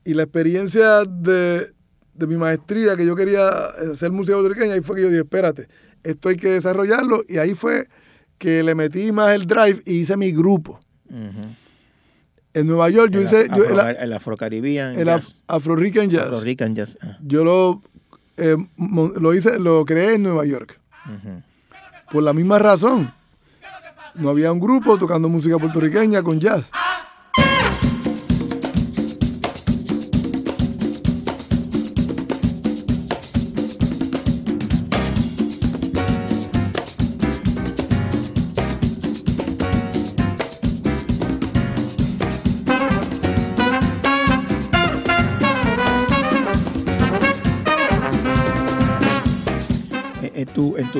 y 0.04 0.14
la 0.14 0.22
experiencia 0.22 1.02
de, 1.04 1.72
de 2.14 2.26
mi 2.26 2.36
maestría 2.36 2.96
que 2.96 3.04
yo 3.04 3.16
quería 3.16 3.48
hacer 3.92 4.12
música 4.12 4.36
puertorriqueña, 4.36 4.74
ahí 4.74 4.80
fue 4.80 4.96
que 4.96 5.02
yo 5.02 5.08
dije, 5.08 5.20
espérate, 5.22 5.68
esto 6.04 6.28
hay 6.28 6.36
que 6.36 6.50
desarrollarlo 6.50 7.24
y 7.28 7.38
ahí 7.38 7.54
fue 7.54 7.88
que 8.38 8.62
le 8.62 8.74
metí 8.76 9.10
más 9.12 9.34
el 9.34 9.46
drive 9.46 9.82
y 9.84 9.94
hice 10.00 10.16
mi 10.16 10.30
grupo. 10.32 10.78
En 12.56 12.66
Nueva 12.66 12.88
York 12.90 13.12
yo 13.12 13.20
el, 13.20 13.26
hice 13.26 13.48
yo- 13.54 13.64
el, 13.64 13.96
el 13.96 14.12
Afro-Caribbean 14.12 14.96
el 14.98 15.06
jazz. 15.06 15.36
Af- 15.46 15.56
Afro 15.56 15.76
Rican 15.76 16.74
Jazz. 16.74 16.96
Ah. 17.02 17.18
Yo 17.20 17.44
lo, 17.44 17.82
eh, 18.38 18.56
lo 18.76 19.34
hice, 19.34 19.58
lo 19.58 19.84
creé 19.84 20.14
en 20.14 20.22
Nueva 20.22 20.44
York. 20.46 20.80
Por 22.10 22.22
la 22.22 22.32
misma 22.32 22.58
razón. 22.58 23.12
No 24.14 24.30
había 24.30 24.50
un 24.50 24.60
grupo 24.60 24.96
tocando 24.96 25.28
música 25.28 25.58
puertorriqueña 25.58 26.22
con 26.22 26.40
jazz. 26.40 26.70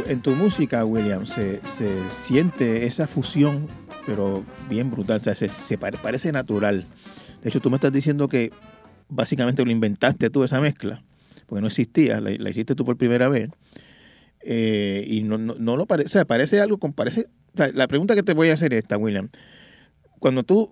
En, 0.09 0.20
tu, 0.22 0.30
música, 0.34 0.84
William, 0.84 1.26
se, 1.26 1.61
se 1.66 1.88
siente 2.11 2.86
esa 2.86 3.07
fusión, 3.07 3.68
pero 4.07 4.44
bien 4.68 4.90
brutal. 4.90 5.18
O 5.18 5.22
sea, 5.22 5.34
se, 5.34 5.48
se 5.48 5.78
pare- 5.78 5.98
parece 6.02 6.32
natural. 6.32 6.86
De 7.42 7.48
hecho, 7.48 7.61
tú 7.61 7.70
me 7.70 7.76
estás 7.76 7.92
diciendo 7.92 8.28
que 8.28 8.52
básicamente 9.09 9.64
lo 9.64 9.70
inventaste 9.70 10.30
tú 10.30 10.42
esa 10.44 10.61
mezcla, 10.61 11.02
porque 11.46 11.61
no 11.61 11.68
existía, 11.68 12.20
la, 12.20 12.50
hiciste 12.50 12.74
tú 12.74 12.84
por 12.84 12.96
primera 12.96 13.28
vez. 13.28 13.50
Eh, 14.40 15.04
y 15.09 15.22
no, 15.22 15.38
no, 15.38 15.54
no 15.59 15.76
lo 15.76 15.86
parece, 15.86 16.07
o 16.07 16.11
sea, 16.11 16.24
parece 16.24 16.61
algo 16.61 16.78
con 16.78 16.92
parece. 16.92 17.28
la 17.74 17.88
pregunta 17.88 18.14
que 18.14 18.22
te 18.22 18.32
voy 18.34 18.50
a 18.50 18.54
hacer 18.54 18.72
es 18.72 18.80
esta, 18.84 18.96
William. 18.96 19.28
Cuando 20.18 20.44
tú, 20.44 20.70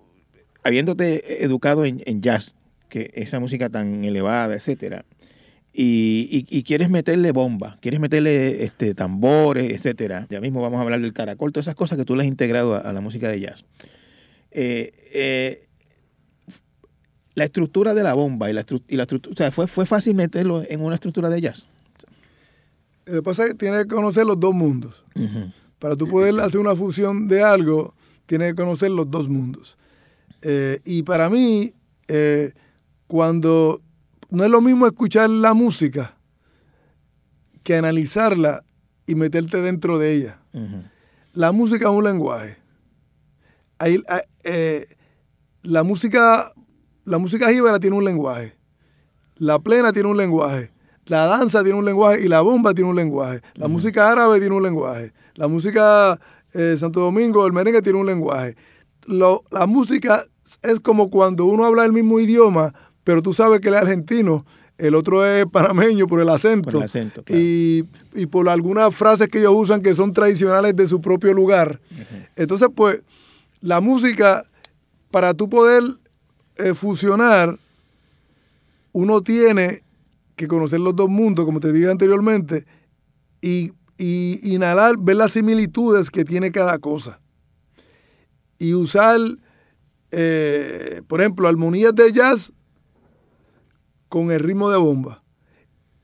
habiéndote 0.63 1.43
educado 1.43 1.85
en, 1.85 2.01
en 2.05 2.21
jazz, 2.21 2.55
que 2.89 3.11
esa 3.15 3.39
música 3.39 3.69
tan 3.69 4.03
elevada, 4.05 4.55
etcétera, 4.55 5.05
y, 5.77 6.45
y- 6.49 6.57
y 6.57 6.63
quieres 6.63 6.89
meterle 6.89 7.31
bomba, 7.33 7.77
quieres 7.81 7.99
meterle 7.99 8.63
este, 8.63 8.93
tambores, 8.95 9.71
etcétera. 9.71 10.25
Ya 10.29 10.39
mismo 10.39 10.61
vamos 10.61 10.79
a 10.79 10.83
hablar 10.83 11.01
del 11.01 11.11
caracol, 11.11 11.51
todas 11.51 11.65
esas 11.65 11.75
cosas 11.75 11.97
que 11.97 12.05
tú 12.05 12.15
le 12.15 12.21
has 12.21 12.27
integrado 12.27 12.75
a, 12.75 12.79
a 12.79 12.93
la 12.93 13.01
música 13.01 13.27
de 13.27 13.39
jazz. 13.41 13.65
Eh, 14.51 14.93
eh, 15.13 15.67
la 17.33 17.43
estructura 17.43 17.93
de 17.93 18.03
la 18.03 18.13
bomba 18.13 18.49
y 18.49 18.53
la, 18.53 18.65
y 18.87 18.95
la 18.95 19.03
estructura, 19.03 19.33
o 19.33 19.37
sea, 19.37 19.51
fue, 19.51 19.67
fue 19.67 19.85
fácil 19.85 20.15
meterlo 20.15 20.63
en 20.65 20.79
una 20.81 20.95
estructura 20.95 21.29
de 21.29 21.41
jazz. 21.41 21.67
Lo 23.05 23.15
que 23.15 23.21
pasa 23.21 23.43
es 23.43 23.49
que 23.51 23.55
tienes 23.55 23.83
que 23.83 23.93
conocer 23.95 24.25
los 24.25 24.39
dos 24.39 24.53
mundos. 24.53 25.03
Para 25.79 25.95
tú 25.97 26.07
poder 26.07 26.39
hacer 26.39 26.59
una 26.61 26.75
fusión 26.75 27.27
de 27.27 27.43
algo, 27.43 27.93
tienes 28.25 28.53
que 28.53 28.55
conocer 28.55 28.91
los 28.91 29.11
dos 29.11 29.27
mundos. 29.27 29.77
Eh, 30.41 30.79
y 30.85 31.03
para 31.03 31.29
mí, 31.29 31.73
cuando 33.07 33.81
no 34.29 34.43
es 34.43 34.49
lo 34.49 34.61
mismo 34.61 34.85
escuchar 34.87 35.29
la 35.29 35.53
música 35.53 36.17
que 37.63 37.75
analizarla 37.75 38.63
y 39.05 39.15
meterte 39.15 39.61
dentro 39.61 39.97
de 39.97 40.13
ella. 40.13 40.39
La 41.33 41.51
música 41.51 41.85
es 41.89 41.91
un 41.95 42.03
lenguaje. 42.03 42.57
Ahí, 43.79 44.01
eh, 44.43 44.87
la 45.63 45.83
música, 45.83 46.53
la 47.03 47.17
música 47.17 47.51
jíbara 47.51 47.79
tiene 47.79 47.97
un 47.97 48.05
lenguaje. 48.05 48.55
La 49.35 49.59
plena 49.59 49.91
tiene 49.91 50.09
un 50.09 50.17
lenguaje. 50.17 50.71
La 51.05 51.25
danza 51.27 51.61
tiene 51.63 51.77
un 51.77 51.85
lenguaje 51.85 52.23
y 52.23 52.27
la 52.27 52.41
bomba 52.41 52.73
tiene 52.73 52.89
un 52.89 52.95
lenguaje. 52.95 53.41
La 53.55 53.67
música 53.67 54.09
árabe 54.11 54.39
tiene 54.39 54.55
un 54.55 54.63
lenguaje. 54.63 55.13
La 55.35 55.47
música 55.47 56.19
eh, 56.53 56.75
Santo 56.79 57.01
Domingo, 57.01 57.45
el 57.45 57.53
merengue 57.53 57.81
tiene 57.81 57.99
un 57.99 58.05
lenguaje. 58.05 58.55
Lo- 59.05 59.43
la 59.51 59.65
música 59.67 60.25
es 60.63 60.79
como 60.79 61.09
cuando 61.09 61.45
uno 61.45 61.65
habla 61.65 61.83
el 61.85 61.91
mismo 61.91 62.19
idioma, 62.19 62.73
pero 63.05 63.21
tú 63.21 63.33
sabes 63.33 63.61
que 63.61 63.69
él 63.69 63.75
es 63.75 63.81
argentino, 63.81 64.45
el 64.77 64.93
otro 64.93 65.25
es 65.25 65.45
panameño 65.45 66.05
por 66.05 66.19
el 66.19 66.27
acento. 66.27 66.69
Por 66.69 66.81
el 66.81 66.83
acento, 66.83 67.23
claro. 67.23 67.41
y, 67.41 67.85
y 68.13 68.25
por 68.25 68.49
algunas 68.49 68.93
frases 68.93 69.29
que 69.29 69.39
ellos 69.39 69.53
usan 69.55 69.81
que 69.81 69.93
son 69.93 70.11
tradicionales 70.11 70.75
de 70.75 70.85
su 70.85 70.99
propio 70.99 71.33
lugar. 71.33 71.79
Entonces, 72.35 72.67
pues, 72.75 73.01
la 73.61 73.79
música, 73.79 74.43
para 75.11 75.33
tú 75.33 75.47
poder 75.47 75.83
eh, 76.57 76.73
fusionar, 76.73 77.57
uno 78.91 79.21
tiene 79.21 79.83
que 80.35 80.47
conocer 80.47 80.81
los 80.81 80.93
dos 80.93 81.07
mundos, 81.07 81.45
como 81.45 81.61
te 81.61 81.71
dije 81.71 81.89
anteriormente, 81.89 82.65
y, 83.41 83.71
y 83.97 84.53
inhalar, 84.53 84.95
ver 84.99 85.15
las 85.15 85.31
similitudes 85.31 86.11
que 86.11 86.25
tiene 86.25 86.51
cada 86.51 86.79
cosa. 86.79 87.21
Y 88.57 88.73
usar, 88.73 89.19
eh, 90.11 91.01
por 91.07 91.21
ejemplo, 91.21 91.47
armonías 91.47 91.95
de 91.95 92.11
jazz 92.11 92.51
con 94.09 94.31
el 94.31 94.39
ritmo 94.39 94.69
de 94.69 94.77
bomba. 94.77 95.23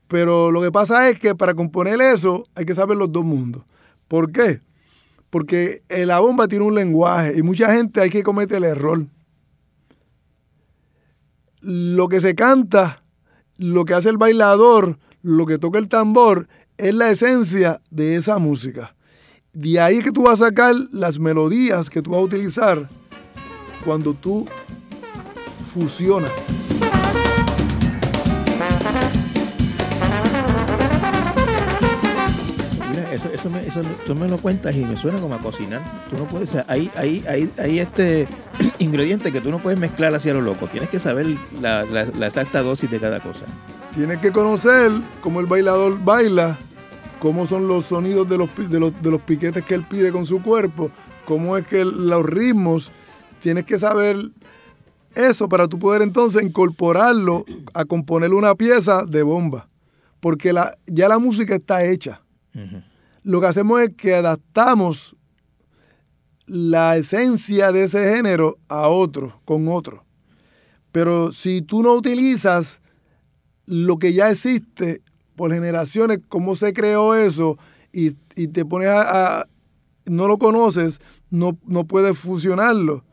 Pero 0.08 0.50
lo 0.50 0.60
que 0.60 0.70
pasa 0.70 1.08
es 1.08 1.18
que 1.18 1.34
para 1.34 1.54
componer 1.54 2.00
eso 2.00 2.46
hay 2.54 2.66
que 2.66 2.74
saber 2.74 2.96
los 2.96 3.10
dos 3.10 3.24
mundos. 3.24 3.64
¿Por 4.08 4.30
qué? 4.30 4.60
Porque 5.30 5.82
eh, 5.88 6.04
la 6.04 6.18
bomba 6.18 6.48
tiene 6.48 6.66
un 6.66 6.74
lenguaje 6.74 7.32
y 7.38 7.42
mucha 7.42 7.74
gente 7.74 8.00
hay 8.00 8.10
que 8.10 8.22
cometer 8.22 8.58
el 8.58 8.64
error. 8.64 9.06
Lo 11.62 12.08
que 12.08 12.20
se 12.20 12.34
canta, 12.34 13.02
lo 13.56 13.86
que 13.86 13.94
hace 13.94 14.10
el 14.10 14.18
bailador, 14.18 14.98
lo 15.22 15.46
que 15.46 15.56
toca 15.56 15.78
el 15.78 15.88
tambor, 15.88 16.48
es 16.76 16.94
la 16.94 17.10
esencia 17.10 17.80
de 17.90 18.16
esa 18.16 18.38
música. 18.38 18.94
De 19.54 19.80
ahí 19.80 20.02
que 20.02 20.12
tú 20.12 20.24
vas 20.24 20.42
a 20.42 20.48
sacar 20.48 20.74
las 20.90 21.18
melodías 21.18 21.88
que 21.88 22.02
tú 22.02 22.10
vas 22.10 22.20
a 22.20 22.24
utilizar 22.24 22.90
cuando 23.84 24.12
tú 24.12 24.46
fusionas. 25.72 26.32
Eso, 33.48 33.48
eso, 33.48 33.50
me, 33.50 33.66
eso 33.66 33.82
tú 34.06 34.14
me 34.14 34.28
lo 34.28 34.38
cuentas 34.38 34.74
y 34.76 34.84
me 34.84 34.96
suena 34.96 35.18
como 35.20 35.34
a 35.34 35.38
cocinar. 35.38 35.82
Tú 36.10 36.16
no 36.16 36.24
puedes, 36.24 36.48
o 36.50 36.52
sea, 36.52 36.64
hay, 36.68 36.90
hay, 36.96 37.24
hay, 37.28 37.50
hay 37.58 37.78
este 37.78 38.28
ingrediente 38.78 39.32
que 39.32 39.40
tú 39.40 39.50
no 39.50 39.58
puedes 39.58 39.78
mezclar 39.78 40.14
hacia 40.14 40.32
lo 40.34 40.40
loco. 40.40 40.66
Tienes 40.68 40.88
que 40.90 40.98
saber 41.00 41.26
la, 41.60 41.84
la- 41.84 42.04
la 42.04 42.26
exacta 42.26 42.62
dosis 42.62 42.90
de 42.90 43.00
cada 43.00 43.20
cosa. 43.20 43.46
Tienes 43.94 44.18
que 44.18 44.32
conocer 44.32 44.90
cómo 45.20 45.40
el 45.40 45.46
bailador 45.46 46.02
baila, 46.02 46.58
cómo 47.18 47.46
son 47.46 47.68
los 47.68 47.86
sonidos 47.86 48.28
de 48.28 48.38
los, 48.38 48.48
de 48.56 48.80
los, 48.80 49.02
de 49.02 49.10
los 49.10 49.20
piquetes 49.22 49.62
que 49.64 49.74
él 49.74 49.84
pide 49.84 50.10
con 50.12 50.24
su 50.24 50.42
cuerpo, 50.42 50.90
cómo 51.24 51.56
es 51.56 51.66
que 51.66 51.84
los 51.84 52.24
ritmos. 52.24 52.90
Tienes 53.40 53.64
que 53.64 53.78
saber 53.78 54.16
eso 55.14 55.48
para 55.48 55.66
tú 55.68 55.78
poder 55.78 56.00
entonces 56.02 56.42
incorporarlo 56.44 57.44
a 57.74 57.84
componer 57.84 58.32
una 58.32 58.54
pieza 58.54 59.04
de 59.04 59.22
bomba. 59.24 59.68
Porque 60.20 60.52
la, 60.52 60.76
ya 60.86 61.08
la 61.08 61.18
música 61.18 61.54
está 61.56 61.84
hecha. 61.84 62.20
Lo 63.22 63.40
que 63.40 63.46
hacemos 63.46 63.80
es 63.82 63.90
que 63.96 64.14
adaptamos 64.14 65.16
la 66.46 66.96
esencia 66.96 67.72
de 67.72 67.84
ese 67.84 68.14
género 68.14 68.58
a 68.68 68.88
otro, 68.88 69.40
con 69.44 69.68
otro. 69.68 70.04
Pero 70.90 71.32
si 71.32 71.62
tú 71.62 71.82
no 71.82 71.94
utilizas 71.94 72.80
lo 73.66 73.98
que 73.98 74.12
ya 74.12 74.30
existe 74.30 75.02
por 75.36 75.52
generaciones, 75.52 76.20
cómo 76.28 76.56
se 76.56 76.72
creó 76.72 77.14
eso, 77.14 77.58
y, 77.92 78.12
te 78.48 78.64
pones 78.64 78.88
a, 78.88 79.46
no 80.06 80.26
lo 80.26 80.38
conoces, 80.38 81.00
no, 81.30 81.58
no 81.66 81.84
puedes 81.84 82.18
fusionarlo, 82.18 83.04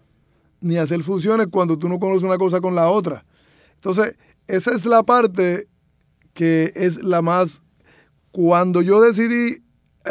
ni 0.62 0.78
hacer 0.78 1.04
fusiones 1.04 1.48
cuando 1.52 1.78
tú 1.78 1.88
no 1.88 2.00
conoces 2.00 2.24
una 2.24 2.38
cosa 2.38 2.60
con 2.60 2.76
la 2.76 2.90
otra. 2.90 3.26
Entonces, 3.76 4.16
esa 4.48 4.72
es 4.72 4.86
la 4.86 5.04
parte 5.04 5.68
que 6.34 6.72
es 6.76 7.04
la 7.04 7.22
más... 7.22 7.62
Cuando 8.32 8.84
yo 8.84 9.02
decidí, 9.02 9.64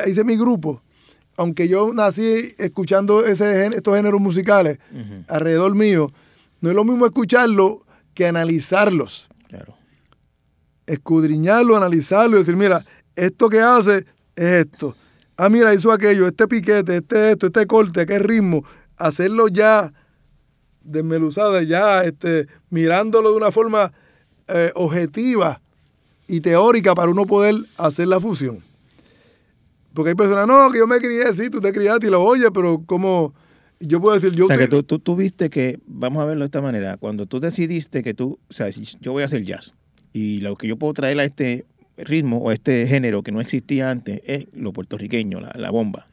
hice 0.06 0.24
mi 0.24 0.36
grupo, 0.36 0.82
aunque 1.36 1.68
yo 1.68 1.92
nací 1.94 2.54
escuchando 2.58 3.24
ese, 3.24 3.66
estos 3.66 3.96
géneros 3.96 4.20
musicales 4.20 4.78
alrededor 5.28 5.74
mío, 5.74 6.12
no 6.60 6.70
es 6.70 6.74
lo 6.74 6.84
mismo 6.84 7.06
escucharlo 7.06 7.86
que 8.14 8.26
analizarlos. 8.26 9.28
Claro. 9.48 9.76
Escudriñarlo, 10.86 11.76
analizarlo 11.76 12.36
y 12.36 12.40
decir, 12.40 12.56
mira, 12.56 12.80
esto 13.14 13.48
que 13.48 13.60
hace 13.60 13.98
es 14.34 14.66
esto. 14.66 14.96
Ah, 15.36 15.48
mira, 15.48 15.72
hizo 15.72 15.92
aquello, 15.92 16.26
este 16.26 16.48
piquete, 16.48 16.96
este 16.96 17.30
esto, 17.32 17.46
este 17.46 17.66
corte, 17.66 18.06
qué 18.06 18.18
ritmo. 18.18 18.64
Hacerlo 18.96 19.46
ya 19.46 19.92
desmeluzado, 20.82 21.60
ya 21.62 22.02
este, 22.02 22.48
mirándolo 22.70 23.30
de 23.30 23.36
una 23.36 23.52
forma 23.52 23.92
eh, 24.48 24.72
objetiva 24.74 25.60
y 26.26 26.40
teórica 26.40 26.94
para 26.94 27.10
uno 27.10 27.26
poder 27.26 27.54
hacer 27.76 28.08
la 28.08 28.18
fusión. 28.18 28.64
Porque 29.98 30.10
hay 30.10 30.14
personas, 30.14 30.46
no, 30.46 30.70
que 30.70 30.78
yo 30.78 30.86
me 30.86 31.00
crié, 31.00 31.32
sí, 31.34 31.50
tú 31.50 31.60
te 31.60 31.72
criaste 31.72 32.06
y 32.06 32.10
lo 32.10 32.22
oyes, 32.22 32.50
pero 32.54 32.84
como 32.86 33.34
yo 33.80 34.00
puedo 34.00 34.14
decir, 34.14 34.30
yo... 34.32 34.44
O 34.44 34.46
sea, 34.46 34.56
que 34.56 34.68
tú, 34.68 34.84
tú, 34.84 35.16
viste 35.16 35.50
que, 35.50 35.80
vamos 35.88 36.22
a 36.22 36.24
verlo 36.24 36.44
de 36.44 36.46
esta 36.46 36.62
manera, 36.62 36.96
cuando 36.98 37.26
tú 37.26 37.40
decidiste 37.40 38.04
que 38.04 38.14
tú, 38.14 38.38
o 38.48 38.52
sea, 38.52 38.68
yo 38.68 39.10
voy 39.10 39.22
a 39.22 39.24
hacer 39.24 39.42
jazz 39.42 39.74
y 40.12 40.38
lo 40.38 40.54
que 40.54 40.68
yo 40.68 40.76
puedo 40.76 40.94
traer 40.94 41.18
a 41.18 41.24
este 41.24 41.66
ritmo 41.96 42.38
o 42.38 42.52
este 42.52 42.86
género 42.86 43.24
que 43.24 43.32
no 43.32 43.40
existía 43.40 43.90
antes 43.90 44.20
es 44.24 44.46
lo 44.52 44.72
puertorriqueño, 44.72 45.40
la, 45.40 45.70
bomba. 45.72 46.06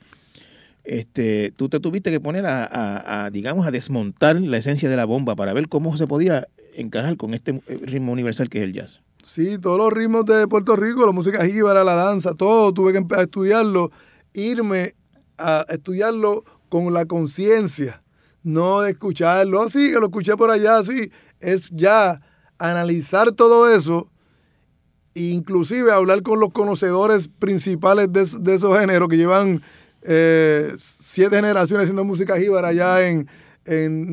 Este, 0.83 1.53
tú 1.55 1.69
te 1.69 1.79
tuviste 1.79 2.09
que 2.09 2.19
poner 2.19 2.47
a, 2.47 3.25
a, 3.25 3.29
digamos, 3.29 3.67
a 3.67 3.69
desmontar 3.69 4.41
la 4.41 4.57
esencia 4.57 4.89
de 4.89 4.95
la 4.95 5.05
bomba 5.05 5.35
para 5.35 5.53
ver 5.53 5.69
cómo 5.69 5.95
se 5.95 6.07
podía 6.07 6.47
encajar 6.73 7.17
con 7.17 7.35
este 7.35 7.61
ritmo 7.83 8.13
universal 8.13 8.49
que 8.49 8.57
es 8.57 8.63
el 8.63 8.73
jazz. 8.73 9.01
Sí, 9.25 9.57
todos 9.57 9.79
los 9.79 9.91
ritmos 9.91 10.23
de 10.25 10.47
Puerto 10.47 10.75
Rico, 10.75 11.03
la 11.03 11.11
música 11.11 11.43
jíbara, 11.43 11.83
la 11.83 11.95
danza, 11.95 12.35
todo, 12.35 12.71
tuve 12.71 12.91
que 12.91 12.99
empezar 12.99 13.21
a 13.21 13.23
estudiarlo, 13.23 13.89
irme 14.33 14.93
a 15.39 15.65
estudiarlo 15.67 16.45
con 16.69 16.93
la 16.93 17.07
conciencia, 17.07 18.03
no 18.43 18.81
de 18.81 18.91
escucharlo 18.91 19.63
así, 19.63 19.91
que 19.91 19.99
lo 19.99 20.05
escuché 20.05 20.37
por 20.37 20.51
allá, 20.51 20.77
así, 20.77 21.11
es 21.39 21.71
ya 21.71 22.21
analizar 22.59 23.31
todo 23.31 23.67
eso, 23.75 24.11
inclusive 25.15 25.91
hablar 25.91 26.21
con 26.21 26.39
los 26.39 26.51
conocedores 26.51 27.27
principales 27.27 28.13
de, 28.13 28.21
esos 28.53 28.79
géneros 28.79 29.09
que 29.09 29.17
llevan 29.17 29.63
eh, 30.03 30.71
siete 30.77 31.37
generaciones 31.37 31.85
haciendo 31.85 32.03
música 32.03 32.37
jíbara 32.37 32.67
allá 32.67 33.01
en, 33.01 33.27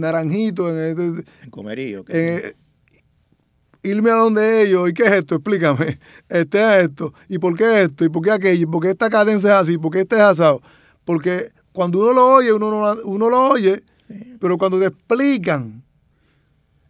Naranjito, 0.00 0.70
en, 0.70 1.22
en 1.42 1.50
Comerío 1.50 2.02
irme 3.82 4.10
a 4.10 4.14
donde 4.14 4.62
ellos, 4.62 4.88
¿y 4.90 4.92
qué 4.92 5.04
es 5.04 5.12
esto? 5.12 5.34
Explícame. 5.36 5.98
Este 6.28 6.60
es 6.60 6.88
esto, 6.88 7.12
¿y 7.28 7.38
por 7.38 7.56
qué 7.56 7.82
esto? 7.82 8.04
¿Y 8.04 8.08
por 8.08 8.22
qué 8.22 8.30
aquello? 8.30 8.62
¿Y 8.62 8.66
por 8.66 8.82
qué 8.82 8.90
esta 8.90 9.10
cadencia 9.10 9.50
es 9.50 9.56
así? 9.56 9.78
¿Por 9.78 9.92
qué 9.92 10.00
este 10.00 10.16
es 10.16 10.22
asado? 10.22 10.62
Porque 11.04 11.52
cuando 11.72 12.00
uno 12.00 12.12
lo 12.12 12.34
oye, 12.34 12.52
uno, 12.52 12.70
no, 12.70 13.00
uno 13.04 13.28
lo 13.28 13.48
oye, 13.48 13.82
pero 14.38 14.56
cuando 14.56 14.78
te 14.78 14.86
explican, 14.86 15.82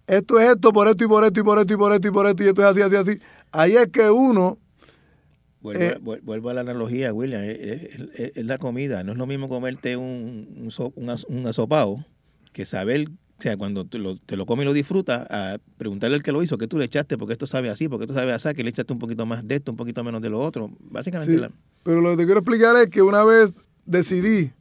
esto 0.07 0.39
es 0.39 0.51
esto, 0.51 0.73
por 0.73 0.89
esto 0.89 1.05
y 1.05 1.09
por 1.09 1.25
esto 1.25 1.41
y 1.41 1.43
por 1.43 1.59
esto 1.59 1.73
y 1.73 1.77
por 1.77 1.93
esto 1.93 2.09
y 2.09 2.11
por 2.11 2.27
esto 2.27 2.43
y 2.43 2.49
esto 2.49 2.63
es 2.63 2.69
así, 2.69 2.83
así, 2.83 2.97
así, 2.97 3.21
ahí 3.51 3.77
es 3.77 3.89
que 3.89 4.11
uno... 4.11 4.59
Vuelvo, 5.61 6.15
eh, 6.15 6.21
vuelvo 6.23 6.51
a 6.51 6.55
la 6.55 6.63
analogía, 6.63 7.13
William, 7.13 7.43
es, 7.45 8.45
la 8.45 8.59
comida, 8.59 9.05
no 9.05 9.13
es 9.13 9.19
lo 9.19 9.27
mismo 9.27 9.49
comerte 9.49 9.97
un, 9.97 10.69
un, 10.97 11.17
un 11.29 11.47
asopado 11.47 12.05
que 12.53 12.67
saber 12.67 13.09
o 13.43 13.45
sea, 13.45 13.57
cuando 13.57 13.85
te 13.85 13.99
lo, 13.99 14.19
te 14.19 14.37
lo 14.37 14.47
comes 14.47 14.63
y 14.63 14.67
lo 14.67 14.73
disfrutas, 14.73 15.27
a 15.29 15.59
preguntarle 15.77 16.15
al 16.15 16.23
que 16.23 16.31
lo 16.31 16.45
hizo, 16.45 16.57
¿qué 16.59 16.69
tú 16.69 16.79
le 16.79 16.85
echaste? 16.85 17.19
¿Por 17.19 17.27
qué 17.27 17.33
esto 17.33 17.49
sabe 17.49 17.71
así? 17.71 17.89
¿Por 17.89 17.99
qué 17.99 18.05
esto 18.05 18.15
sabe 18.15 18.33
así? 18.33 18.49
¿Que 18.55 18.63
le 18.63 18.71
echaste 18.71 18.93
un 18.93 19.01
poquito 19.01 19.27
más 19.27 19.45
de 19.49 19.57
esto, 19.57 19.73
un 19.73 19.77
poquito 19.77 20.05
menos 20.05 20.23
de 20.23 20.31
lo 20.31 20.39
otro? 20.39 20.71
Básicamente. 20.79 21.49
Pero 21.83 22.01
lo 22.01 22.11
que 22.11 22.19
te 22.19 22.25
quiero 22.25 22.39
explicar 22.39 22.77
es 22.77 22.87
que 22.87 23.03
una 23.03 23.25
vez 23.25 23.53
decidí 23.85 24.53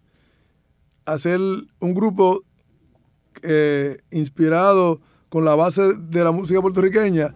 hacer 1.05 1.39
un 1.79 1.93
grupo 1.93 2.43
eh, 3.43 3.99
inspirado 4.09 4.99
con 5.29 5.45
la 5.45 5.53
base 5.53 5.93
de 5.93 6.23
la 6.23 6.31
música 6.31 6.59
puertorriqueña, 6.59 7.35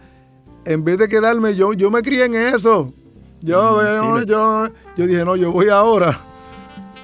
en 0.65 0.83
vez 0.83 0.97
de 0.97 1.07
quedarme, 1.07 1.55
yo, 1.55 1.73
yo 1.73 1.91
me 1.91 2.01
crié 2.01 2.25
en 2.25 2.33
eso. 2.33 2.91
Yo, 3.43 3.83
yo, 3.83 4.23
yo, 4.23 4.67
yo 4.97 5.05
dije, 5.05 5.23
no, 5.23 5.35
yo 5.35 5.51
voy 5.51 5.69
ahora 5.69 6.19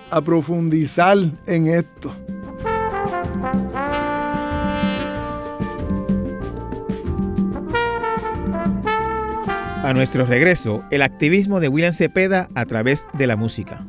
a 0.09 0.19
profundizar 0.19 1.19
en 1.45 1.67
esto. 1.67 2.11
A 9.91 9.93
nuestro 9.93 10.25
regreso, 10.25 10.85
el 10.89 11.01
activismo 11.01 11.59
de 11.59 11.67
William 11.67 11.91
Cepeda 11.91 12.47
a 12.55 12.65
través 12.65 13.03
de 13.11 13.27
la 13.27 13.35
música. 13.35 13.85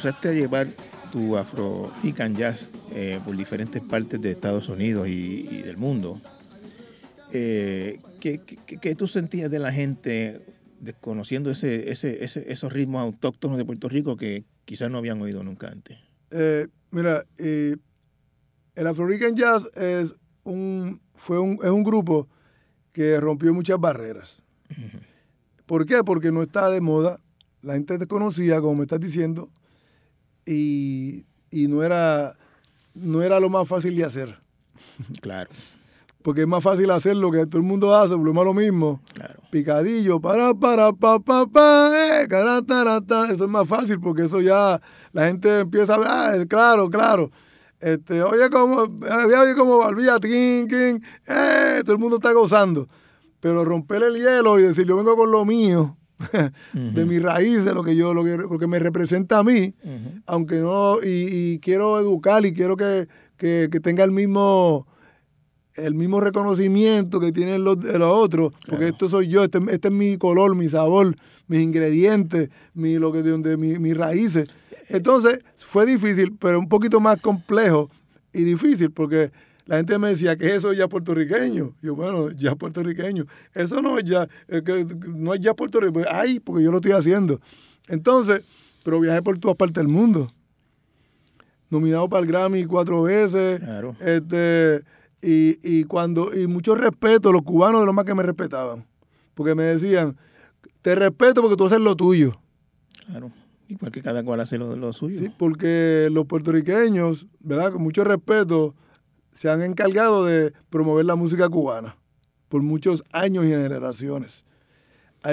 Empezaste 0.00 0.30
a 0.30 0.32
llevar 0.32 0.66
tu 1.12 1.36
Afro 1.36 1.92
Rican 2.02 2.34
Jazz 2.34 2.70
eh, 2.94 3.20
por 3.22 3.36
diferentes 3.36 3.82
partes 3.82 4.18
de 4.18 4.30
Estados 4.30 4.70
Unidos 4.70 5.06
y, 5.08 5.60
del 5.60 5.76
mundo, 5.76 6.18
eh, 7.32 8.00
¿qué, 8.18 8.94
tú 8.96 9.06
sentías 9.06 9.50
de 9.50 9.58
la 9.58 9.70
gente 9.70 10.40
desconociendo 10.78 11.50
ese, 11.50 11.90
ese, 11.90 12.24
esos 12.24 12.72
ritmos 12.72 13.02
autóctonos 13.02 13.58
de 13.58 13.66
Puerto 13.66 13.90
Rico 13.90 14.16
que 14.16 14.44
quizás 14.64 14.90
no 14.90 14.96
habían 14.96 15.20
oído 15.20 15.42
nunca 15.42 15.68
antes? 15.68 15.98
Eh, 16.30 16.68
mira, 16.90 17.26
el 17.36 18.86
Afro 18.86 19.06
Rican 19.06 19.36
Jazz 19.36 19.68
es 19.76 20.14
un, 20.44 21.02
fue 21.14 21.38
un, 21.38 21.58
es 21.62 21.70
un 21.70 21.82
grupo 21.82 22.26
que 22.94 23.20
rompió 23.20 23.52
muchas 23.52 23.78
barreras. 23.78 24.42
¿Por 25.66 25.84
qué? 25.84 26.02
Porque 26.02 26.32
no 26.32 26.42
está 26.42 26.70
de 26.70 26.80
moda 26.80 27.20
la 27.62 27.74
gente 27.74 27.98
te 27.98 28.06
conocía, 28.06 28.60
como 28.60 28.76
me 28.76 28.82
estás 28.82 29.00
diciendo, 29.00 29.50
y, 30.46 31.24
no, 31.52 31.82
era, 31.82 32.36
no 32.94 33.22
era 33.22 33.40
lo 33.40 33.50
más 33.50 33.68
fácil 33.68 33.96
de 33.96 34.04
hacer. 34.04 34.38
Claro. 35.20 35.50
Porque 36.22 36.42
es 36.42 36.46
más 36.46 36.62
fácil 36.62 36.90
hacer 36.90 37.16
lo 37.16 37.30
que 37.30 37.46
todo 37.46 37.58
el 37.58 37.66
mundo 37.66 37.94
hace, 37.94 38.16
pero 38.16 38.28
es 38.30 38.44
lo 38.44 38.54
mismo. 38.54 39.00
Claro. 39.14 39.40
Picadillo, 39.50 40.20
para, 40.20 40.52
para, 40.54 40.92
pa, 40.92 41.18
pa, 41.18 41.46
pa, 41.46 41.90
eh, 41.94 42.28
Eso 42.28 43.44
es 43.44 43.50
más 43.50 43.66
fácil 43.66 44.00
porque 44.00 44.24
eso 44.24 44.40
ya 44.40 44.80
la 45.12 45.26
gente 45.26 45.60
empieza 45.60 45.94
a 45.94 45.98
ver, 45.98 46.08
ah, 46.08 46.44
claro, 46.48 46.90
claro. 46.90 47.30
Este, 47.80 48.22
oye, 48.22 48.50
como, 48.50 48.82
oye, 48.82 49.54
como 49.56 49.78
barbilla, 49.78 50.18
king, 50.20 50.66
king, 50.66 51.00
eh, 51.26 51.80
todo 51.84 51.94
el 51.94 51.98
mundo 51.98 52.16
está 52.16 52.32
gozando. 52.32 52.88
Pero 53.40 53.64
romper 53.64 54.02
el 54.02 54.16
hielo 54.16 54.58
y 54.58 54.64
decir, 54.64 54.86
yo 54.86 54.96
vengo 54.96 55.16
con 55.16 55.30
lo 55.30 55.46
mío, 55.46 55.96
de 56.72 57.06
mi 57.06 57.18
raíz, 57.18 57.64
de 57.64 57.74
lo 57.74 57.82
que 57.82 57.96
yo, 57.96 58.14
lo 58.14 58.58
que, 58.58 58.66
me 58.66 58.78
representa 58.78 59.38
a 59.38 59.44
mí, 59.44 59.74
aunque 60.26 60.56
no, 60.56 60.98
y, 61.02 61.58
quiero 61.60 61.98
educar 61.98 62.44
y 62.44 62.52
quiero 62.52 62.76
que, 62.76 63.08
tenga 63.82 64.04
el 64.04 64.12
mismo, 64.12 64.86
el 65.74 65.94
mismo 65.94 66.20
reconocimiento 66.20 67.20
que 67.20 67.32
tienen 67.32 67.64
los, 67.64 67.78
los 67.78 68.14
otros, 68.14 68.52
porque 68.68 68.88
esto 68.88 69.08
soy 69.08 69.28
yo, 69.28 69.44
este, 69.44 69.58
este, 69.70 69.88
es 69.88 69.94
mi 69.94 70.18
color, 70.18 70.54
mi 70.54 70.68
sabor, 70.68 71.16
mis 71.46 71.60
ingredientes, 71.60 72.50
mi, 72.74 72.96
lo 72.96 73.12
que, 73.12 73.22
de 73.22 73.30
donde, 73.30 73.56
mi, 73.56 73.78
mis 73.78 73.96
raíces. 73.96 74.48
Entonces 74.88 75.40
fue 75.56 75.86
difícil, 75.86 76.36
pero 76.38 76.58
un 76.58 76.68
poquito 76.68 77.00
más 77.00 77.18
complejo 77.20 77.90
y 78.32 78.42
difícil, 78.42 78.90
porque 78.90 79.32
la 79.70 79.76
gente 79.76 80.00
me 80.00 80.08
decía 80.08 80.34
que 80.34 80.52
eso 80.52 80.72
es 80.72 80.78
ya 80.78 80.88
puertorriqueño. 80.88 81.76
Yo, 81.80 81.94
bueno, 81.94 82.32
ya 82.32 82.56
puertorriqueño. 82.56 83.26
Eso 83.54 83.80
no 83.80 84.00
es 84.00 84.04
ya, 84.04 84.26
que 84.48 84.84
no 85.14 85.32
es 85.32 85.40
ya 85.40 85.54
puertorriqueño. 85.54 86.06
Ay, 86.10 86.40
porque 86.40 86.64
yo 86.64 86.72
lo 86.72 86.78
estoy 86.78 86.90
haciendo. 86.90 87.40
Entonces, 87.86 88.42
pero 88.82 88.98
viajé 88.98 89.22
por 89.22 89.38
todas 89.38 89.56
partes 89.56 89.76
del 89.76 89.86
mundo. 89.86 90.28
Nominado 91.68 92.08
para 92.08 92.22
el 92.22 92.26
Grammy 92.26 92.64
cuatro 92.64 93.04
veces. 93.04 93.60
Claro. 93.60 93.94
Este, 94.00 94.82
y, 95.22 95.60
y, 95.62 95.84
cuando, 95.84 96.34
y 96.34 96.48
mucho 96.48 96.74
respeto, 96.74 97.30
los 97.30 97.42
cubanos 97.42 97.82
de 97.82 97.86
los 97.86 97.94
más 97.94 98.04
que 98.04 98.14
me 98.16 98.24
respetaban. 98.24 98.84
Porque 99.34 99.54
me 99.54 99.62
decían, 99.62 100.16
te 100.82 100.96
respeto 100.96 101.42
porque 101.42 101.56
tú 101.56 101.66
haces 101.66 101.78
lo 101.78 101.94
tuyo. 101.94 102.32
Claro. 103.06 103.30
Igual 103.68 103.92
que 103.92 104.02
cada 104.02 104.24
cual 104.24 104.40
hace 104.40 104.58
lo, 104.58 104.74
lo 104.74 104.92
suyo. 104.92 105.16
Sí, 105.16 105.30
porque 105.38 106.08
los 106.10 106.26
puertorriqueños, 106.26 107.28
¿verdad? 107.38 107.70
Con 107.70 107.82
mucho 107.82 108.02
respeto, 108.02 108.74
se 109.40 109.48
han 109.48 109.62
encargado 109.62 110.26
de 110.26 110.52
promover 110.68 111.06
la 111.06 111.14
música 111.14 111.48
cubana 111.48 111.96
por 112.50 112.60
muchos 112.60 113.02
años 113.10 113.46
y 113.46 113.48
generaciones. 113.48 114.44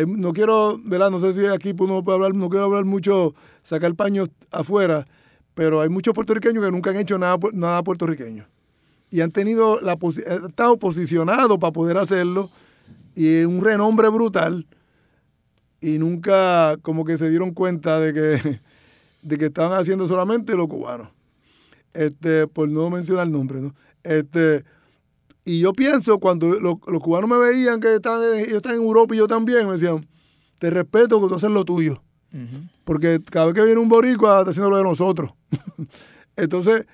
No 0.07 0.31
quiero, 0.31 0.79
¿verdad? 0.81 1.11
No 1.11 1.19
sé 1.19 1.33
si 1.33 1.45
aquí 1.47 1.75
uno 1.77 2.01
puede 2.01 2.15
hablar, 2.15 2.33
no 2.33 2.47
quiero 2.47 2.67
hablar 2.67 2.85
mucho, 2.85 3.35
sacar 3.63 3.93
paños 3.95 4.29
afuera, 4.49 5.05
pero 5.53 5.81
hay 5.81 5.89
muchos 5.89 6.13
puertorriqueños 6.13 6.63
que 6.63 6.71
nunca 6.71 6.91
han 6.91 6.95
hecho 6.95 7.17
nada, 7.17 7.37
nada 7.51 7.83
puertorriqueño. 7.83 8.47
Y 9.11 9.19
han 9.19 9.31
tenido 9.31 9.81
la 9.81 9.97
han 10.01 10.45
estado 10.45 10.79
posicionados 10.79 11.57
para 11.57 11.73
poder 11.73 11.97
hacerlo 11.97 12.49
y 13.13 13.43
un 13.43 13.61
renombre 13.61 14.07
brutal 14.07 14.67
y 15.81 15.97
nunca 15.97 16.77
como 16.81 17.03
que 17.03 17.17
se 17.17 17.29
dieron 17.29 17.51
cuenta 17.51 17.99
de 17.99 18.13
que, 18.13 18.61
de 19.21 19.37
que 19.37 19.47
estaban 19.47 19.77
haciendo 19.77 20.07
solamente 20.07 20.55
lo 20.55 20.65
cubano. 20.69 21.11
Este, 21.93 22.47
por 22.47 22.69
no 22.69 22.89
mencionar 22.89 23.25
el 23.25 23.33
nombre, 23.33 23.59
¿no? 23.59 23.73
Este, 24.07 24.63
y 25.43 25.59
yo 25.59 25.73
pienso, 25.73 26.19
cuando 26.19 26.47
los, 26.59 26.77
cubanos 27.01 27.29
me 27.29 27.37
veían 27.37 27.79
que 27.79 27.95
estaban, 27.95 28.21
ellos 28.33 28.53
están 28.53 28.75
en 28.75 28.81
Europa 28.81 29.13
y 29.13 29.17
yo 29.17 29.27
también, 29.27 29.67
me 29.67 29.73
decían, 29.73 30.07
te 30.59 30.69
respeto 30.69 31.21
que 31.21 31.27
tú 31.27 31.35
haces 31.35 31.49
lo 31.49 31.65
tuyo. 31.65 32.01
Porque 32.83 33.19
cada 33.31 33.47
vez 33.47 33.55
que 33.55 33.63
viene 33.63 33.79
un 33.79 33.89
boricua 33.89 34.39
está 34.39 34.51
haciendo 34.51 34.69
lo 34.69 34.77
de 34.77 34.83
nosotros. 34.83 35.31
Entonces, 36.35 36.85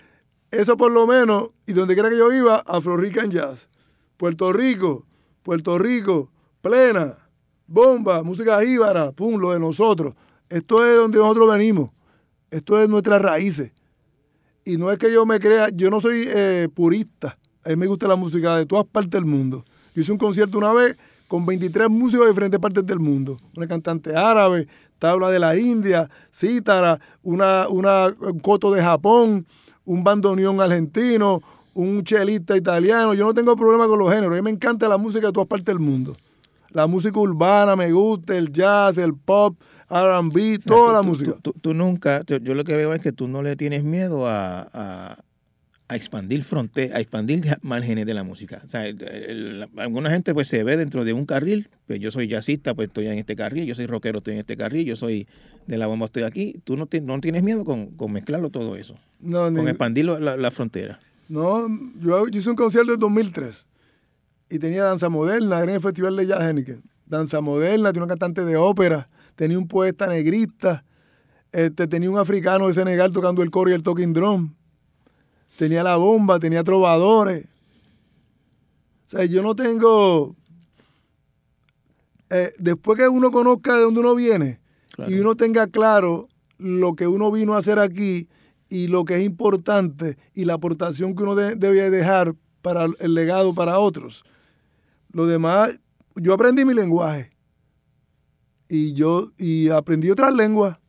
eso 0.51 0.78
por 0.78 0.91
lo 0.91 1.05
menos, 1.05 1.49
y 1.66 1.74
donde 1.74 1.93
quiera 1.93 2.09
que 2.09 2.18
yo 2.18 2.32
iba, 2.32 2.57
Afro 2.66 2.95
Rican 2.95 3.30
Jazz. 3.30 3.68
Puerto 4.18 4.53
Rico, 4.53 5.05
Puerto 5.41 5.78
Rico, 5.78 6.32
plena, 6.61 7.18
bomba, 7.68 8.24
música 8.24 8.61
jíbara, 8.61 9.11
pum, 9.11 9.39
lo 9.39 9.51
de 9.51 9.59
nosotros. 9.59 10.14
Esto 10.49 10.86
es 10.86 10.95
donde 10.95 11.18
nosotros 11.18 11.51
venimos. 11.51 11.89
Esto 12.49 12.82
es 12.82 12.88
nuestras 12.88 13.22
raíces. 13.22 13.72
Y 14.66 14.78
no 14.78 14.91
es 14.91 14.97
que 14.97 15.11
yo 15.11 15.26
me 15.26 15.39
crea, 15.39 15.70
yo 15.70 15.89
no 15.89 15.99
soy 15.99 16.26
eh, 16.28 16.70
purista. 16.74 17.38
A 17.66 17.70
mí 17.70 17.76
me 17.76 17.88
gusta 17.88 18.07
la 18.07 18.16
música 18.16 18.57
de 18.57 18.66
todas 18.66 18.86
partes 18.86 19.11
del 19.11 19.26
mundo. 19.26 19.64
Yo 19.93 20.01
hice 20.01 20.11
un 20.11 20.18
concierto 20.18 20.57
una 20.57 20.74
vez 20.74 20.97
con 21.28 21.45
23 21.45 21.89
músicos 21.89 22.26
de 22.26 22.32
diferentes 22.32 22.59
partes 22.59 22.86
del 22.86 22.99
mundo. 22.99 23.38
Una 23.55 23.68
cantante 23.68 24.16
árabe, 24.16 24.68
tabla 24.99 25.30
de 25.30 25.39
la 25.39 25.57
India, 25.57 26.09
cítara, 26.32 26.99
una, 27.24 27.68
una, 27.68 28.14
un 28.20 28.39
coto 28.39 28.72
de 28.72 28.82
Japón, 28.82 29.45
un 29.86 30.03
bandoneón 30.03 30.61
argentino, 30.61 31.41
un 31.74 32.03
chelista 32.03 32.55
italiano. 32.55 33.14
Yo 33.14 33.26
no 33.26 33.34
tengo 33.34 33.55
problema 33.55 33.88
con 33.88 33.99
los 33.99 34.09
géneros. 34.09 34.34
A 34.34 34.36
mí 34.36 34.41
me 34.41 34.51
encanta 34.51 34.88
la 34.88 34.97
música 34.97 35.28
de 35.28 35.34
todas 35.34 35.47
partes 35.47 35.66
del 35.66 35.80
mundo. 35.80 36.16
La 36.70 36.88
música 36.88 37.20
urbana 37.20 37.76
me 37.76 37.91
gusta, 37.91 38.36
el 38.38 38.51
jazz, 38.51 38.97
el 38.97 39.14
pop, 39.14 39.55
RB, 39.89 40.59
toda 40.65 40.93
la 40.93 41.01
música. 41.01 41.36
Tú, 41.61 41.73
nunca, 41.73 42.23
yo 42.25 42.53
lo 42.53 42.63
que 42.63 42.75
veo 42.75 42.93
es 42.93 43.01
que 43.01 43.11
tú 43.11 43.27
no 43.27 43.41
le 43.41 43.55
tienes 43.55 43.84
miedo 43.84 44.27
a, 44.27 44.69
a, 44.73 45.95
expandir 45.95 46.43
fronteras, 46.43 46.97
a 46.97 46.99
expandir 47.01 47.57
márgenes 47.61 48.05
de 48.05 48.13
la 48.13 48.23
música. 48.23 48.61
O 48.65 48.69
sea, 48.69 48.86
alguna 49.77 50.09
gente 50.09 50.34
pues 50.34 50.47
se 50.47 50.63
ve 50.63 50.75
dentro 50.77 51.05
de 51.05 51.13
un 51.13 51.25
carril, 51.25 51.69
pues 51.86 51.99
yo 51.99 52.09
soy 52.09 52.27
jazzista, 52.27 52.73
pues 52.73 52.88
estoy 52.88 53.07
en 53.07 53.19
este 53.19 53.36
carril, 53.36 53.65
yo 53.65 53.75
soy 53.75 53.86
rockero, 53.86 54.19
estoy 54.19 54.34
en 54.34 54.39
este 54.39 54.57
carril, 54.57 54.86
yo 54.86 54.95
soy 54.95 55.27
de 55.67 55.77
la 55.77 55.88
bomba, 55.88 56.07
estoy 56.07 56.23
aquí. 56.23 56.55
Tú 56.63 56.77
no, 56.77 56.88
no 57.01 57.21
tienes 57.21 57.43
miedo 57.43 57.65
con, 57.65 57.91
con, 57.91 58.11
mezclarlo 58.11 58.49
todo 58.49 58.75
eso, 58.75 58.95
no, 59.19 59.43
con 59.53 59.67
expandir 59.67 60.05
la, 60.05 60.38
la, 60.38 60.51
frontera. 60.51 60.99
No, 61.29 61.67
yo, 61.99 62.27
hice 62.27 62.49
un 62.49 62.55
concierto 62.55 62.93
en 62.93 62.99
2003 62.99 63.65
y 64.49 64.59
tenía 64.59 64.84
danza 64.84 65.09
moderna, 65.09 65.57
era 65.57 65.71
en 65.71 65.75
el 65.75 65.81
Festival 65.81 66.15
de 66.15 66.27
Jazz 66.27 66.41
Henneken. 66.41 66.84
Danza 67.05 67.41
moderna, 67.41 67.91
tenía 67.91 68.03
un 68.03 68.09
cantante 68.09 68.45
de 68.45 68.55
ópera, 68.55 69.09
tenía 69.36 69.57
un 69.57 69.67
poeta 69.67 70.07
negrista, 70.07 70.84
este, 71.51 71.88
tenía 71.88 72.09
un 72.09 72.17
africano 72.17 72.67
de 72.67 72.73
Senegal 72.73 73.13
tocando 73.13 73.43
el 73.43 73.51
coro 73.51 73.69
y 73.69 73.73
el 73.73 73.84
talking 73.84 74.13
drum, 74.13 74.53
tenía 75.57 75.84
la 75.84 75.95
bomba, 75.97 76.39
tenía 76.39 76.63
trovadores. 76.63 77.45
O 79.05 79.09
sea, 79.09 79.25
yo 79.25 79.43
no 79.43 79.55
tengo... 79.55 80.36
Eh, 82.29 82.51
después 82.57 82.97
que 82.97 83.07
uno 83.07 83.29
conozca 83.29 83.75
de 83.75 83.81
dónde 83.81 83.99
uno 83.99 84.15
viene 84.15 84.59
y 85.07 85.19
uno 85.19 85.36
tenga 85.36 85.67
claro 85.67 86.29
lo 86.57 86.95
que 86.95 87.05
uno 87.05 87.31
vino 87.31 87.53
a 87.53 87.59
hacer 87.59 87.77
aquí 87.77 88.27
y 88.69 88.88
lo 88.88 89.05
que 89.05 89.17
es 89.17 89.23
importante 89.23 90.17
y 90.34 90.45
la 90.45 90.55
aportación 90.55 91.15
que 91.15 91.21
uno 91.21 91.36
debe 91.36 91.91
dejar 91.91 92.34
para 92.63 92.86
el 92.86 93.13
legado 93.13 93.53
para 93.53 93.77
otros. 93.77 94.23
Lo 95.11 95.27
demás, 95.27 95.79
yo 96.15 96.34
aprendí 96.34 96.65
mi 96.65 96.73
lenguaje 96.73 97.32
y 98.74 98.93
yo 98.93 99.32
y 99.38 99.69
aprendí 99.69 100.09
otras 100.09 100.34
lenguas. 100.34 100.80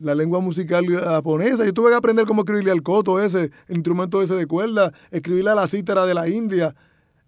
La 0.00 0.14
lengua 0.14 0.38
musical 0.38 0.86
japonesa. 0.86 1.64
Yo 1.64 1.72
tuve 1.72 1.90
que 1.90 1.96
aprender 1.96 2.26
cómo 2.26 2.42
escribirle 2.42 2.70
al 2.70 2.82
coto 2.82 3.20
ese, 3.20 3.50
el 3.68 3.76
instrumento 3.76 4.22
ese 4.22 4.34
de 4.34 4.46
cuerda, 4.46 4.92
escribirle 5.10 5.50
a 5.50 5.56
la 5.56 5.66
cítara 5.66 6.06
de 6.06 6.14
la 6.14 6.28
India, 6.28 6.74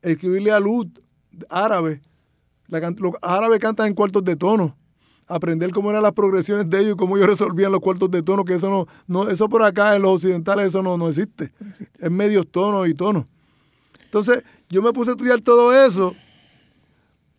escribirle 0.03 0.53
al 0.53 0.67
ud 0.67 0.87
árabe. 1.49 2.03
los 2.69 3.15
árabes 3.21 3.59
cantan 3.59 3.89
en 3.89 3.95
cuartos 3.95 4.25
de 4.25 4.37
tono. 4.37 4.77
Aprender 5.27 5.71
cómo 5.71 5.91
eran 5.91 6.05
las 6.05 6.13
progresiones 6.13 6.71
de 6.71 6.81
ellos 6.81 6.93
y 6.95 6.97
cómo 6.97 7.17
ellos 7.17 7.31
resolvían 7.31 7.73
los 7.73 7.81
cuartos 7.81 8.09
de 8.13 8.23
tono, 8.23 8.45
que 8.45 8.55
eso 8.55 8.71
no, 8.71 8.87
no 9.09 9.29
eso 9.29 9.49
por 9.49 9.65
acá 9.65 9.97
en 9.97 10.03
los 10.03 10.13
occidentales 10.13 10.67
eso 10.67 10.83
no, 10.83 10.97
no 10.97 11.09
existe. 11.09 11.53
Es 11.99 12.11
medios 12.13 12.47
tonos 12.49 12.89
y 12.89 12.95
tonos. 12.95 13.25
Entonces, 14.05 14.45
yo 14.69 14.83
me 14.83 14.93
puse 14.93 15.11
a 15.11 15.15
estudiar 15.15 15.41
todo 15.41 15.75
eso 15.75 16.15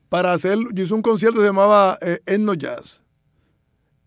para 0.10 0.34
hacer, 0.34 0.58
yo 0.74 0.84
hice 0.84 0.94
un 0.94 1.02
concierto 1.02 1.38
que 1.38 1.44
se 1.44 1.50
llamaba 1.50 1.98
eh, 2.02 2.20
Etno 2.26 2.54
Jazz. 2.54 3.02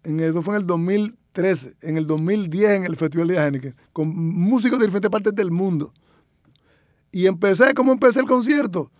Eso 0.02 0.40
fue 0.42 0.54
en 0.54 0.62
el 0.62 0.66
2013, 0.66 1.76
en 1.82 1.98
el 1.98 2.06
2010 2.06 2.70
en 2.70 2.84
el 2.86 2.96
Festival 2.96 3.28
de 3.28 3.36
Heineken, 3.36 3.76
con 3.92 4.08
músicos 4.08 4.78
de 4.78 4.86
diferentes 4.86 5.10
partes 5.10 5.34
del 5.34 5.50
mundo. 5.50 5.92
Y 7.12 7.26
empecé, 7.26 7.74
¿cómo 7.74 7.92
empecé 7.92 8.20
el 8.20 8.26
concierto? 8.26 8.90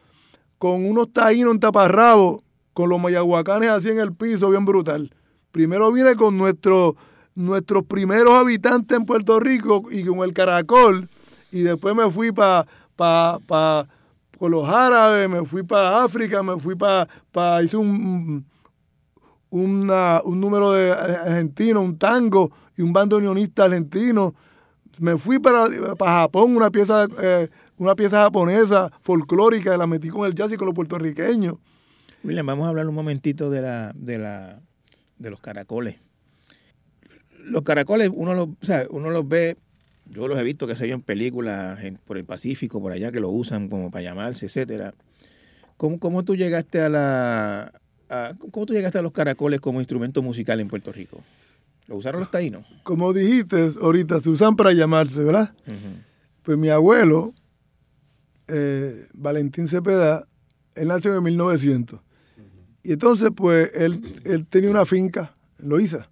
Con 0.58 0.84
unos 0.84 1.12
taínos 1.12 1.54
en 1.54 1.60
taparrabo, 1.60 2.44
con 2.74 2.90
los 2.90 3.00
mayahuacanes 3.00 3.70
así 3.70 3.88
en 3.88 3.98
el 3.98 4.12
piso, 4.12 4.50
bien 4.50 4.64
brutal. 4.64 5.14
Primero 5.52 5.90
vine 5.90 6.16
con 6.16 6.36
nuestro, 6.36 6.96
nuestros 7.34 7.84
primeros 7.84 8.34
habitantes 8.34 8.98
en 8.98 9.06
Puerto 9.06 9.40
Rico 9.40 9.84
y 9.90 10.04
con 10.04 10.18
el 10.20 10.34
caracol, 10.34 11.08
y 11.50 11.62
después 11.62 11.94
me 11.94 12.10
fui 12.10 12.30
para 12.30 12.66
pa, 12.94 13.38
pa, 13.46 13.88
con 14.40 14.52
los 14.52 14.66
árabes, 14.66 15.28
me 15.28 15.44
fui 15.44 15.62
para 15.62 16.02
África, 16.02 16.42
me 16.42 16.58
fui 16.58 16.74
para, 16.74 17.06
pa, 17.30 17.62
hice 17.62 17.76
un, 17.76 18.46
una, 19.50 20.22
un 20.24 20.40
número 20.40 20.72
de 20.72 20.92
argentinos, 20.92 21.84
un 21.84 21.98
tango 21.98 22.50
y 22.74 22.80
un 22.80 22.90
bandoneonista 22.90 23.66
argentino. 23.66 24.34
Me 24.98 25.18
fui 25.18 25.38
para, 25.38 25.66
para 25.94 26.12
Japón, 26.22 26.56
una 26.56 26.70
pieza, 26.70 27.06
eh, 27.20 27.50
una 27.76 27.94
pieza 27.94 28.22
japonesa 28.22 28.90
folclórica, 29.02 29.76
la 29.76 29.86
metí 29.86 30.08
con 30.08 30.24
el 30.24 30.34
jazz 30.34 30.50
y 30.50 30.56
con 30.56 30.68
los 30.68 30.74
puertorriqueños. 30.74 31.56
William, 32.24 32.46
vamos 32.46 32.64
a 32.64 32.70
hablar 32.70 32.88
un 32.88 32.94
momentito 32.94 33.50
de 33.50 33.60
la, 33.60 33.92
de 33.94 34.16
la, 34.16 34.62
de 35.18 35.28
los 35.28 35.42
caracoles. 35.42 35.96
Los 37.40 37.60
caracoles, 37.60 38.10
uno 38.10 38.32
los, 38.32 38.48
o 38.48 38.96
uno 38.96 39.10
los 39.10 39.28
ve 39.28 39.58
yo 40.10 40.26
los 40.26 40.38
he 40.38 40.42
visto, 40.42 40.66
que 40.66 40.76
se 40.76 40.90
en 40.90 41.02
películas 41.02 41.78
por 42.04 42.18
el 42.18 42.24
Pacífico, 42.24 42.80
por 42.80 42.92
allá, 42.92 43.12
que 43.12 43.20
lo 43.20 43.30
usan 43.30 43.68
como 43.68 43.90
para 43.90 44.02
llamarse, 44.02 44.46
etcétera. 44.46 44.94
¿Cómo, 45.76 45.98
cómo 45.98 46.24
tú 46.24 46.36
llegaste 46.36 46.80
a 46.80 46.88
la... 46.88 47.72
¿Cómo 48.50 48.66
tú 48.66 48.74
llegaste 48.74 48.98
a 48.98 49.02
los 49.02 49.12
caracoles 49.12 49.60
como 49.60 49.80
instrumento 49.80 50.20
musical 50.20 50.58
en 50.58 50.66
Puerto 50.66 50.90
Rico? 50.90 51.22
¿Lo 51.86 51.96
usaron 51.96 52.20
los 52.20 52.30
taínos? 52.30 52.66
Como 52.82 53.12
dijiste 53.12 53.68
ahorita, 53.80 54.20
se 54.20 54.30
usan 54.30 54.56
para 54.56 54.72
llamarse, 54.72 55.22
¿verdad? 55.22 55.54
Pues 56.42 56.58
mi 56.58 56.70
abuelo, 56.70 57.32
eh, 58.48 59.06
Valentín 59.14 59.68
Cepeda, 59.68 60.26
él 60.74 60.88
nació 60.88 61.14
en 61.16 61.22
1900. 61.22 62.00
Y 62.82 62.92
entonces, 62.92 63.30
pues, 63.34 63.70
él, 63.74 64.20
él 64.24 64.46
tenía 64.46 64.70
una 64.70 64.84
finca 64.84 65.36
en 65.60 65.68
Loíza 65.68 66.09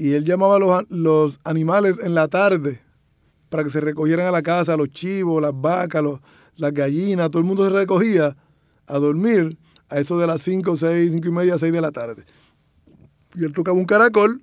y 0.00 0.14
él 0.14 0.24
llamaba 0.24 0.56
a 0.56 0.58
los, 0.58 0.90
los 0.90 1.40
animales 1.44 1.98
en 2.02 2.14
la 2.14 2.28
tarde 2.28 2.80
para 3.48 3.64
que 3.64 3.70
se 3.70 3.80
recogieran 3.80 4.26
a 4.26 4.30
la 4.30 4.42
casa 4.42 4.76
los 4.76 4.88
chivos, 4.90 5.42
las 5.42 5.52
vacas, 5.54 6.02
los- 6.02 6.20
las 6.56 6.72
gallinas, 6.72 7.30
todo 7.30 7.40
el 7.40 7.46
mundo 7.46 7.64
se 7.64 7.70
recogía 7.70 8.36
a 8.86 8.98
dormir 8.98 9.56
a 9.88 9.98
eso 10.00 10.18
de 10.18 10.26
las 10.26 10.42
5, 10.42 10.76
6, 10.76 11.12
5 11.12 11.28
y 11.28 11.32
media, 11.32 11.58
6 11.58 11.72
de 11.72 11.80
la 11.80 11.90
tarde. 11.90 12.24
Y 13.34 13.44
él 13.44 13.52
tocaba 13.52 13.76
un 13.78 13.84
caracol 13.86 14.42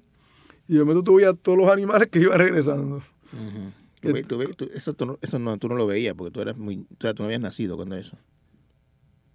y 0.67 0.73
de 0.73 0.79
momento 0.79 1.03
tú 1.03 1.15
veías 1.15 1.33
todos 1.41 1.57
los 1.57 1.69
animales 1.69 2.07
que 2.09 2.19
iban 2.19 2.39
regresando. 2.39 3.01
Tú 3.99 4.13
ve- 4.13 4.23
tú 4.23 4.37
ve- 4.37 4.53
tú- 4.55 4.69
eso 4.75 4.93
tú 4.93 5.05
no, 5.07 5.17
eso 5.23 5.39
no, 5.39 5.57
tú 5.57 5.67
no 5.67 5.73
lo 5.75 5.87
veías 5.87 6.13
porque 6.15 6.31
tú 6.31 6.39
eras 6.39 6.55
muy, 6.55 6.77
o 6.91 7.01
sea, 7.01 7.15
tú 7.15 7.23
no 7.23 7.25
habías 7.25 7.41
nacido 7.41 7.75
cuando 7.77 7.95
eso. 7.97 8.15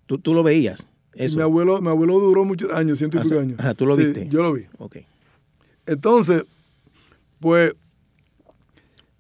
Tú, 0.07 0.19
tú 0.19 0.35
lo 0.35 0.43
veías. 0.45 0.87
Eso. 1.15 1.37
Mi 1.37 1.43
abuelo, 1.43 1.81
mi 1.83 1.89
abuelo 1.89 2.19
duró 2.21 2.45
muchos 2.45 2.71
años, 2.73 2.99
ciento 2.99 3.19
y 3.19 3.23
pico 3.23 3.41
años. 3.41 3.59
Ajá, 3.59 3.75
¿tú 3.75 3.87
lo 3.87 3.97
Sí, 3.97 4.05
viste? 4.05 4.29
Yo 4.29 4.41
lo 4.43 4.53
vi. 4.53 4.67
Ok. 4.79 4.99
Entonces, 5.87 6.45
pues, 7.41 7.75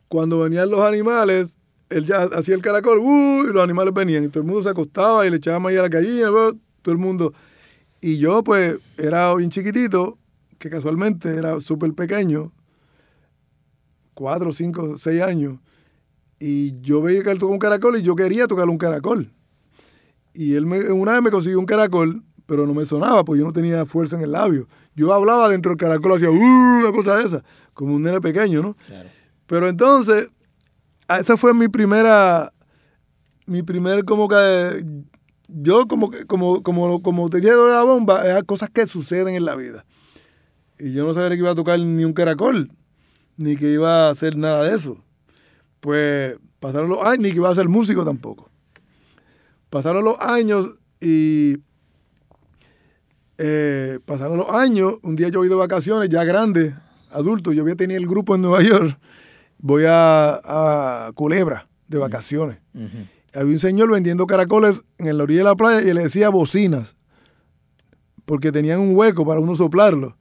cuando 0.08 0.40
venían 0.40 0.70
los 0.70 0.80
animales, 0.80 1.58
él 1.88 2.06
ya 2.06 2.22
hacía 2.22 2.54
el 2.54 2.62
caracol, 2.62 2.98
¡uh! 2.98 3.48
y 3.48 3.52
los 3.52 3.62
animales 3.62 3.92
venían, 3.94 4.24
y 4.24 4.28
todo 4.28 4.40
el 4.40 4.46
mundo 4.46 4.62
se 4.62 4.68
acostaba 4.70 5.26
y 5.26 5.30
le 5.30 5.36
echaba 5.36 5.58
maíz 5.58 5.78
a 5.78 5.82
la 5.82 5.88
gallina, 5.88 6.30
¡uh! 6.30 6.58
todo 6.82 6.92
el 6.92 6.98
mundo. 6.98 7.32
Y 8.00 8.18
yo, 8.18 8.42
pues, 8.42 8.78
era 8.96 9.34
bien 9.34 9.50
chiquitito, 9.50 10.18
que 10.58 10.70
casualmente 10.70 11.36
era 11.36 11.60
súper 11.60 11.92
pequeño, 11.94 12.52
cuatro, 14.14 14.52
cinco, 14.52 14.96
seis 14.98 15.22
años, 15.22 15.58
y 16.38 16.80
yo 16.80 17.02
veía 17.02 17.22
que 17.22 17.30
él 17.30 17.38
tocaba 17.38 17.52
un 17.52 17.58
caracol 17.58 17.96
y 17.96 18.02
yo 18.02 18.16
quería 18.16 18.46
tocar 18.46 18.68
un 18.68 18.78
caracol. 18.78 19.32
Y 20.34 20.54
él 20.54 20.66
me, 20.66 20.90
una 20.90 21.12
vez 21.12 21.22
me 21.22 21.30
consiguió 21.30 21.58
un 21.58 21.66
caracol, 21.66 22.22
pero 22.52 22.66
no 22.66 22.74
me 22.74 22.84
sonaba, 22.84 23.24
porque 23.24 23.38
yo 23.40 23.46
no 23.46 23.52
tenía 23.54 23.86
fuerza 23.86 24.14
en 24.14 24.24
el 24.24 24.32
labio. 24.32 24.68
Yo 24.94 25.10
hablaba 25.14 25.48
dentro 25.48 25.70
del 25.70 25.78
caracol, 25.78 26.16
hacía 26.16 26.30
"Uh", 26.30 26.80
una 26.80 26.92
cosa 26.92 27.16
de 27.16 27.24
esa, 27.24 27.42
como 27.72 27.94
un 27.94 28.02
nene 28.02 28.20
pequeño, 28.20 28.60
¿no? 28.60 28.76
Claro. 28.86 29.08
Pero 29.46 29.68
entonces, 29.70 30.28
ah, 31.08 31.18
esa 31.18 31.38
fue 31.38 31.54
mi 31.54 31.68
primera, 31.68 32.52
mi 33.46 33.62
primer 33.62 34.04
como 34.04 34.28
que, 34.28 34.84
yo 35.48 35.86
como 35.86 36.10
que, 36.10 36.26
como, 36.26 36.62
como, 36.62 37.00
como 37.00 37.30
te 37.30 37.40
dije 37.40 37.54
de 37.54 37.70
la 37.70 37.84
bomba, 37.84 38.22
es 38.28 38.42
cosas 38.44 38.68
que 38.68 38.86
suceden 38.86 39.34
en 39.34 39.46
la 39.46 39.56
vida. 39.56 39.86
Y 40.78 40.92
yo 40.92 41.06
no 41.06 41.14
sabía 41.14 41.30
que 41.30 41.36
iba 41.36 41.52
a 41.52 41.54
tocar 41.54 41.80
ni 41.80 42.04
un 42.04 42.12
caracol, 42.12 42.70
ni 43.38 43.56
que 43.56 43.72
iba 43.72 44.08
a 44.08 44.10
hacer 44.10 44.36
nada 44.36 44.64
de 44.64 44.76
eso. 44.76 45.02
Pues 45.80 46.36
pasaron 46.60 46.90
los 46.90 47.02
años, 47.02 47.20
ni 47.20 47.30
que 47.30 47.36
iba 47.36 47.48
a 47.48 47.54
ser 47.54 47.70
músico 47.70 48.04
tampoco. 48.04 48.50
Pasaron 49.70 50.04
los 50.04 50.18
años 50.20 50.68
y 51.00 51.56
eh, 53.44 53.98
pasaron 54.04 54.36
los 54.38 54.48
años, 54.50 54.98
un 55.02 55.16
día 55.16 55.28
yo 55.28 55.44
ido 55.44 55.56
de 55.56 55.60
vacaciones, 55.60 56.08
ya 56.08 56.22
grande, 56.22 56.76
adulto, 57.10 57.52
yo 57.52 57.62
había 57.62 57.74
tenido 57.74 57.98
el 57.98 58.06
grupo 58.06 58.36
en 58.36 58.42
Nueva 58.42 58.62
York, 58.62 58.96
voy 59.58 59.82
a, 59.88 61.08
a 61.08 61.12
Culebra 61.12 61.68
de 61.88 61.98
vacaciones. 61.98 62.58
Había 63.34 63.52
un 63.52 63.58
señor 63.58 63.90
vendiendo 63.90 64.28
caracoles 64.28 64.82
en 64.98 65.18
la 65.18 65.24
orilla 65.24 65.40
de 65.40 65.44
la 65.44 65.56
playa 65.56 65.80
y 65.80 65.92
le 65.92 66.04
decía 66.04 66.28
bocinas, 66.28 66.94
porque 68.26 68.52
tenían 68.52 68.78
un 68.78 68.94
hueco 68.94 69.26
para 69.26 69.40
uno 69.40 69.56
soplarlo. 69.56 70.16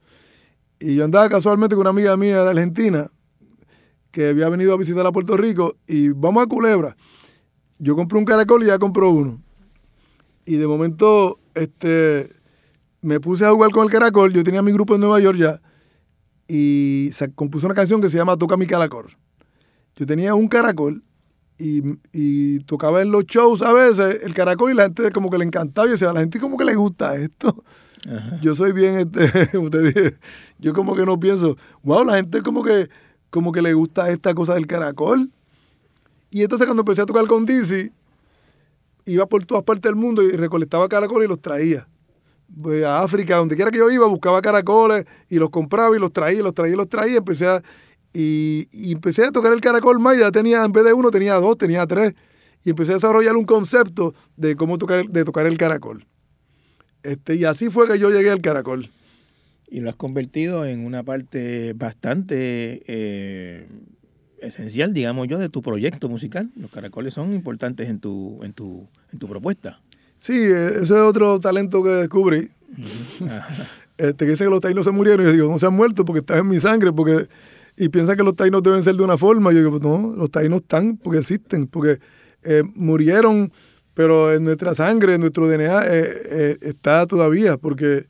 Y 0.80 0.96
yo 0.96 1.06
andaba 1.06 1.30
casualmente 1.30 1.76
con 1.76 1.82
una 1.82 1.92
amiga 1.92 2.18
mía 2.18 2.44
de 2.44 2.50
Argentina, 2.50 3.12
que 4.10 4.30
había 4.30 4.50
venido 4.50 4.74
a 4.74 4.78
visitar 4.78 5.06
a 5.06 5.12
Puerto 5.12 5.38
Rico, 5.38 5.76
y 5.86 6.10
vamos 6.10 6.44
a 6.44 6.48
Culebra. 6.48 6.98
Yo 7.78 7.96
compré 7.96 8.18
un 8.18 8.26
caracol 8.26 8.64
y 8.64 8.66
ya 8.66 8.80
compró 8.80 9.12
uno. 9.12 9.44
Y 10.44 10.56
de 10.56 10.66
momento, 10.66 11.40
este, 11.54 12.41
me 13.02 13.20
puse 13.20 13.46
a 13.46 13.52
jugar 13.52 13.72
con 13.72 13.84
el 13.84 13.92
caracol. 13.92 14.34
Yo 14.34 14.44
tenía 14.44 14.62
mi 14.62 14.72
grupo 14.72 14.96
en 14.96 15.02
Nueva 15.02 15.20
York 15.20 15.38
ya. 15.38 15.62
Y 16.48 17.10
se 17.14 17.34
compuso 17.34 17.66
una 17.66 17.76
canción 17.76 18.02
que 18.02 18.10
se 18.10 18.18
llama 18.18 18.38
Toca 18.38 18.58
mi 18.58 18.68
caracol. 18.68 19.18
Yo 19.96 20.06
tenía 20.06 20.36
un 20.36 20.48
caracol 20.48 21.04
y, 21.58 21.82
y 22.12 22.60
tocaba 22.62 23.02
en 23.02 23.12
los 23.12 23.26
shows 23.26 23.62
a 23.62 23.74
veces 23.74 24.20
el 24.24 24.34
caracol 24.34 24.72
y 24.72 24.76
la 24.76 24.84
gente 24.84 25.12
como 25.12 25.30
que 25.30 25.38
le 25.38 25.46
encantaba. 25.46 25.88
Y 25.88 25.92
decía, 25.92 26.10
a 26.10 26.14
la 26.14 26.20
gente 26.22 26.40
como 26.40 26.58
que 26.58 26.66
le 26.66 26.76
gusta 26.76 27.16
esto. 27.16 27.64
Ajá. 28.08 28.40
Yo 28.42 28.56
soy 28.56 28.72
bien, 28.72 28.98
este, 28.98 29.50
como 29.52 29.70
te 29.70 29.82
dije, 29.82 30.18
yo 30.60 30.74
como 30.74 30.96
que 30.96 31.06
no 31.06 31.20
pienso, 31.20 31.58
wow, 31.84 32.04
la 32.04 32.16
gente 32.16 32.42
como 32.42 32.64
que, 32.64 32.90
como 33.30 33.52
que 33.52 33.62
le 33.62 33.74
gusta 33.74 34.10
esta 34.10 34.34
cosa 34.34 34.56
del 34.56 34.68
caracol. 34.68 35.30
Y 36.32 36.42
entonces 36.42 36.66
cuando 36.66 36.82
empecé 36.82 37.02
a 37.02 37.06
tocar 37.06 37.28
con 37.28 37.46
Dizzy, 37.46 37.92
iba 39.06 39.26
por 39.28 39.46
todas 39.46 39.64
partes 39.64 39.84
del 39.84 39.96
mundo 39.96 40.24
y 40.24 40.32
recolectaba 40.32 40.88
caracoles 40.88 41.28
y 41.28 41.30
los 41.30 41.42
traía. 41.42 41.88
Pues, 42.60 42.84
a 42.84 43.02
África, 43.02 43.38
donde 43.38 43.56
quiera 43.56 43.72
que 43.72 43.78
yo 43.78 43.90
iba, 43.90 44.08
buscaba 44.08 44.42
caracoles 44.42 45.06
y 45.30 45.38
los 45.38 45.50
compraba 45.50 45.96
y 45.96 46.00
los 46.00 46.12
traía, 46.12 46.42
los 46.42 46.54
traía, 46.54 46.76
los 46.76 46.90
traía. 46.90 47.18
Empecé 47.18 47.48
a, 47.48 47.62
y, 48.14 48.68
y 48.72 48.92
empecé 48.92 49.26
a 49.26 49.32
tocar 49.32 49.54
el 49.54 49.62
caracol 49.62 50.00
más, 50.00 50.18
ya 50.18 50.32
tenía, 50.32 50.64
en 50.66 50.72
vez 50.72 50.84
de 50.84 50.94
uno, 50.94 51.12
tenía 51.12 51.36
dos, 51.36 51.58
tenía 51.58 51.86
tres. 51.88 52.14
Y 52.64 52.72
empecé 52.72 52.92
a 52.92 52.96
desarrollar 52.96 53.36
un 53.36 53.46
concepto 53.46 54.14
de 54.36 54.56
cómo 54.56 54.78
tocar, 54.78 55.08
de 55.08 55.24
tocar 55.24 55.46
el 55.46 55.58
caracol. 55.58 56.06
Este, 57.04 57.36
y 57.36 57.46
así 57.46 57.70
fue 57.70 57.88
que 57.88 57.98
yo 57.98 58.12
llegué 58.12 58.30
al 58.30 58.42
caracol. 58.42 58.92
Y 59.68 59.80
lo 59.80 59.90
has 59.90 59.96
convertido 59.96 60.66
en 60.66 60.86
una 60.86 61.02
parte 61.04 61.74
bastante 61.74 62.84
eh, 62.88 63.68
esencial, 64.40 64.94
digamos 64.94 65.28
yo, 65.28 65.40
de 65.40 65.50
tu 65.50 65.62
proyecto 65.62 66.10
musical. 66.10 66.52
Los 66.56 66.70
caracoles 66.70 67.14
son 67.14 67.34
importantes 67.34 67.90
en 67.90 68.00
tu, 68.00 68.44
en 68.44 68.54
tu, 68.54 68.90
en 69.14 69.20
tu 69.20 69.28
propuesta. 69.28 69.80
Sí, 70.22 70.34
eh, 70.38 70.68
ese 70.76 70.84
es 70.84 70.92
otro 70.92 71.40
talento 71.40 71.82
que 71.84 71.90
descubrí. 71.90 72.52
Este, 73.98 74.26
que 74.26 74.32
dice 74.32 74.46
que 74.46 74.50
los 74.50 74.62
taínos 74.62 74.84
se 74.86 74.92
murieron. 74.92 75.22
Y 75.22 75.26
yo 75.30 75.32
digo, 75.34 75.52
no 75.52 75.60
se 75.60 75.68
han 75.68 75.76
muerto 75.76 76.04
porque 76.06 76.20
están 76.22 76.40
en 76.40 76.48
mi 76.48 76.60
sangre. 76.60 76.92
porque 76.92 77.28
Y 77.78 77.90
piensa 77.90 78.16
que 78.16 78.24
los 78.24 78.36
taínos 78.36 78.64
deben 78.64 78.84
ser 78.84 78.96
de 78.96 79.04
una 79.04 79.16
forma. 79.16 79.52
Y 79.52 79.56
yo 79.56 79.60
digo, 79.72 79.80
no, 79.80 80.16
los 80.18 80.32
taínos 80.32 80.62
están 80.62 80.98
porque 80.98 81.20
existen. 81.20 81.68
Porque 81.68 82.00
eh, 82.42 82.64
murieron, 82.74 83.52
pero 83.94 84.34
en 84.34 84.44
nuestra 84.44 84.74
sangre, 84.74 85.14
en 85.16 85.22
nuestro 85.22 85.48
DNA, 85.48 85.84
eh, 85.86 86.10
eh, 86.26 86.58
está 86.62 87.06
todavía. 87.06 87.58
Porque 87.58 88.08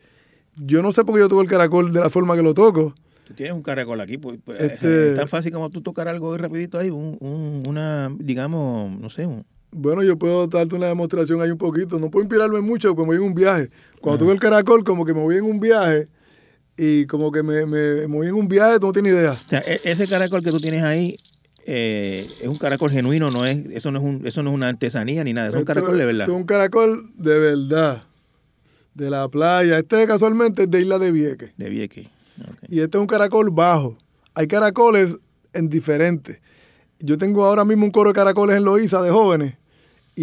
yo 0.55 0.81
no 0.81 0.93
sé 0.93 1.03
por 1.03 1.15
qué 1.15 1.21
yo 1.21 1.27
toco 1.27 1.41
el 1.41 1.49
caracol 1.49 1.91
de 1.91 1.99
la 1.99 2.09
forma 2.09 2.37
que 2.37 2.43
lo 2.43 2.53
toco. 2.53 2.93
Tú 3.27 3.33
tienes 3.33 3.53
un 3.53 3.61
caracol 3.63 3.99
aquí, 3.99 4.17
pues, 4.17 4.39
pues, 4.45 4.61
Este- 4.61 5.09
es 5.09 5.15
tan 5.17 5.27
fácil 5.27 5.51
como 5.51 5.69
tú 5.71 5.81
tocar 5.81 6.07
algo 6.07 6.37
rapidito 6.37 6.77
ahí, 6.79 6.89
un, 6.89 7.17
un- 7.19 7.63
una, 7.67 8.09
digamos, 8.17 8.97
no 8.97 9.09
sé, 9.09 9.25
un- 9.25 9.45
Bueno, 9.71 10.03
yo 10.03 10.17
puedo 10.17 10.47
darte 10.47 10.75
una 10.75 10.87
demostración 10.87 11.41
ahí 11.41 11.49
un 11.51 11.57
poquito. 11.57 11.97
No 11.99 12.09
puedo 12.11 12.23
inspirarme 12.23 12.59
mucho 12.61 12.93
porque 12.95 13.01
me 13.09 13.17
voy 13.17 13.23
en 13.23 13.29
un 13.31 13.35
viaje. 13.35 13.69
Cuando 14.01 14.19
toco 14.19 14.31
el 14.31 14.39
caracol, 14.39 14.83
como 14.83 15.05
que 15.05 15.13
me 15.13 15.21
voy 15.21 15.37
en 15.37 15.45
un 15.45 15.59
viaje 15.59 16.07
y 16.77 17.05
como 17.05 17.31
que 17.31 17.41
me, 17.43 17.65
me, 17.65 18.07
me 18.07 18.17
voy 18.17 18.27
en 18.27 18.35
un 18.35 18.47
viaje, 18.47 18.79
tú 18.79 18.87
no 18.87 18.91
tienes 18.91 19.13
idea. 19.13 19.31
O 19.33 19.49
sea, 19.49 19.59
e- 19.65 19.81
ese 19.83 20.07
caracol 20.07 20.43
que 20.43 20.51
tú 20.51 20.59
tienes 20.59 20.83
ahí 20.83 21.17
eh, 21.65 22.27
es 22.41 22.47
un 22.47 22.57
caracol 22.57 22.89
genuino, 22.91 23.29
no 23.31 23.45
es, 23.45 23.63
eso 23.71 23.91
no 23.91 23.99
es 23.99 24.05
un, 24.05 24.25
eso 24.27 24.41
no 24.43 24.49
es 24.49 24.55
una 24.55 24.67
artesanía 24.69 25.23
ni 25.23 25.31
nada, 25.33 25.49
es 25.49 25.53
un 25.53 25.59
Esto- 25.61 25.73
caracol 25.73 25.97
de 25.97 26.05
verdad. 26.05 26.21
esto 26.23 26.31
es 26.33 26.37
un 26.37 26.45
caracol 26.45 27.03
de 27.17 27.39
verdad. 27.39 28.03
De 28.93 29.09
la 29.09 29.29
playa. 29.29 29.77
Este 29.79 30.05
casualmente 30.05 30.63
es 30.63 30.69
de 30.69 30.81
Isla 30.81 30.99
de 30.99 31.13
Vieques. 31.13 31.51
De 31.55 31.69
Vieques. 31.69 32.07
Y 32.67 32.81
este 32.81 32.97
es 32.97 33.01
un 33.01 33.07
caracol 33.07 33.49
bajo. 33.49 33.97
Hay 34.33 34.47
caracoles 34.47 35.15
en 35.53 35.69
diferentes. 35.69 36.39
Yo 36.99 37.17
tengo 37.17 37.45
ahora 37.45 37.63
mismo 37.63 37.85
un 37.85 37.91
coro 37.91 38.09
de 38.09 38.15
caracoles 38.15 38.57
en 38.57 38.65
Loíza 38.65 39.01
de 39.01 39.09
jóvenes. 39.09 39.55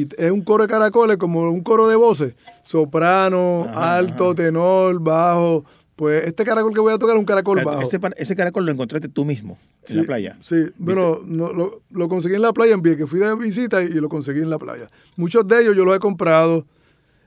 Y 0.02 0.08
es 0.16 0.30
un 0.30 0.42
coro 0.42 0.64
de 0.64 0.68
caracoles 0.68 1.16
como 1.16 1.48
un 1.50 1.62
coro 1.62 1.88
de 1.88 1.96
voces. 1.96 2.34
Soprano, 2.62 3.64
Ajá, 3.68 3.96
alto, 3.96 4.26
ajá. 4.26 4.34
tenor, 4.34 5.00
bajo. 5.00 5.64
Pues 5.96 6.24
este 6.26 6.44
caracol 6.44 6.72
que 6.72 6.80
voy 6.80 6.92
a 6.92 6.98
tocar 6.98 7.16
es 7.16 7.18
un 7.18 7.24
caracol 7.24 7.58
O 7.58 7.62
sea, 7.62 7.72
bajo. 7.98 8.14
ese, 8.16 8.36
caracol 8.36 8.64
lo 8.64 8.70
encontraste 8.70 9.08
tú 9.08 9.24
mismo 9.24 9.58
en 9.88 9.96
la 9.96 10.02
playa. 10.04 10.36
Sí, 10.40 10.66
bueno, 10.78 11.20
no, 11.24 11.52
lo, 11.52 11.82
lo 11.90 12.08
conseguí 12.08 12.36
en 12.36 12.42
la 12.42 12.52
playa 12.52 12.74
en 12.74 12.82
Vieques. 12.82 13.08
Fui 13.10 13.18
de 13.18 13.34
visita 13.34 13.82
y, 13.82 13.86
y 13.86 13.94
lo 13.94 14.08
conseguí 14.08 14.40
en 14.40 14.50
la 14.50 14.58
playa. 14.58 14.86
Muchos 15.16 15.46
de 15.48 15.60
ellos 15.62 15.74
yo 15.76 15.84
los 15.84 15.96
he 15.96 15.98
comprado. 15.98 16.66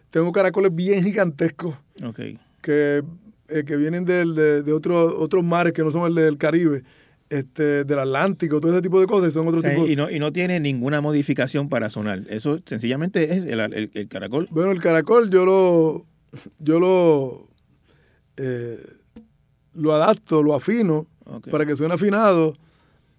Tengo 0.09 0.31
caracoles 0.31 0.73
bien 0.73 1.03
gigantescos 1.03 1.75
que, 2.61 3.03
eh, 3.49 3.63
que 3.65 3.75
vienen 3.77 4.05
del- 4.05 4.35
de, 4.35 4.61
de 4.63 4.71
otros 4.73 5.13
otros 5.17 5.43
mares 5.43 5.73
que 5.73 5.83
no 5.83 5.91
son 5.91 6.07
el 6.07 6.15
del 6.15 6.37
Caribe, 6.37 6.83
este, 7.31 7.83
del 7.85 7.97
Atlántico, 7.99 8.59
todo 8.61 8.71
ese 8.73 8.81
tipo 8.81 8.99
de 8.99 9.07
cosas. 9.07 9.33
Son 9.33 9.45
O 9.47 9.49
otros 9.49 9.63
tipos. 9.63 9.89
y, 9.89 9.95
no, 9.95 10.09
y 10.11 10.19
no 10.19 10.31
tiene 10.31 10.59
ninguna 10.59 11.01
modificación 11.01 11.69
para 11.69 11.89
sonar. 11.89 12.23
Eso 12.29 12.59
sencillamente 12.65 13.33
es 13.33 13.45
el, 13.45 13.59
el- 13.59 13.89
el 13.93 14.07
caracol. 14.07 14.47
Bueno, 14.51 14.71
el 14.71 14.81
caracol 14.81 15.29
yo 15.29 15.45
lo, 15.45 16.05
yo 16.59 16.79
lo, 16.79 17.47
eh, 18.37 18.79
lo 19.73 19.93
adapto, 19.93 20.43
lo 20.43 20.53
afino 20.53 21.07
para 21.49 21.65
que 21.65 21.75
suene 21.75 21.93
afinado. 21.93 22.55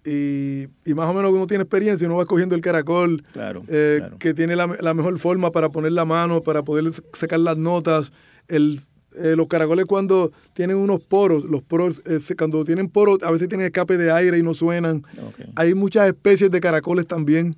Y, 0.05 0.67
y 0.85 0.93
más 0.93 1.07
o 1.09 1.13
menos 1.13 1.31
uno 1.31 1.47
tiene 1.47 1.63
experiencia, 1.63 2.05
uno 2.07 2.17
va 2.17 2.23
escogiendo 2.23 2.55
el 2.55 2.61
caracol, 2.61 3.23
Claro, 3.31 3.63
eh, 3.69 3.95
claro. 3.99 4.17
que 4.19 4.33
tiene 4.33 4.55
la, 4.57 4.67
la 4.81 4.93
mejor 4.93 5.17
forma 5.17 5.51
para 5.51 5.69
poner 5.69 5.93
la 5.93 6.03
mano, 6.03 6.41
para 6.43 6.61
poder 6.63 6.91
sacar 7.13 7.39
las 7.39 7.57
notas. 7.57 8.11
El, 8.49 8.81
eh, 9.17 9.35
los 9.35 9.47
caracoles 9.47 9.85
cuando 9.85 10.31
tienen 10.53 10.77
unos 10.77 11.01
poros, 11.01 11.43
los 11.45 11.61
poros, 11.61 12.01
eh, 12.05 12.19
cuando 12.37 12.63
tienen 12.65 12.89
poros, 12.89 13.19
a 13.23 13.31
veces 13.31 13.47
tienen 13.49 13.65
escape 13.65 13.97
de 13.97 14.11
aire 14.11 14.37
y 14.37 14.43
no 14.43 14.53
suenan. 14.53 15.03
Hay 15.55 15.73
muchas 15.75 16.07
especies 16.07 16.49
de 16.51 16.59
caracoles 16.59 17.05
también. 17.07 17.55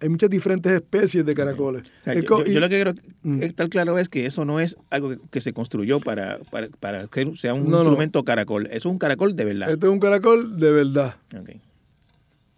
Hay 0.00 0.08
muchas 0.08 0.30
diferentes 0.30 0.72
especies 0.72 1.24
de 1.24 1.32
caracoles. 1.32 1.82
O 1.82 2.04
sea, 2.04 2.12
Es 2.14 2.24
yo, 2.24 2.38
lo 2.60 2.68
que 2.68 2.74
quiero 2.74 2.92
Mm. 3.22 3.40
estar 3.42 3.68
claro 3.68 3.98
es 3.98 4.08
que 4.08 4.26
eso 4.26 4.44
no 4.44 4.58
es 4.58 4.76
algo 4.90 5.10
que, 5.10 5.18
que 5.30 5.40
se 5.40 5.52
construyó 5.52 6.00
para, 6.00 6.38
para, 6.50 6.66
para 6.80 7.06
que 7.06 7.36
sea 7.36 7.54
un 7.54 7.64
No, 7.66 7.70
no. 7.70 7.82
instrumento 7.82 8.24
caracol. 8.24 8.66
Eso 8.66 8.76
es 8.88 8.92
un 8.92 8.98
caracol 8.98 9.36
de 9.36 9.44
verdad. 9.44 9.70
Este 9.70 9.86
es 9.86 9.92
un 9.92 10.00
caracol 10.00 10.58
de 10.58 10.72
verdad. 10.72 11.16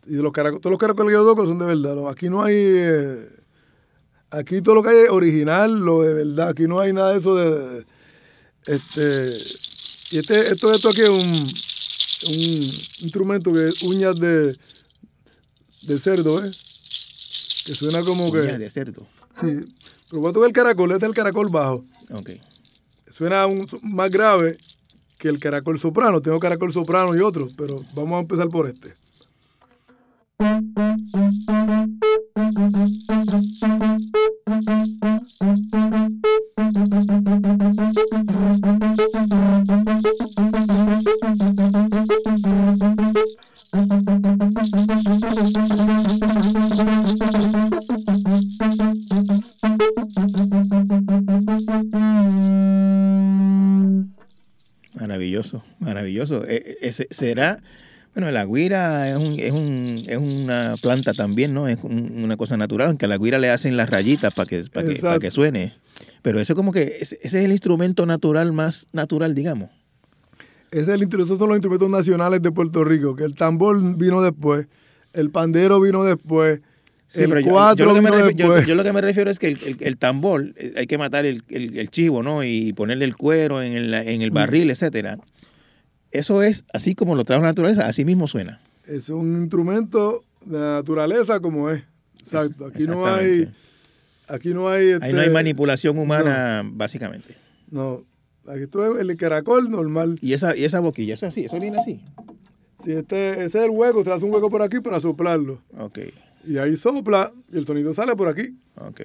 Y 0.07 0.15
los 0.17 0.33
caracoles, 0.33 0.63
todos 0.63 0.71
los 0.71 0.79
caracoles 0.81 1.09
que 1.11 1.15
yo 1.15 1.25
toco 1.25 1.47
son 1.47 1.59
de 1.59 1.67
verdad. 1.67 1.95
¿no? 1.95 2.09
Aquí 2.09 2.31
no 2.31 2.43
hay. 2.43 2.55
eh, 2.57 3.29
aquí 4.31 4.61
todo 4.63 4.75
lo 4.77 4.83
que 4.83 4.89
hay 4.91 4.97
es 5.05 5.11
original, 5.11 5.79
lo 5.81 6.03
de 6.03 6.15
verdad. 6.15 6.49
Aquí 6.49 6.67
no 6.67 6.81
hay 6.81 6.93
nada 6.95 7.13
de 7.13 7.19
eso 7.19 7.35
de. 7.37 7.85
Este. 8.67 9.37
Y 10.11 10.19
este, 10.19 10.53
esto, 10.53 10.73
esto 10.73 10.89
aquí 10.91 11.01
es 11.03 11.09
un, 11.09 11.19
un 11.19 12.71
instrumento 13.01 13.53
que 13.53 13.69
es 13.69 13.83
uñas 13.83 14.15
de, 14.19 14.57
de 15.83 15.99
cerdo, 15.99 16.45
¿eh? 16.45 16.51
Que 17.65 17.75
suena 17.75 18.03
como 18.03 18.31
que. 18.33 18.41
Uñas 18.41 18.59
de 18.59 18.71
cerdo. 18.71 19.07
Sí. 19.41 19.75
Pero 20.09 20.21
voy 20.23 20.31
a 20.31 20.33
tocar 20.33 20.49
el 20.49 20.53
caracol, 20.55 20.93
este 20.93 21.05
es 21.07 21.09
el 21.09 21.15
caracol 21.15 21.49
bajo. 21.49 21.85
Ok. 22.11 22.31
Suena 23.17 23.47
un- 23.47 23.67
más 23.83 24.11
grave 24.11 24.59
que 25.19 25.29
el 25.29 25.39
caracol 25.39 25.79
soprano. 25.79 26.21
Tengo 26.21 26.39
caracol 26.39 26.73
soprano 26.73 27.15
y 27.17 27.21
otros, 27.21 27.53
pero 27.57 27.85
vamos 27.95 28.17
a 28.17 28.21
empezar 28.21 28.49
por 28.49 28.69
este. 28.69 28.95
Será, 57.11 57.59
bueno, 58.14 58.30
la 58.30 58.45
guira 58.47 59.11
es, 59.11 59.16
un, 59.16 59.38
es, 59.38 59.53
un, 59.53 60.03
es 60.07 60.16
una 60.18 60.74
planta 60.80 61.12
también, 61.12 61.53
¿no? 61.53 61.66
Es 61.68 61.78
un- 61.82 62.22
una 62.24 62.36
cosa 62.36 62.57
natural, 62.57 62.88
aunque 62.88 63.07
a 63.07 63.09
la 63.09 63.18
guira 63.18 63.38
le 63.38 63.51
hacen 63.51 63.76
las 63.76 63.90
rayitas 63.90 64.32
para 64.34 64.47
que, 64.47 64.62
para 64.72 64.86
que, 64.88 64.95
para 65.01 65.18
que 65.18 65.30
suene. 65.30 65.74
Pero 66.22 66.40
eso 66.40 66.55
como 66.55 66.72
que, 66.72 66.99
ese, 67.01 67.18
es 67.22 67.34
el 67.34 67.51
instrumento 67.53 68.07
natural 68.07 68.53
más 68.53 68.86
natural, 68.92 69.34
digamos. 69.34 69.70
Ese 70.70 70.82
es 70.82 70.88
el, 70.88 71.03
esos 71.03 71.38
son 71.38 71.49
los 71.49 71.57
instrumentos 71.57 71.88
nacionales 71.90 72.42
de 72.42 72.51
Puerto 72.51 72.82
Rico, 72.84 73.14
que 73.14 73.24
el 73.24 73.34
tambor 73.34 73.80
vino 73.97 74.22
después, 74.22 74.66
el 75.12 75.30
pandero 75.30 75.80
vino 75.80 76.03
después, 76.05 76.61
Sí, 77.07 77.22
el 77.22 77.30
yo- 77.30 77.38
yo, 77.40 77.51
cuatro 77.51 77.86
lo 77.86 77.95
refiero, 77.95 78.30
yo- 78.64 78.74
lo 78.74 78.82
que 78.82 78.92
me 78.92 79.01
refiero 79.01 79.30
es 79.30 79.38
que 79.38 79.49
el, 79.49 79.59
el- 79.64 79.76
el 79.78 79.97
tambor, 79.99 80.53
eh, 80.57 80.72
hay 80.76 80.86
que 80.86 80.99
matar 80.99 81.26
el, 81.26 81.45
el- 81.49 81.90
chivo, 81.90 82.22
¿no? 82.22 82.42
Y 82.42 82.72
ponerle 82.72 83.05
el 83.05 83.14
cuero 83.14 83.62
en 83.62 83.74
el, 83.74 83.95
en 83.95 84.18
Mm. 84.20 84.22
el 84.22 84.30
barril, 84.32 84.70
etcétera. 84.70 85.18
Eso 86.15 86.45
es 86.45 86.65
así 86.73 86.95
como 86.95 87.17
lo 87.17 87.25
trae 87.25 87.41
la 87.41 87.47
naturaleza, 87.47 87.87
así 87.89 88.05
mismo 88.05 88.29
suena. 88.29 88.61
Es 88.87 89.09
un 89.09 89.37
instrumento 89.37 90.23
de 90.47 90.59
la 90.59 90.75
naturaleza 90.77 91.41
como 91.41 91.69
es. 91.71 91.83
Exacto. 92.21 92.67
Aquí 92.67 92.85
no 92.85 93.05
hay. 93.05 93.49
Aquí 94.29 94.55
no 94.55 94.69
hay. 94.69 94.93
Ahí 94.93 95.12
no 95.12 95.19
hay 95.19 95.27
este, 95.27 95.31
manipulación 95.31 95.99
humana, 95.99 96.62
básicamente. 96.65 97.35
No. 97.69 98.05
Aquí 98.47 98.69
tú 98.69 98.79
ves 98.79 99.01
el 99.01 99.17
caracol 99.17 99.69
normal. 99.69 100.17
Y 100.23 100.35
esa, 100.35 100.57
y 100.57 100.65
esa 100.65 100.79
boquilla, 100.79 101.15
eso 101.15 101.27
es 101.27 101.33
así, 101.35 101.47
eso 101.47 101.59
viene 101.59 101.79
así. 101.79 102.01
Si 102.85 102.93
este, 102.93 103.31
ese 103.45 103.59
es 103.59 103.65
el 103.65 103.71
hueco, 103.71 104.05
se 104.05 104.12
hace 104.12 104.25
un 104.25 104.33
hueco 104.33 104.51
por 104.51 104.62
aquí 104.62 104.79
para 104.81 105.01
soplarlo. 105.01 105.62
Ok, 105.79 105.99
Y 106.47 106.59
ahí 106.59 106.77
sopla 106.77 107.33
y 107.53 107.57
el 107.57 107.67
sonido 107.67 107.93
sale 107.93 108.15
por 108.15 108.29
aquí. 108.29 108.55
ok. 108.77 109.01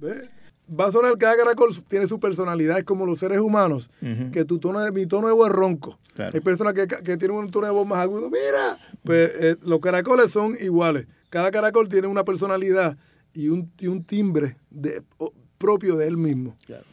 ¿Ves? 0.00 0.22
Va 0.68 0.86
a 0.86 0.92
sonar, 0.92 1.16
cada 1.18 1.36
caracol 1.36 1.74
tiene 1.88 2.06
su 2.06 2.18
personalidad, 2.18 2.78
es 2.78 2.84
como 2.84 3.04
los 3.04 3.18
seres 3.18 3.40
humanos, 3.40 3.90
que 4.32 4.44
tu 4.44 4.58
tono 4.58 4.80
mi 4.92 5.06
tono 5.06 5.28
de 5.28 5.34
voz 5.34 5.48
es 5.50 5.54
ronco. 5.54 5.98
Claro. 6.14 6.32
Hay 6.34 6.40
personas 6.40 6.72
que, 6.74 6.86
que 6.86 7.16
tienen 7.16 7.36
un 7.36 7.50
tono 7.50 7.66
de 7.66 7.72
voz 7.72 7.86
más 7.86 7.98
agudo. 7.98 8.30
Mira, 8.30 8.78
pues 9.02 9.30
eh, 9.40 9.56
los 9.62 9.80
caracoles 9.80 10.30
son 10.30 10.56
iguales. 10.60 11.06
Cada 11.28 11.50
caracol 11.50 11.88
tiene 11.88 12.06
una 12.06 12.24
personalidad 12.24 12.96
y 13.34 13.48
un, 13.48 13.70
y 13.78 13.88
un 13.88 14.04
timbre 14.04 14.56
de, 14.70 15.02
o- 15.18 15.32
propio 15.58 15.96
de 15.96 16.06
él 16.06 16.16
mismo. 16.16 16.56
Claro. 16.66 16.84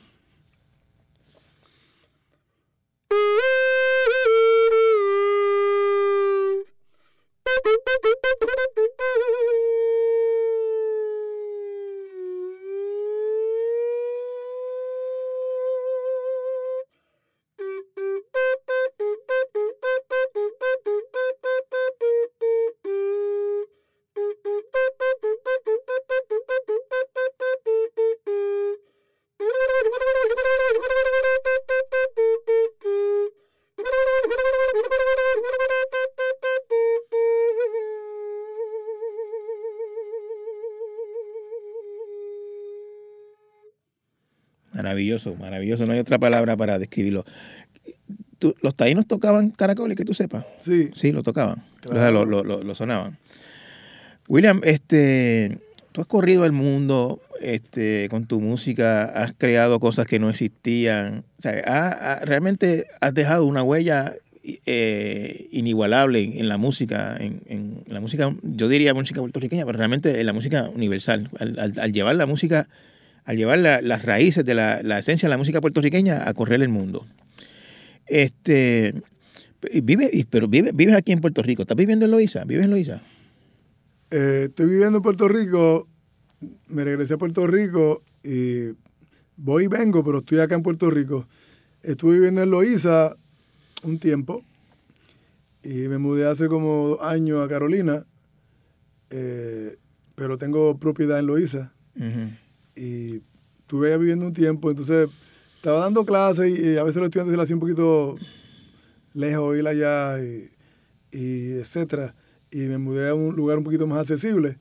Maravilloso, 45.30 45.36
maravilloso. 45.40 45.86
No 45.86 45.94
hay 45.94 46.00
otra 46.00 46.18
palabra 46.20 46.58
para 46.58 46.80
describirlo. 46.80 47.26
Tú- 48.40 48.56
¿Los 48.62 48.76
taínos 48.76 49.06
tocaban 49.08 49.52
caracoles, 49.52 49.96
que 49.96 50.06
tú 50.06 50.14
sepas? 50.14 50.46
Sí, 50.60 50.90
Sí, 50.94 51.12
lo 51.12 51.22
tocaban. 51.24 51.64
Claro. 51.80 51.98
O 51.98 52.02
sea, 52.02 52.12
lo, 52.12 52.26
lo- 52.26 52.44
lo- 52.44 52.64
lo 52.64 52.76
sonaban. 52.76 53.18
William, 54.28 54.62
este, 54.64 55.60
tú 55.92 56.02
has 56.02 56.08
corrido 56.08 56.46
el 56.46 56.52
mundo 56.52 57.22
este, 57.42 58.08
con 58.10 58.26
tu 58.26 58.40
música, 58.40 59.04
has 59.04 59.34
creado 59.38 59.80
cosas 59.80 60.08
que 60.08 60.20
no 60.20 60.30
existían. 60.30 61.24
O 61.38 61.42
sea, 61.42 62.20
realmente 62.24 62.88
has 63.02 63.14
dejado 63.14 63.46
una 63.46 63.64
huella 63.64 64.14
eh, 64.66 65.48
inigualable 65.52 66.22
en, 66.22 66.40
en 66.40 66.50
la 66.50 66.58
música, 66.58 67.16
en, 67.20 67.42
en 67.48 67.84
la 67.88 68.00
música, 68.00 68.34
yo 68.42 68.68
diría 68.70 68.94
música 68.94 69.20
puertorriqueña, 69.22 69.66
pero 69.66 69.78
realmente 69.78 70.20
en 70.20 70.26
la 70.26 70.34
música 70.34 70.70
universal. 70.74 71.30
Al, 71.40 71.60
al- 71.60 71.80
al 71.80 71.92
llevar 71.94 72.16
la 72.16 72.26
música, 72.26 72.68
al 73.32 73.38
llevar 73.38 73.60
la- 73.60 73.82
las 73.82 74.04
raíces 74.04 74.44
de 74.44 74.54
la, 74.54 74.82
la 74.84 75.00
esencia 75.00 75.28
de 75.28 75.32
la 75.32 75.38
música 75.38 75.62
puertorriqueña 75.62 76.28
a 76.28 76.34
correr 76.34 76.62
el 76.62 76.68
mundo. 76.68 77.06
Este, 78.06 78.94
vive, 79.82 80.26
pero 80.30 80.50
vive, 80.50 80.72
vives 80.74 80.96
aquí 80.96 81.14
en 81.14 81.22
Puerto 81.22 81.42
Rico. 81.42 81.62
¿Estás 81.62 81.78
viviendo 81.78 82.04
en 82.06 82.12
Loíza? 82.12 82.44
¿Vives 82.44 82.66
en 82.66 82.72
Loíza? 82.72 83.02
eh, 84.12 84.48
estoy 84.50 84.66
viviendo 84.70 84.98
en 84.98 85.02
Puerto 85.02 85.30
Rico, 85.30 85.88
me 86.68 86.84
regresé 86.84 87.14
a 87.14 87.18
Puerto 87.18 87.48
Rico 87.48 88.04
y 88.22 88.72
voy 89.38 89.64
y 89.64 89.68
vengo, 89.68 90.04
pero 90.04 90.18
estoy 90.20 90.40
acá 90.40 90.56
en 90.56 90.64
Puerto 90.64 90.90
Rico. 90.92 91.26
Estuve 91.84 92.16
viviendo 92.16 92.44
en 92.44 92.50
Loíza 92.52 93.16
un 93.84 93.98
tiempo 93.98 94.44
y 95.64 95.88
me 95.88 95.98
mudé 96.00 96.26
hace 96.28 96.50
como 96.50 96.90
dos 96.90 97.02
años 97.02 97.42
a 97.46 97.48
Carolina, 97.48 98.04
eh, 99.10 99.78
pero 100.16 100.38
tengo 100.38 100.78
propiedad 100.78 101.18
en 101.18 101.28
Loíza. 101.28 101.72
Y 102.84 103.22
estuve 103.60 103.88
allá 103.88 103.98
viviendo 103.98 104.26
un 104.26 104.34
tiempo, 104.34 104.70
entonces 104.70 105.10
estaba 105.56 105.80
dando 105.82 106.04
clases 106.06 106.50
y, 106.60 106.70
y 106.74 106.78
a 106.78 106.84
veces 106.84 106.98
los 106.98 107.06
estudiantes 107.06 107.32
se 107.34 107.38
le 107.38 107.44
hacía 107.44 107.56
un 107.56 107.60
poquito 107.60 108.16
lejos 109.14 109.58
ir 109.58 109.68
allá 109.68 110.24
y, 110.24 110.50
y 111.12 111.52
etcétera. 111.54 112.16
Y 112.52 112.60
me 112.60 112.78
mudé 112.78 113.10
a 113.10 113.14
un 113.16 113.36
lugar 113.36 113.58
un 113.58 113.64
poquito 113.64 113.88
más 113.88 114.00
accesible. 114.00 114.58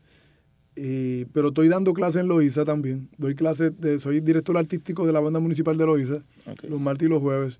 Y, 0.76 1.24
pero 1.26 1.48
estoy 1.48 1.68
dando 1.68 1.92
clases 1.92 2.22
en 2.22 2.28
Loíza 2.28 2.64
también. 2.64 3.08
Doy 3.18 3.34
clases, 3.34 3.72
soy 3.98 4.20
director 4.20 4.56
artístico 4.56 5.06
de 5.06 5.12
la 5.12 5.20
banda 5.20 5.40
municipal 5.40 5.76
de 5.76 5.86
Loíza, 5.86 6.22
Ok. 6.46 6.64
los 6.68 6.80
martes 6.80 7.06
y 7.06 7.10
los 7.10 7.20
jueves. 7.20 7.58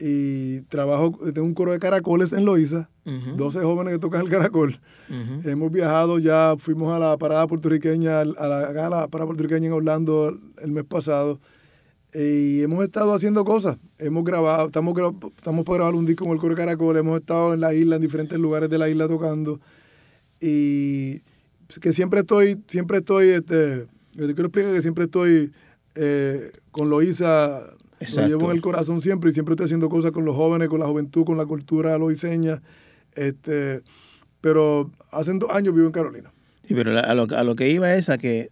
Y 0.00 0.60
trabajo, 0.62 1.12
tengo 1.34 1.46
un 1.46 1.54
coro 1.54 1.72
de 1.72 1.80
caracoles 1.80 2.32
en 2.32 2.44
Loíza, 2.44 2.88
Ujú. 3.04 3.36
12 3.36 3.60
jóvenes 3.62 3.94
que 3.94 3.98
tocan 3.98 4.20
el 4.22 4.28
caracol. 4.28 4.80
Hemos 5.44 5.72
viajado, 5.72 6.18
ya 6.18 6.54
fuimos 6.56 6.94
a 6.94 6.98
la 6.98 7.16
parada 7.16 7.46
puertorriqueña, 7.46 8.20
a 8.20 8.24
la, 8.24 8.58
acá 8.68 8.86
a 8.86 8.90
la 8.90 9.08
parada 9.08 9.26
puertorriqueña 9.26 9.66
en 9.66 9.72
Orlando 9.72 10.38
el 10.60 10.70
mes 10.70 10.84
pasado. 10.84 11.40
Y 12.14 12.62
hemos 12.62 12.84
estado 12.84 13.12
haciendo 13.12 13.44
cosas. 13.44 13.76
Hemos 13.98 14.24
grabado, 14.24 14.66
estamos, 14.66 14.94
estamos 15.36 15.64
por 15.64 15.76
grabar 15.76 15.94
un 15.94 16.06
disco 16.06 16.24
con 16.24 16.34
el 16.34 16.40
Coro 16.40 16.54
Caracol. 16.54 16.96
Hemos 16.96 17.18
estado 17.20 17.54
en 17.54 17.60
la 17.60 17.74
isla, 17.74 17.96
en 17.96 18.02
diferentes 18.02 18.38
lugares 18.38 18.70
de 18.70 18.78
la 18.78 18.88
isla 18.88 19.08
tocando. 19.08 19.60
Y 20.40 21.22
que 21.80 21.92
siempre 21.92 22.20
estoy, 22.20 22.62
siempre 22.66 22.98
estoy, 22.98 23.30
este, 23.30 23.86
yo 24.12 24.26
te 24.26 24.34
quiero 24.34 24.46
explicar 24.46 24.72
que 24.72 24.82
siempre 24.82 25.04
estoy 25.04 25.52
eh, 25.96 26.52
con 26.70 26.88
Loíza, 26.88 27.60
lo 28.00 28.06
Exacto. 28.06 28.28
llevo 28.28 28.50
en 28.50 28.56
el 28.56 28.62
corazón 28.62 29.00
siempre 29.00 29.30
y 29.30 29.32
siempre 29.32 29.54
estoy 29.54 29.64
haciendo 29.64 29.88
cosas 29.88 30.12
con 30.12 30.24
los 30.24 30.36
jóvenes, 30.36 30.68
con 30.68 30.80
la 30.80 30.86
juventud, 30.86 31.24
con 31.24 31.36
la 31.36 31.46
cultura 31.46 31.98
loiseña. 31.98 32.62
Este, 33.14 33.82
pero 34.40 34.90
hace 35.10 35.32
dos 35.34 35.50
años 35.50 35.74
vivo 35.74 35.86
en 35.86 35.92
Carolina. 35.92 36.32
Sí, 36.66 36.74
pero 36.74 36.96
a 36.98 37.14
lo, 37.14 37.22
a 37.36 37.42
lo 37.44 37.56
que 37.56 37.68
iba 37.70 37.92
es 37.94 38.08
a 38.08 38.18
que 38.18 38.50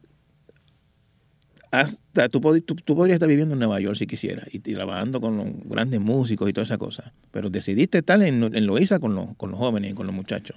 hasta 1.71 2.29
tú, 2.29 2.41
tú, 2.63 2.75
tú 2.77 2.97
podrías 2.97 3.17
estar 3.17 3.29
viviendo 3.29 3.55
en 3.55 3.59
Nueva 3.59 3.81
York 3.81 3.97
si 3.97 4.07
quisieras 4.07 4.47
y, 4.53 4.57
y 4.59 4.75
trabajando 4.75 5.21
con 5.21 5.37
los 5.37 5.47
grandes 5.65 6.01
músicos 6.01 6.49
y 6.49 6.53
toda 6.53 6.65
esa 6.65 6.79
cosa. 6.79 7.13
Pero 7.33 7.51
decidiste 7.51 7.99
estar 7.99 8.23
en, 8.23 8.43
en 8.43 8.67
Loíza 8.67 8.99
con 8.99 9.15
los, 9.15 9.37
con 9.37 9.51
los 9.51 9.59
jóvenes 9.59 9.91
y 9.93 9.95
con 9.95 10.07
los 10.07 10.15
muchachos. 10.15 10.57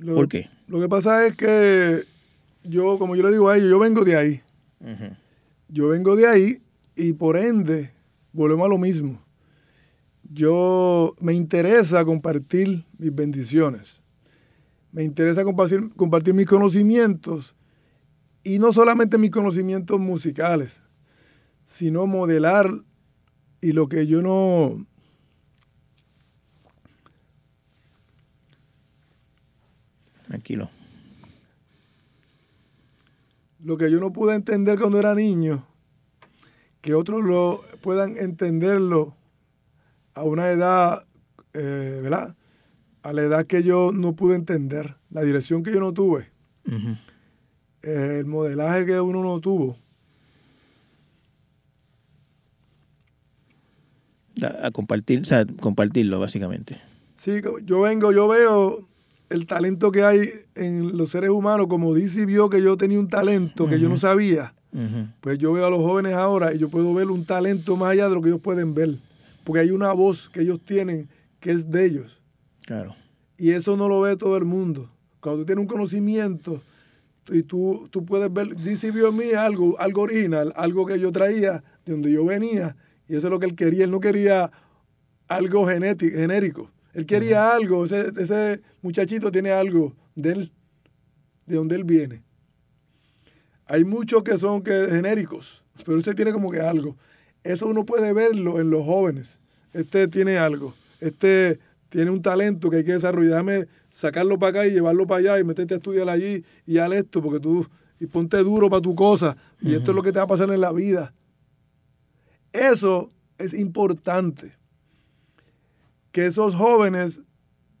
Lo- 0.00 0.14
¿Por 0.14 0.28
qué? 0.28 0.48
Lo 0.68 0.80
que 0.80 0.88
pasa 0.88 1.26
es 1.26 1.36
que 1.36 2.04
yo, 2.64 2.98
como 2.98 3.16
yo 3.16 3.22
le 3.24 3.32
digo 3.32 3.48
a 3.48 3.56
ellos, 3.56 3.70
yo 3.70 3.78
vengo 3.78 4.04
de 4.04 4.16
ahí. 4.16 4.40
Yo 5.68 5.88
vengo 5.88 6.16
de 6.16 6.26
ahí 6.28 6.58
y 6.94 7.12
por 7.12 7.36
ende 7.36 7.90
volvemos 8.36 8.66
a 8.66 8.68
lo 8.68 8.78
mismo. 8.78 9.22
Yo 10.22 11.14
me 11.20 11.32
interesa 11.32 12.04
compartir 12.04 12.84
mis 12.98 13.14
bendiciones. 13.14 14.00
Me 14.92 15.02
interesa 15.04 15.44
compartir, 15.44 15.90
compartir 15.96 16.34
mis 16.34 16.46
conocimientos 16.46 17.54
y 18.42 18.58
no 18.58 18.72
solamente 18.72 19.18
mis 19.18 19.30
conocimientos 19.30 19.98
musicales, 19.98 20.82
sino 21.64 22.06
modelar 22.06 22.70
y 23.60 23.72
lo 23.72 23.88
que 23.88 24.06
yo 24.06 24.22
no 24.22 24.86
Tranquilo. 30.26 30.70
lo 33.66 33.76
que 33.76 33.90
yo 33.90 33.98
no 33.98 34.12
pude 34.12 34.36
entender 34.36 34.78
cuando 34.78 35.00
era 35.00 35.12
niño, 35.12 35.66
que 36.86 36.94
otros 36.94 37.24
lo 37.24 37.64
puedan 37.80 38.16
entenderlo 38.16 39.16
a 40.14 40.22
una 40.22 40.50
edad, 40.50 41.04
eh, 41.52 41.98
¿verdad? 42.00 42.36
A 43.02 43.12
la 43.12 43.22
edad 43.22 43.44
que 43.44 43.64
yo 43.64 43.90
no 43.92 44.14
pude 44.14 44.36
entender, 44.36 44.94
la 45.10 45.22
dirección 45.22 45.64
que 45.64 45.72
yo 45.72 45.80
no 45.80 45.92
tuve, 45.92 46.30
eh, 47.82 48.18
el 48.20 48.26
modelaje 48.26 48.86
que 48.86 49.00
uno 49.00 49.24
no 49.24 49.40
tuvo. 49.40 49.76
A, 54.40 54.68
a 54.68 54.70
compartir, 54.70 55.22
o 55.22 55.24
sea, 55.24 55.44
compartirlo, 55.44 56.20
básicamente. 56.20 56.80
Sí, 57.16 57.40
yo 57.64 57.80
vengo, 57.80 58.12
yo 58.12 58.28
veo 58.28 58.86
el 59.28 59.46
talento 59.46 59.90
que 59.90 60.04
hay 60.04 60.30
en 60.54 60.96
los 60.96 61.10
seres 61.10 61.30
humanos, 61.30 61.66
como 61.66 61.94
Dizzy 61.94 62.26
vio 62.26 62.48
que 62.48 62.62
yo 62.62 62.76
tenía 62.76 63.00
un 63.00 63.08
talento 63.08 63.68
que 63.68 63.80
yo 63.80 63.88
no 63.88 63.98
sabía. 63.98 64.54
Pues 65.20 65.38
yo 65.38 65.52
veo 65.52 65.66
a 65.66 65.70
los 65.70 65.80
jóvenes 65.80 66.12
ahora 66.14 66.54
y 66.54 66.58
yo 66.58 66.68
puedo 66.68 66.92
ver 66.92 67.10
un 67.10 67.24
talento 67.24 67.76
más 67.76 67.92
allá 67.92 68.08
de 68.08 68.14
lo 68.14 68.20
que 68.22 68.28
ellos 68.28 68.40
pueden 68.42 68.74
ver. 68.74 68.98
Porque 69.44 69.60
hay 69.60 69.70
una 69.70 69.92
voz 69.92 70.28
que 70.28 70.40
ellos 70.42 70.60
tienen 70.64 71.08
que 71.40 71.52
es 71.52 71.70
de 71.70 71.86
ellos. 71.86 72.20
Claro. 72.66 72.94
Y 73.38 73.50
eso 73.52 73.76
no 73.76 73.88
lo 73.88 74.00
ve 74.02 74.16
todo 74.16 74.36
el 74.36 74.44
mundo. 74.44 74.90
Cuando 75.20 75.40
tú 75.42 75.46
tienes 75.46 75.62
un 75.62 75.68
conocimiento 75.68 76.62
y 77.28 77.42
tú, 77.42 77.88
tú 77.90 78.04
puedes 78.04 78.32
ver, 78.32 78.54
dice 78.56 78.90
vio 78.90 79.08
en 79.08 79.16
mí 79.16 79.30
algo, 79.32 79.78
algo 79.78 80.02
original, 80.02 80.52
algo 80.56 80.84
que 80.84 80.98
yo 81.00 81.10
traía 81.10 81.62
de 81.84 81.92
donde 81.92 82.10
yo 82.12 82.24
venía. 82.24 82.76
Y 83.08 83.14
eso 83.16 83.28
es 83.28 83.30
lo 83.30 83.38
que 83.38 83.46
él 83.46 83.54
quería. 83.54 83.84
Él 83.84 83.90
no 83.90 84.00
quería 84.00 84.50
algo 85.28 85.66
genéti- 85.66 86.12
genérico. 86.12 86.70
Él 86.92 87.06
quería 87.06 87.54
algo. 87.54 87.84
Ese, 87.84 88.12
ese 88.18 88.60
muchachito 88.82 89.30
tiene 89.30 89.50
algo 89.52 89.94
de 90.14 90.32
él, 90.32 90.52
de 91.46 91.56
donde 91.56 91.76
él 91.76 91.84
viene. 91.84 92.22
Hay 93.66 93.84
muchos 93.84 94.22
que 94.22 94.38
son 94.38 94.62
que, 94.62 94.88
genéricos, 94.88 95.62
pero 95.84 95.98
ese 95.98 96.14
tiene 96.14 96.32
como 96.32 96.50
que 96.50 96.60
algo. 96.60 96.96
Eso 97.42 97.66
uno 97.66 97.84
puede 97.84 98.12
verlo 98.12 98.60
en 98.60 98.70
los 98.70 98.84
jóvenes. 98.84 99.38
Este 99.72 100.08
tiene 100.08 100.38
algo. 100.38 100.74
Este 101.00 101.58
tiene 101.88 102.10
un 102.10 102.22
talento 102.22 102.70
que 102.70 102.78
hay 102.78 102.84
que 102.84 102.92
desarrollar. 102.92 103.30
Déjame 103.30 103.66
sacarlo 103.90 104.38
para 104.38 104.50
acá 104.50 104.66
y 104.66 104.72
llevarlo 104.72 105.06
para 105.06 105.20
allá 105.20 105.38
y 105.38 105.44
meterte 105.44 105.74
a 105.74 105.76
estudiar 105.78 106.08
allí 106.08 106.44
y 106.66 106.78
haz 106.78 106.92
esto 106.92 107.22
porque 107.22 107.40
tú 107.40 107.66
y 107.98 108.06
ponte 108.06 108.36
duro 108.38 108.68
para 108.68 108.82
tu 108.82 108.94
cosa 108.94 109.36
y 109.60 109.74
esto 109.74 109.92
es 109.92 109.94
lo 109.94 110.02
que 110.02 110.12
te 110.12 110.18
va 110.18 110.24
a 110.24 110.28
pasar 110.28 110.50
en 110.50 110.60
la 110.60 110.72
vida. 110.72 111.14
Eso 112.52 113.10
es 113.38 113.54
importante. 113.54 114.52
Que 116.12 116.26
esos 116.26 116.54
jóvenes 116.54 117.20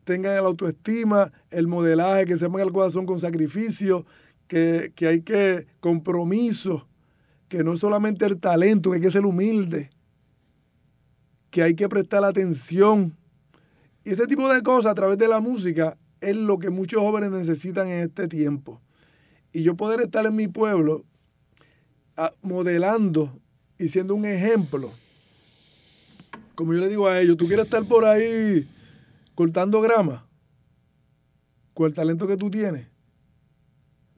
tengan 0.04 0.34
la 0.34 0.48
autoestima, 0.48 1.32
el 1.50 1.66
modelaje, 1.66 2.26
que 2.26 2.36
sepan 2.36 2.60
el 2.60 2.72
corazón 2.72 3.06
con 3.06 3.18
sacrificio, 3.18 4.06
que, 4.48 4.92
que 4.94 5.06
hay 5.06 5.22
que 5.22 5.66
compromiso, 5.80 6.88
que 7.48 7.64
no 7.64 7.74
es 7.74 7.80
solamente 7.80 8.24
el 8.24 8.38
talento, 8.38 8.90
que 8.90 8.96
hay 8.96 9.02
que 9.02 9.10
ser 9.10 9.26
humilde, 9.26 9.90
que 11.50 11.62
hay 11.62 11.74
que 11.74 11.88
prestar 11.88 12.24
atención. 12.24 13.16
Y 14.04 14.10
ese 14.10 14.26
tipo 14.26 14.52
de 14.52 14.62
cosas 14.62 14.92
a 14.92 14.94
través 14.94 15.18
de 15.18 15.28
la 15.28 15.40
música 15.40 15.96
es 16.20 16.36
lo 16.36 16.58
que 16.58 16.70
muchos 16.70 17.00
jóvenes 17.00 17.32
necesitan 17.32 17.88
en 17.88 18.02
este 18.02 18.28
tiempo. 18.28 18.80
Y 19.52 19.62
yo 19.62 19.76
poder 19.76 20.00
estar 20.00 20.26
en 20.26 20.36
mi 20.36 20.48
pueblo 20.48 21.04
modelando 22.42 23.38
y 23.78 23.88
siendo 23.88 24.14
un 24.14 24.24
ejemplo. 24.24 24.92
Como 26.54 26.72
yo 26.72 26.80
le 26.80 26.88
digo 26.88 27.06
a 27.06 27.20
ellos, 27.20 27.36
tú 27.36 27.46
quieres 27.46 27.66
estar 27.66 27.84
por 27.86 28.04
ahí 28.04 28.68
cortando 29.34 29.80
grama 29.80 30.26
con 31.74 31.86
el 31.86 31.94
talento 31.94 32.26
que 32.26 32.36
tú 32.36 32.50
tienes. 32.50 32.86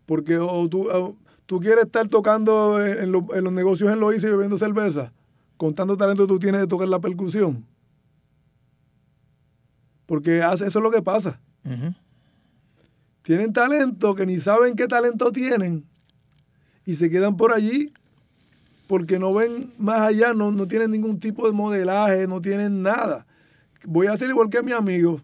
Porque 0.09 0.39
o 0.39 0.67
tú, 0.71 0.89
o 0.91 1.15
tú 1.45 1.61
quieres 1.61 1.85
estar 1.85 2.09
tocando 2.09 2.83
en, 2.85 2.99
en 3.05 3.13
lo- 3.13 3.35
en 3.35 3.45
los 3.45 3.53
negocios 3.53 3.93
en 3.93 4.01
Loíza 4.01 4.27
y 4.27 4.31
bebiendo 4.31 4.59
cerveza, 4.59 5.13
con 5.59 5.75
tanto 5.75 5.99
talento 5.99 6.27
tú 6.27 6.39
tienes 6.39 6.63
de 6.63 6.67
tocar 6.67 6.89
la 6.89 6.99
percusión. 6.99 7.67
Porque 10.07 10.43
hace- 10.43 10.67
eso 10.67 10.79
es 10.79 10.83
lo 10.83 10.91
que 10.91 11.03
pasa. 11.03 11.39
Tienen 13.23 13.53
talento 13.53 14.15
que 14.15 14.25
ni 14.25 14.41
saben 14.41 14.75
qué 14.75 14.87
talento 14.89 15.31
tienen 15.33 15.85
y 16.87 16.95
se 16.95 17.11
quedan 17.11 17.37
por 17.37 17.53
allí 17.53 17.93
porque 18.87 19.19
no 19.19 19.35
ven 19.35 19.75
más 19.77 20.01
allá, 20.01 20.33
no, 20.33 20.51
no 20.51 20.67
tienen 20.67 20.91
ningún 20.91 21.21
tipo 21.21 21.47
de 21.47 21.53
modelaje, 21.53 22.27
no 22.27 22.41
tienen 22.41 22.83
nada. 22.83 23.27
Voy 23.85 24.07
a 24.07 24.13
hacer 24.15 24.31
igual 24.31 24.49
que 24.49 24.63
mi 24.63 24.73
amigo, 24.73 25.21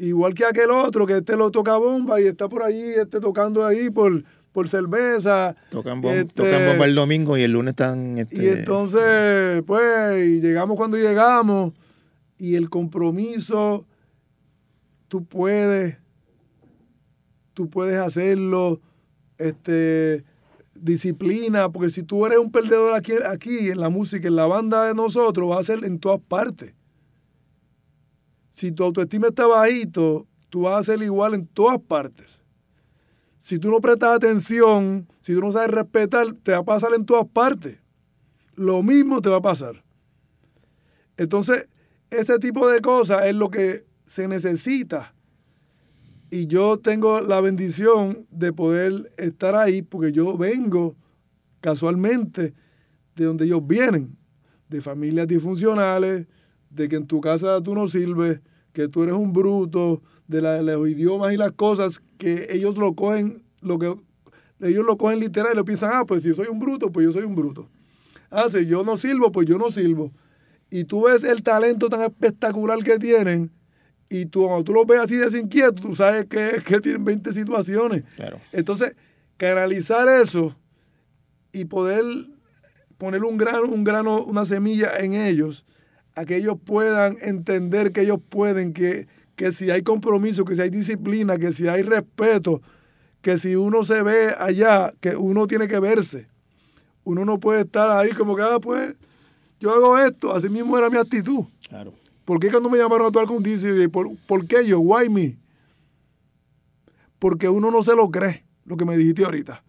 igual 0.00 0.34
que 0.34 0.44
aquel 0.44 0.70
otro 0.70 1.06
que 1.06 1.18
este 1.18 1.36
lo 1.36 1.50
toca 1.50 1.76
bomba 1.76 2.20
y 2.20 2.26
está 2.26 2.48
por 2.48 2.62
allí, 2.62 2.82
este 2.82 3.20
tocando 3.20 3.64
ahí 3.64 3.90
por, 3.90 4.24
por 4.52 4.68
cerveza. 4.68 5.54
Tocan, 5.70 6.02
Este, 6.04 6.24
tocan 6.34 6.66
bomba 6.66 6.86
el 6.86 6.94
domingo 6.94 7.36
y 7.36 7.42
el 7.42 7.52
lunes 7.52 7.72
están... 7.72 8.18
Este, 8.18 8.42
Y 8.42 8.48
entonces, 8.48 9.62
pues, 9.66 10.26
y 10.26 10.40
llegamos 10.40 10.76
cuando 10.76 10.96
llegamos 10.96 11.72
y 12.38 12.56
el 12.56 12.70
compromiso, 12.70 13.86
tú 15.08 15.24
puedes, 15.24 15.96
tú 17.52 17.68
puedes 17.68 18.00
hacerlo, 18.00 18.80
este, 19.36 20.24
disciplina, 20.74 21.70
porque 21.70 21.90
si 21.90 22.02
tú 22.02 22.24
eres 22.24 22.38
un 22.38 22.50
perdedor 22.50 22.94
aquí, 22.94 23.12
aquí 23.26 23.68
en 23.68 23.80
la 23.80 23.90
música, 23.90 24.26
en 24.26 24.36
la 24.36 24.46
banda 24.46 24.86
de 24.86 24.94
nosotros, 24.94 25.50
va 25.50 25.60
a 25.60 25.64
ser 25.64 25.84
en 25.84 25.98
todas 25.98 26.20
partes. 26.20 26.72
Si 28.60 28.72
tu 28.72 28.84
autoestima 28.84 29.28
está 29.28 29.46
bajito, 29.46 30.26
tú 30.50 30.60
vas 30.60 30.82
a 30.82 30.84
ser 30.84 31.02
igual 31.02 31.32
en 31.32 31.46
todas 31.46 31.78
partes. 31.78 32.26
Si 33.38 33.58
tú 33.58 33.70
no 33.70 33.80
prestas 33.80 34.14
atención, 34.16 35.08
si 35.22 35.32
tú 35.32 35.40
no 35.40 35.50
sabes 35.50 35.70
respetar, 35.70 36.34
te 36.42 36.52
va 36.52 36.58
a 36.58 36.62
pasar 36.62 36.92
en 36.94 37.06
todas 37.06 37.26
partes. 37.26 37.78
Lo 38.56 38.82
mismo 38.82 39.22
te 39.22 39.30
va 39.30 39.38
a 39.38 39.40
pasar. 39.40 39.82
Entonces, 41.16 41.70
ese 42.10 42.38
tipo 42.38 42.68
de 42.68 42.82
cosas 42.82 43.24
es 43.24 43.34
lo 43.34 43.48
que 43.48 43.86
se 44.04 44.28
necesita. 44.28 45.14
Y 46.30 46.46
yo 46.46 46.78
tengo 46.78 47.22
la 47.22 47.40
bendición 47.40 48.26
de 48.30 48.52
poder 48.52 49.10
estar 49.16 49.54
ahí 49.54 49.80
porque 49.80 50.12
yo 50.12 50.36
vengo 50.36 50.96
casualmente 51.62 52.52
de 53.16 53.24
donde 53.24 53.46
ellos 53.46 53.66
vienen, 53.66 54.18
de 54.68 54.82
familias 54.82 55.26
disfuncionales, 55.26 56.26
de 56.68 56.88
que 56.90 56.96
en 56.96 57.06
tu 57.06 57.22
casa 57.22 57.58
tú 57.62 57.74
no 57.74 57.88
sirves, 57.88 58.40
que 58.72 58.88
tú 58.88 59.02
eres 59.02 59.14
un 59.14 59.32
bruto, 59.32 60.02
de, 60.28 60.40
la- 60.42 60.62
de 60.62 60.62
los 60.62 60.88
idiomas 60.88 61.32
y 61.32 61.36
las 61.36 61.52
cosas 61.52 62.00
que 62.18 62.46
ellos 62.50 62.76
lo 62.76 62.94
cogen, 62.94 63.42
lo 63.60 63.78
que 63.78 63.94
ellos 64.60 64.84
lo 64.86 64.96
cogen 64.96 65.18
literal 65.20 65.52
y 65.52 65.56
lo 65.56 65.64
piensan, 65.64 65.90
ah, 65.92 66.04
pues 66.06 66.22
si 66.22 66.28
yo 66.28 66.34
soy 66.36 66.46
un 66.48 66.58
bruto, 66.60 66.90
pues 66.92 67.04
yo 67.04 67.12
soy 67.12 67.24
un 67.24 67.34
bruto. 67.34 67.68
Ah, 68.30 68.46
si 68.50 68.64
yo 68.66 68.84
no 68.84 68.96
sirvo, 68.96 69.32
pues 69.32 69.48
yo 69.48 69.58
no 69.58 69.72
sirvo. 69.72 70.12
Y 70.70 70.84
tú 70.84 71.02
ves 71.06 71.24
el 71.24 71.42
talento 71.42 71.88
tan 71.88 72.02
espectacular 72.02 72.78
que 72.84 72.98
tienen, 72.98 73.50
y 74.08 74.26
tú, 74.26 74.42
cuando 74.46 74.62
tú 74.64 74.72
los 74.72 74.86
ves 74.86 75.00
así 75.00 75.16
desinquietos, 75.16 75.80
tú 75.80 75.94
sabes 75.96 76.26
que, 76.26 76.60
que 76.64 76.80
tienen 76.80 77.04
20 77.04 77.32
situaciones. 77.32 78.04
Claro. 78.16 78.38
Entonces, 78.52 78.94
canalizar 79.36 80.08
eso 80.08 80.56
y 81.52 81.64
poder 81.64 82.04
poner 82.98 83.24
un 83.24 83.36
grano, 83.36 83.64
un 83.64 83.82
grano, 83.82 84.22
una 84.22 84.44
semilla 84.44 84.96
en 84.98 85.14
ellos, 85.14 85.64
a 86.20 86.26
que 86.26 86.36
ellos 86.36 86.58
puedan 86.62 87.16
entender 87.22 87.92
que 87.92 88.02
ellos 88.02 88.18
pueden, 88.28 88.74
que, 88.74 89.08
que 89.36 89.52
si 89.52 89.70
hay 89.70 89.80
compromiso, 89.80 90.44
que 90.44 90.54
si 90.54 90.60
hay 90.60 90.68
disciplina, 90.68 91.38
que 91.38 91.50
si 91.50 91.66
hay 91.66 91.80
respeto, 91.80 92.60
que 93.22 93.38
si 93.38 93.56
uno 93.56 93.84
se 93.86 94.02
ve 94.02 94.34
allá, 94.38 94.92
que 95.00 95.16
uno 95.16 95.46
tiene 95.46 95.66
que 95.66 95.80
verse. 95.80 96.26
Uno 97.04 97.24
no 97.24 97.40
puede 97.40 97.62
estar 97.62 97.88
ahí 97.88 98.10
como 98.10 98.36
que, 98.36 98.42
ah, 98.42 98.58
pues, 98.60 98.96
yo 99.60 99.70
hago 99.70 99.98
esto, 99.98 100.34
así 100.34 100.50
mismo 100.50 100.76
era 100.76 100.90
mi 100.90 100.98
actitud. 100.98 101.46
Claro. 101.66 101.94
¿Por 102.26 102.38
qué 102.38 102.50
cuando 102.50 102.68
me 102.68 102.76
llamaron 102.76 103.06
a 103.06 103.08
actuar 103.08 103.24
con 103.24 103.42
Disney? 103.42 103.88
¿Por, 103.88 104.14
¿Por 104.26 104.46
qué 104.46 104.66
yo? 104.66 104.78
Why 104.78 105.08
me? 105.08 105.38
Porque 107.18 107.48
uno 107.48 107.70
no 107.70 107.82
se 107.82 107.96
lo 107.96 108.10
cree, 108.10 108.44
lo 108.66 108.76
que 108.76 108.84
me 108.84 108.94
dijiste 108.98 109.24
ahorita. 109.24 109.64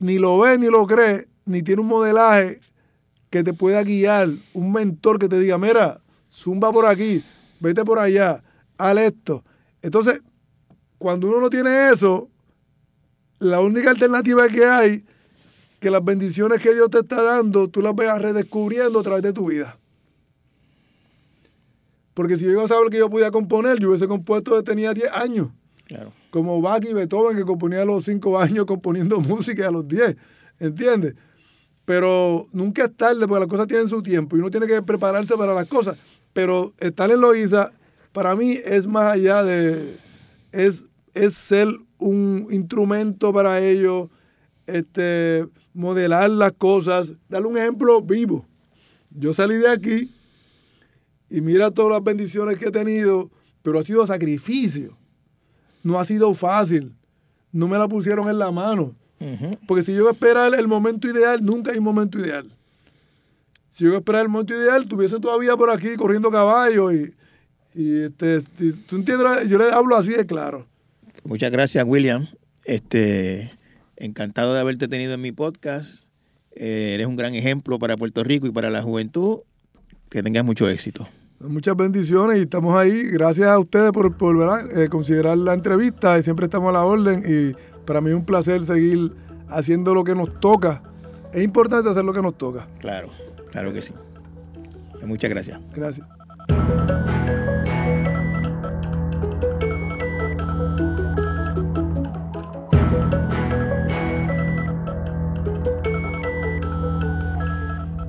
Ni 0.00 0.18
lo 0.18 0.38
ve 0.38 0.58
ni 0.58 0.66
lo 0.66 0.86
cree 0.86 1.28
ni 1.46 1.62
tiene 1.62 1.80
un 1.80 1.88
modelaje 1.88 2.60
que 3.32 3.42
te 3.42 3.54
pueda 3.54 3.82
guiar, 3.82 4.28
un 4.52 4.72
mentor 4.72 5.18
que 5.18 5.26
te 5.26 5.40
diga, 5.40 5.56
mira, 5.56 6.02
zumba 6.30 6.70
por 6.70 6.84
aquí, 6.84 7.24
vete 7.60 7.82
por 7.82 7.98
allá, 7.98 8.44
haz 8.76 8.98
esto. 8.98 9.42
Entonces, 9.80 10.20
cuando 10.98 11.28
uno 11.28 11.40
no 11.40 11.48
tiene 11.48 11.88
eso, 11.88 12.28
la 13.38 13.60
única 13.60 13.88
alternativa 13.88 14.46
que 14.48 14.66
hay, 14.66 15.04
que 15.80 15.90
las 15.90 16.04
bendiciones 16.04 16.60
que 16.60 16.74
Dios 16.74 16.90
te 16.90 16.98
está 16.98 17.22
dando, 17.22 17.68
tú 17.68 17.80
las 17.80 17.96
veas 17.96 18.20
redescubriendo 18.20 19.00
a 19.00 19.02
través 19.02 19.22
de 19.22 19.32
tu 19.32 19.46
vida. 19.46 19.78
Porque 22.12 22.36
si 22.36 22.44
yo 22.44 22.50
iba 22.50 22.64
a 22.66 22.68
saber 22.68 22.90
que 22.90 22.98
yo 22.98 23.08
podía 23.08 23.30
componer, 23.30 23.80
yo 23.80 23.88
hubiese 23.88 24.06
compuesto 24.06 24.50
desde 24.50 24.64
tenía 24.64 24.92
10 24.92 25.10
años. 25.10 25.48
Claro. 25.86 26.12
Como 26.28 26.60
Bach 26.60 26.84
y 26.84 26.92
Beethoven, 26.92 27.34
que 27.34 27.46
componía 27.46 27.80
a 27.80 27.86
los 27.86 28.04
5 28.04 28.38
años 28.38 28.66
componiendo 28.66 29.20
música 29.22 29.68
a 29.68 29.70
los 29.70 29.88
10. 29.88 30.16
¿Entiendes? 30.60 31.14
Pero 31.92 32.48
nunca 32.52 32.86
es 32.86 32.96
tarde, 32.96 33.28
porque 33.28 33.40
las 33.40 33.48
cosas 33.48 33.66
tienen 33.66 33.86
su 33.86 34.02
tiempo 34.02 34.34
y 34.34 34.40
uno 34.40 34.50
tiene 34.50 34.66
que 34.66 34.80
prepararse 34.80 35.36
para 35.36 35.52
las 35.52 35.68
cosas. 35.68 35.98
Pero 36.32 36.72
estar 36.78 37.10
en 37.10 37.20
Loiza, 37.20 37.70
para 38.12 38.34
mí, 38.34 38.56
es 38.64 38.86
más 38.86 39.12
allá 39.12 39.44
de. 39.44 39.98
Es, 40.52 40.86
es 41.12 41.34
ser 41.34 41.68
un 41.98 42.48
instrumento 42.50 43.30
para 43.30 43.60
ellos, 43.60 44.08
este, 44.66 45.46
modelar 45.74 46.30
las 46.30 46.52
cosas, 46.52 47.12
darle 47.28 47.48
un 47.48 47.58
ejemplo 47.58 48.00
vivo. 48.00 48.46
Yo 49.10 49.34
salí 49.34 49.56
de 49.56 49.68
aquí 49.68 50.14
y 51.28 51.42
mira 51.42 51.70
todas 51.72 51.92
las 51.92 52.02
bendiciones 52.02 52.56
que 52.56 52.68
he 52.68 52.72
tenido, 52.72 53.30
pero 53.62 53.78
ha 53.78 53.82
sido 53.82 54.06
sacrificio. 54.06 54.96
No 55.82 56.00
ha 56.00 56.06
sido 56.06 56.32
fácil. 56.32 56.96
No 57.52 57.68
me 57.68 57.76
la 57.76 57.86
pusieron 57.86 58.30
en 58.30 58.38
la 58.38 58.50
mano. 58.50 58.96
Porque 59.66 59.82
si 59.82 59.94
yo 59.94 60.10
esperar 60.10 60.54
el 60.54 60.68
momento 60.68 61.08
ideal, 61.08 61.44
nunca 61.44 61.72
hay 61.72 61.78
un 61.78 61.84
momento 61.84 62.18
ideal. 62.18 62.50
Si 63.70 63.84
yo 63.84 63.96
esperar 63.96 64.22
el 64.22 64.28
momento 64.28 64.54
ideal, 64.54 64.86
tuviese 64.86 65.18
todavía 65.18 65.56
por 65.56 65.70
aquí 65.70 65.96
corriendo 65.96 66.30
caballo 66.30 66.92
y, 66.92 67.14
este, 67.74 68.42
tú 68.86 68.96
entiendes, 68.96 69.48
yo 69.48 69.58
le 69.58 69.70
hablo 69.70 69.96
así 69.96 70.10
de 70.10 70.26
claro. 70.26 70.66
Muchas 71.24 71.50
gracias, 71.50 71.84
William. 71.86 72.26
Este, 72.64 73.50
encantado 73.96 74.54
de 74.54 74.60
haberte 74.60 74.88
tenido 74.88 75.14
en 75.14 75.20
mi 75.20 75.32
podcast. 75.32 76.06
Eh, 76.54 76.92
eres 76.94 77.06
un 77.06 77.16
gran 77.16 77.34
ejemplo 77.34 77.78
para 77.78 77.96
Puerto 77.96 78.24
Rico 78.24 78.46
y 78.46 78.50
para 78.50 78.70
la 78.70 78.82
juventud. 78.82 79.38
Que 80.10 80.22
tengas 80.22 80.44
mucho 80.44 80.68
éxito. 80.68 81.08
Muchas 81.40 81.74
bendiciones 81.74 82.38
y 82.38 82.42
estamos 82.42 82.76
ahí. 82.76 83.04
Gracias 83.04 83.48
a 83.48 83.58
ustedes 83.58 83.90
por, 83.92 84.16
por 84.16 84.36
eh, 84.76 84.88
considerar 84.88 85.38
la 85.38 85.54
entrevista 85.54 86.18
y 86.18 86.22
siempre 86.22 86.44
estamos 86.44 86.68
a 86.68 86.72
la 86.72 86.84
orden 86.84 87.24
y 87.26 87.71
para 87.84 88.00
mí 88.00 88.10
es 88.10 88.16
un 88.16 88.24
placer 88.24 88.64
seguir 88.64 89.12
haciendo 89.48 89.94
lo 89.94 90.04
que 90.04 90.14
nos 90.14 90.40
toca. 90.40 90.82
Es 91.32 91.42
importante 91.42 91.88
hacer 91.88 92.04
lo 92.04 92.12
que 92.12 92.22
nos 92.22 92.36
toca. 92.36 92.66
Claro, 92.78 93.08
claro 93.50 93.72
que 93.72 93.82
sí. 93.82 93.94
Muchas 95.04 95.30
gracias. 95.30 95.60
Gracias. 95.74 96.06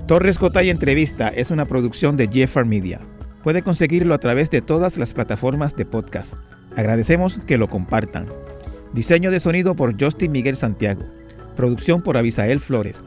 Torres 0.06 0.38
Cotay 0.38 0.70
Entrevista 0.70 1.30
es 1.30 1.50
una 1.50 1.66
producción 1.66 2.18
de 2.18 2.28
Jeffar 2.28 2.66
Media. 2.66 3.00
Puede 3.42 3.64
conseguirlo 3.64 4.14
a 4.14 4.20
través 4.20 4.52
de 4.52 4.62
todas 4.62 4.98
las 4.98 5.14
plataformas 5.14 5.76
de 5.76 5.86
podcast. 5.86 6.36
Agradecemos 6.76 7.40
que 7.48 7.58
lo 7.58 7.68
compartan. 7.68 8.28
Diseño 8.94 9.32
de 9.32 9.40
sonido 9.40 9.76
por 9.76 10.00
Justin 10.00 10.32
Miguel 10.32 10.56
Santiago. 10.56 11.04
Producción 11.56 12.04
por 12.04 12.16
Abisael 12.16 12.60
Flores. 12.60 13.02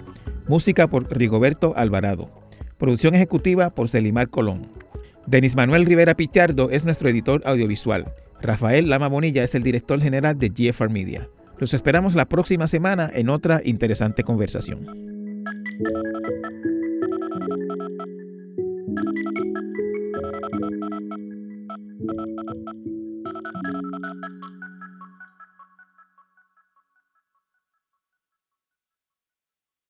Música 0.49 0.89
por 0.89 1.09
Rigoberto 1.17 1.75
Alvarado. 1.77 2.29
Producción 2.77 3.15
ejecutiva 3.15 3.71
por 3.71 3.89
Celimar 3.89 4.29
Colón. 4.29 4.67
Denis 5.27 5.55
Manuel 5.55 5.87
Rivera 5.87 6.17
Pichardo 6.17 6.71
es 6.71 6.85
nuestro 6.85 7.09
editor 7.09 7.41
audiovisual. 7.45 8.13
Rafael 8.43 8.91
Lama 8.91 9.07
Bonilla 9.07 9.45
es 9.45 9.55
el 9.55 9.63
director 9.63 10.01
general 10.01 10.39
de 10.39 10.49
GFR 10.49 10.91
Media. 10.91 11.29
Los 11.59 11.73
esperamos 11.73 12.17
la 12.17 12.27
próxima 12.27 12.67
semana 12.67 13.09
en 13.15 13.29
otra 13.29 13.63
interesante 13.65 14.25
conversación. 14.25 14.87